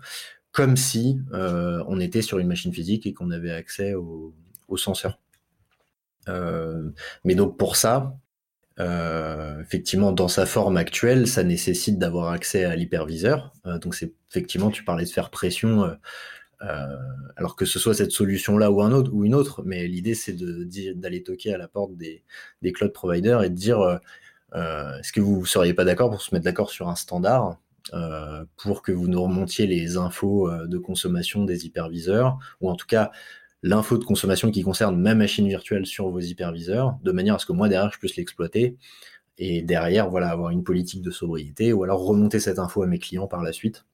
comme 0.53 0.77
si 0.77 1.19
euh, 1.33 1.83
on 1.89 1.99
était 1.99 2.23
sur 2.23 2.39
une 2.39 2.47
machine 2.47 2.73
physique 2.73 3.07
et 3.07 3.15
qu'on 3.15 3.31
avait 3.31 3.51
accès 3.51 3.95
au, 3.95 4.35
au 4.69 4.77
senseur. 4.77 5.19
mais 7.25 7.35
donc 7.35 7.57
pour 7.57 7.77
ça, 7.77 8.19
euh, 8.81 9.61
effectivement, 9.61 10.13
dans 10.13 10.29
sa 10.29 10.47
forme 10.47 10.77
actuelle, 10.77 11.27
ça 11.27 11.43
nécessite 11.43 11.99
d'avoir 11.99 12.29
accès 12.29 12.65
à 12.65 12.77
l'hyperviseur. 12.77 13.53
Euh, 13.67 13.79
donc, 13.79 13.95
c'est 13.95 14.13
effectivement, 14.31 14.71
tu 14.71 14.85
parlais 14.85 15.05
de 15.05 15.11
faire 15.11 15.31
pression, 15.31 15.97
euh, 16.63 16.97
alors 17.37 17.57
que 17.57 17.65
ce 17.65 17.79
soit 17.79 17.95
cette 17.95 18.13
solution-là 18.13 18.71
ou 18.71 18.83
un 18.83 18.93
autre 18.93 19.11
ou 19.13 19.25
une 19.25 19.35
autre. 19.35 19.63
Mais 19.65 19.89
l'idée, 19.89 20.15
c'est 20.15 20.37
d'aller 20.97 21.23
toquer 21.23 21.55
à 21.55 21.59
la 21.59 21.69
porte 21.69 21.97
des, 21.97 22.23
des 22.63 22.73
cloud 22.73 22.93
providers 22.93 23.43
et 23.43 23.51
de 23.51 23.55
dire 23.55 24.01
est-ce 24.55 25.13
que 25.13 25.21
vous 25.21 25.45
seriez 25.45 25.75
pas 25.75 25.85
d'accord 25.85 26.11
pour 26.11 26.23
se 26.23 26.35
mettre 26.35 26.45
d'accord 26.45 26.71
sur 26.71 26.89
un 26.89 26.97
standard 26.97 27.59
pour 28.57 28.83
que 28.83 28.93
vous 28.93 29.09
nous 29.09 29.23
remontiez 29.23 29.67
les 29.67 29.97
infos 29.97 30.51
de 30.67 30.79
consommation 30.79 31.45
des 31.45 31.67
hyperviseurs, 31.67 32.39
ou 32.61 32.71
en 32.71 32.75
tout 32.75 32.87
cas 32.87 33.11
l'info 33.63 33.99
de 33.99 34.05
consommation 34.05 34.51
qui 34.51 34.63
concerne 34.63 35.01
ma 35.01 35.15
machine 35.15 35.49
virtuelle 35.49 35.87
sur 35.87 36.09
vos 36.11 36.21
hyperviseurs, 36.21 36.99
de 37.03 37.13
manière 37.13 37.37
à 37.37 37.39
ce 37.39 37.47
que 37.47 37.53
moi 37.53 37.69
derrière 37.69 37.93
je 37.93 37.99
puisse 37.99 38.17
l'exploiter 38.17 38.77
et 39.39 39.63
derrière 39.63 40.11
voilà 40.11 40.31
avoir 40.31 40.51
une 40.51 40.65
politique 40.65 41.03
de 41.03 41.11
sobriété 41.11 41.73
ou 41.73 41.83
alors 41.85 42.05
remonter 42.05 42.41
cette 42.41 42.59
info 42.59 42.83
à 42.83 42.87
mes 42.87 42.99
clients 42.99 43.29
par 43.29 43.43
la 43.43 43.53
suite. 43.53 43.85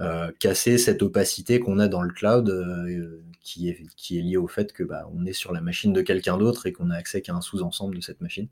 Euh, 0.00 0.30
casser 0.38 0.78
cette 0.78 1.02
opacité 1.02 1.58
qu'on 1.58 1.80
a 1.80 1.88
dans 1.88 2.02
le 2.02 2.12
cloud 2.12 2.48
euh, 2.48 3.20
qui, 3.42 3.68
est, 3.68 3.82
qui 3.96 4.16
est 4.16 4.22
liée 4.22 4.36
au 4.36 4.46
fait 4.46 4.72
que 4.72 4.84
bah, 4.84 5.10
on 5.12 5.26
est 5.26 5.32
sur 5.32 5.52
la 5.52 5.60
machine 5.60 5.92
de 5.92 6.02
quelqu'un 6.02 6.38
d'autre 6.38 6.66
et 6.66 6.72
qu'on 6.72 6.90
a 6.90 6.94
accès 6.94 7.20
qu'à 7.20 7.34
un 7.34 7.40
sous-ensemble 7.40 7.96
de 7.96 8.00
cette 8.00 8.20
machine. 8.20 8.48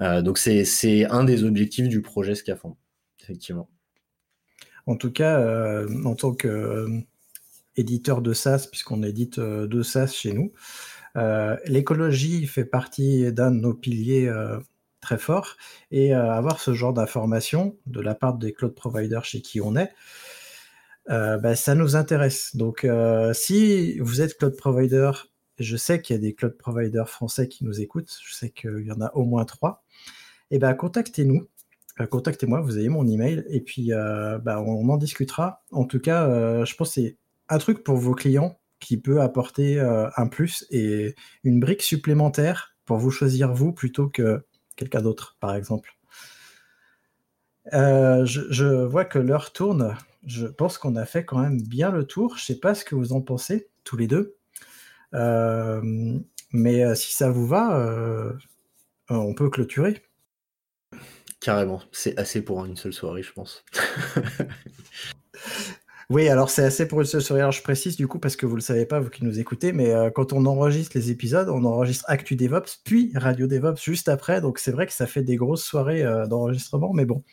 Euh, 0.00 0.22
donc 0.22 0.38
c'est 0.38 1.04
un 1.06 1.24
des 1.24 1.42
objectifs 1.42 1.88
du 1.88 2.00
projet 2.00 2.36
Scafandre, 2.36 2.76
effectivement. 3.20 3.68
En 4.86 4.96
tout 4.96 5.10
cas, 5.10 5.84
en 6.04 6.14
tant 6.14 6.32
que 6.32 7.02
éditeur 7.76 8.22
de 8.22 8.32
SaaS, 8.32 8.68
puisqu'on 8.70 9.02
édite 9.02 9.38
euh, 9.38 9.66
de 9.66 9.82
SaaS 9.82 10.08
chez 10.08 10.32
nous. 10.32 10.52
Euh, 11.16 11.56
l'écologie 11.66 12.46
fait 12.46 12.64
partie 12.64 13.32
d'un 13.32 13.50
de 13.50 13.56
nos 13.56 13.74
piliers 13.74 14.28
euh, 14.28 14.58
très 15.00 15.18
forts 15.18 15.56
et 15.90 16.12
avoir 16.12 16.60
ce 16.60 16.74
genre 16.74 16.92
d'informations 16.92 17.76
de 17.86 18.00
la 18.00 18.14
part 18.14 18.34
des 18.34 18.52
cloud 18.52 18.74
providers 18.74 19.24
chez 19.24 19.40
qui 19.40 19.60
on 19.60 19.76
est, 19.76 19.92
bah, 21.08 21.54
ça 21.54 21.76
nous 21.76 21.94
intéresse. 21.94 22.56
Donc, 22.56 22.84
si 23.32 24.00
vous 24.00 24.20
êtes 24.20 24.36
cloud 24.36 24.56
provider, 24.56 25.12
je 25.60 25.76
sais 25.76 26.02
qu'il 26.02 26.16
y 26.16 26.18
a 26.18 26.20
des 26.20 26.34
cloud 26.34 26.56
providers 26.58 27.08
français 27.08 27.46
qui 27.46 27.64
nous 27.64 27.80
écoutent, 27.80 28.12
je 28.24 28.34
sais 28.34 28.50
qu'il 28.50 28.84
y 28.84 28.90
en 28.90 29.00
a 29.00 29.12
au 29.14 29.24
moins 29.24 29.44
trois, 29.44 29.84
eh 30.50 30.58
ben 30.58 30.74
contactez-nous. 30.74 31.46
Contactez-moi, 32.10 32.60
vous 32.60 32.76
avez 32.76 32.88
mon 32.88 33.06
email 33.06 33.44
et 33.48 33.60
puis 33.60 33.90
bah, 33.90 34.60
on 34.60 34.88
en 34.88 34.96
discutera. 34.96 35.62
En 35.70 35.84
tout 35.84 36.00
cas, 36.00 36.64
je 36.64 36.74
pense 36.74 36.88
que 36.88 36.94
c'est 36.94 37.16
un 37.48 37.58
truc 37.58 37.84
pour 37.84 37.96
vos 37.96 38.14
clients 38.14 38.58
qui 38.80 38.98
peut 38.98 39.20
apporter 39.20 39.78
euh, 39.78 40.08
un 40.16 40.26
plus 40.26 40.66
et 40.70 41.14
une 41.44 41.60
brique 41.60 41.82
supplémentaire 41.82 42.76
pour 42.84 42.98
vous 42.98 43.10
choisir 43.10 43.52
vous 43.52 43.72
plutôt 43.72 44.08
que 44.08 44.44
quelqu'un 44.76 45.02
d'autre, 45.02 45.36
par 45.40 45.54
exemple. 45.54 45.96
Euh, 47.72 48.24
je, 48.24 48.84
vois 48.84 49.04
que 49.04 49.18
l'heure 49.18 49.52
tourne. 49.52 49.96
je 50.24 50.46
pense 50.46 50.78
qu'on 50.78 50.94
a 50.94 51.04
fait 51.04 51.24
quand 51.24 51.38
même 51.38 51.60
bien 51.60 51.90
le 51.90 52.06
tour. 52.06 52.36
Je 52.36 52.44
sais 52.44 52.60
pas 52.60 52.74
ce 52.74 52.84
que 52.84 52.94
vous 52.94 53.12
en 53.12 53.20
pensez, 53.20 53.68
tous 53.82 53.96
les 53.96 54.06
deux. 54.06 54.36
Euh, 55.14 55.80
mais 56.52 56.94
si 56.94 57.12
ça 57.12 57.30
vous 57.30 57.46
va, 57.46 58.36
on 59.08 59.34
peut 59.34 59.50
clôturer. 59.50 60.02
Carrément, 61.40 61.82
c'est 61.92 62.18
assez 62.18 62.42
pour 62.42 62.64
une 62.64 62.76
seule 62.76 62.92
soirée, 62.92 63.22
je 63.22 63.32
pense. 63.32 63.64
Oui, 66.08 66.28
alors 66.28 66.50
c'est 66.50 66.62
assez 66.62 66.86
pour 66.86 67.00
soirée. 67.18 67.40
Alors 67.40 67.50
je 67.50 67.62
précise 67.62 67.96
du 67.96 68.06
coup 68.06 68.20
parce 68.20 68.36
que 68.36 68.46
vous 68.46 68.54
le 68.54 68.60
savez 68.60 68.86
pas, 68.86 69.00
vous 69.00 69.10
qui 69.10 69.24
nous 69.24 69.40
écoutez, 69.40 69.72
mais 69.72 69.90
euh, 69.90 70.08
quand 70.08 70.32
on 70.32 70.46
enregistre 70.46 70.96
les 70.96 71.10
épisodes, 71.10 71.48
on 71.48 71.64
enregistre 71.64 72.04
Actu 72.06 72.36
DevOps 72.36 72.80
puis 72.84 73.10
Radio 73.16 73.48
DevOps 73.48 73.82
juste 73.82 74.08
après. 74.08 74.40
Donc 74.40 74.60
c'est 74.60 74.70
vrai 74.70 74.86
que 74.86 74.92
ça 74.92 75.08
fait 75.08 75.24
des 75.24 75.34
grosses 75.34 75.64
soirées 75.64 76.04
euh, 76.04 76.26
d'enregistrement, 76.28 76.92
mais 76.92 77.06
bon, 77.06 77.24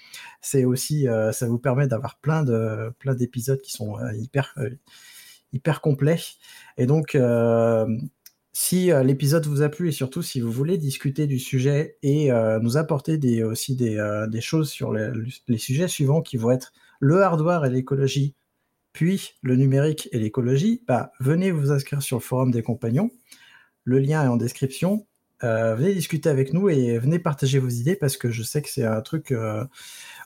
c'est 0.42 0.66
aussi 0.66 1.08
euh, 1.08 1.32
ça 1.32 1.48
vous 1.48 1.60
permet 1.60 1.88
d'avoir 1.88 2.18
plein 2.20 2.44
de 2.44 2.92
plein 2.98 3.14
d'épisodes 3.14 3.62
qui 3.62 3.72
sont 3.72 3.96
hyper 4.16 4.56
hyper 5.54 5.80
complets. 5.82 6.20
Et 6.78 6.88
donc 6.88 7.16
si 8.54 8.92
l'épisode 9.04 9.46
vous 9.46 9.62
a 9.62 9.70
plu 9.70 9.90
et 9.90 9.92
surtout 9.92 10.24
si 10.24 10.42
vous 10.42 10.52
voulez 10.52 10.80
discuter 10.80 11.28
du 11.28 11.38
sujet 11.38 11.98
et 12.02 12.32
nous 12.62 12.78
apporter 12.78 13.18
des, 13.20 13.44
aussi 13.44 13.76
des, 13.76 14.42
choses 14.42 14.70
sur 14.72 14.94
les, 14.94 15.58
sujets 15.58 15.88
suivants 15.88 16.22
qui 16.22 16.38
vont 16.38 16.52
être 16.52 16.74
le 17.00 17.22
hardware 17.22 17.66
et 17.66 17.70
l'écologie 17.70 18.36
puis 18.94 19.34
le 19.42 19.56
numérique 19.56 20.08
et 20.12 20.20
l'écologie, 20.20 20.84
bah, 20.88 21.12
venez 21.20 21.52
vous 21.52 21.72
inscrire 21.72 22.02
sur 22.02 22.18
le 22.18 22.22
forum 22.22 22.52
des 22.52 22.62
compagnons. 22.62 23.10
Le 23.84 24.00
lien 24.00 24.24
est 24.24 24.28
en 24.28 24.38
description. 24.38 25.08
Euh, 25.44 25.76
venez 25.76 25.94
discuter 25.94 26.30
avec 26.30 26.54
nous 26.54 26.70
et 26.70 26.98
venez 27.00 27.20
partager 27.20 27.60
vos 27.60 27.68
idées 27.68 27.98
parce 27.98 28.16
que 28.16 28.30
je 28.30 28.44
sais 28.44 28.62
que 28.62 28.70
c'est 28.70 28.86
un 28.86 29.02
truc 29.02 29.32
euh, 29.32 29.66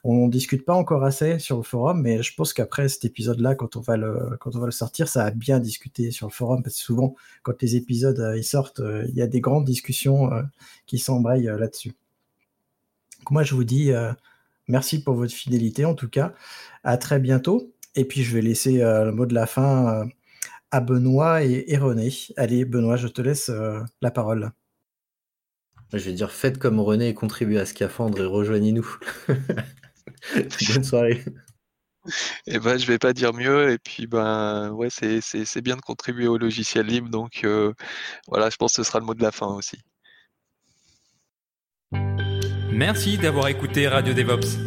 on 0.04 0.28
discute 0.28 0.64
pas 0.64 0.76
encore 0.76 1.04
assez 1.04 1.40
sur 1.40 1.58
le 1.58 1.64
forum, 1.64 2.02
mais 2.02 2.22
je 2.22 2.36
pense 2.36 2.54
qu'après 2.54 2.88
cet 2.88 3.06
épisode-là, 3.06 3.56
quand 3.56 3.78
on 3.78 3.80
va 3.80 3.98
le 3.98 4.38
quand 4.40 4.56
on 4.56 4.60
va 4.60 4.68
le 4.68 4.72
sortir, 4.72 5.08
ça 5.08 5.26
a 5.26 5.32
bien 5.32 5.60
discuté 5.60 6.12
sur 6.12 6.28
le 6.28 6.32
forum 6.32 6.62
parce 6.62 6.76
que 6.76 6.82
souvent 6.82 7.16
quand 7.42 7.60
les 7.64 7.76
épisodes 7.78 8.20
euh, 8.20 8.42
sortent, 8.44 8.82
euh, 8.82 9.06
il 9.10 9.16
y 9.16 9.22
a 9.24 9.28
des 9.28 9.42
grandes 9.42 9.66
discussions 9.66 10.30
qui 10.86 11.00
s'embrayent 11.00 11.50
là-dessus. 11.58 11.94
Moi 13.32 13.44
je 13.44 13.56
vous 13.56 13.64
dis 13.64 13.92
merci 14.68 15.04
pour 15.04 15.16
votre 15.16 15.34
fidélité 15.34 15.86
en 15.86 15.96
tout 15.96 16.10
cas. 16.10 16.34
À 16.84 16.98
très 16.98 17.20
bientôt. 17.20 17.74
Et 17.98 18.06
puis 18.06 18.24
je 18.24 18.34
vais 18.34 18.42
laisser 18.42 18.82
euh, 18.82 19.06
le 19.06 19.12
mot 19.12 19.26
de 19.26 19.34
la 19.34 19.48
fin 19.48 20.02
euh, 20.02 20.06
à 20.70 20.82
Benoît 20.82 21.44
et, 21.44 21.78
René. 21.78 22.14
Allez, 22.38 22.64
Benoît, 22.64 22.96
je 22.96 23.08
te 23.08 23.22
laisse 23.24 23.50
euh, 23.50 23.82
la 24.02 24.12
parole. 24.12 24.52
Je 25.92 25.98
vais 25.98 26.14
dire 26.14 26.32
faites 26.32 26.60
comme 26.60 26.80
René 26.80 27.10
et 27.10 27.14
contribuez 27.16 27.60
à 27.60 27.66
Scaphandre 27.66 28.22
et 28.22 28.26
rejoignez-nous. 28.26 28.98
Bonne 30.74 30.84
soirée. 30.84 31.26
Eh 32.46 32.60
ben, 32.60 32.78
je 32.78 32.86
vais 32.86 33.00
pas 33.00 33.14
dire 33.14 33.34
mieux. 33.34 33.72
Et 33.72 33.80
puis, 33.80 34.06
ben, 34.06 34.72
ouais, 34.72 34.90
c'est 34.92 35.62
bien 35.62 35.76
de 35.76 35.82
contribuer 35.82 36.28
au 36.28 36.38
logiciel 36.38 36.86
libre. 36.86 37.10
Donc, 37.10 37.46
voilà, 38.28 38.50
je 38.50 38.58
pense 38.58 38.74
que 38.74 38.84
ce 38.84 38.88
sera 38.88 39.00
le 39.00 39.06
mot 39.06 39.14
de 39.16 39.24
la 39.24 39.32
fin 39.32 39.48
aussi. 39.48 39.80
Merci 42.72 43.18
d'avoir 43.18 43.48
écouté 43.48 43.88
Radio 43.88 44.14
DevOps. 44.14 44.67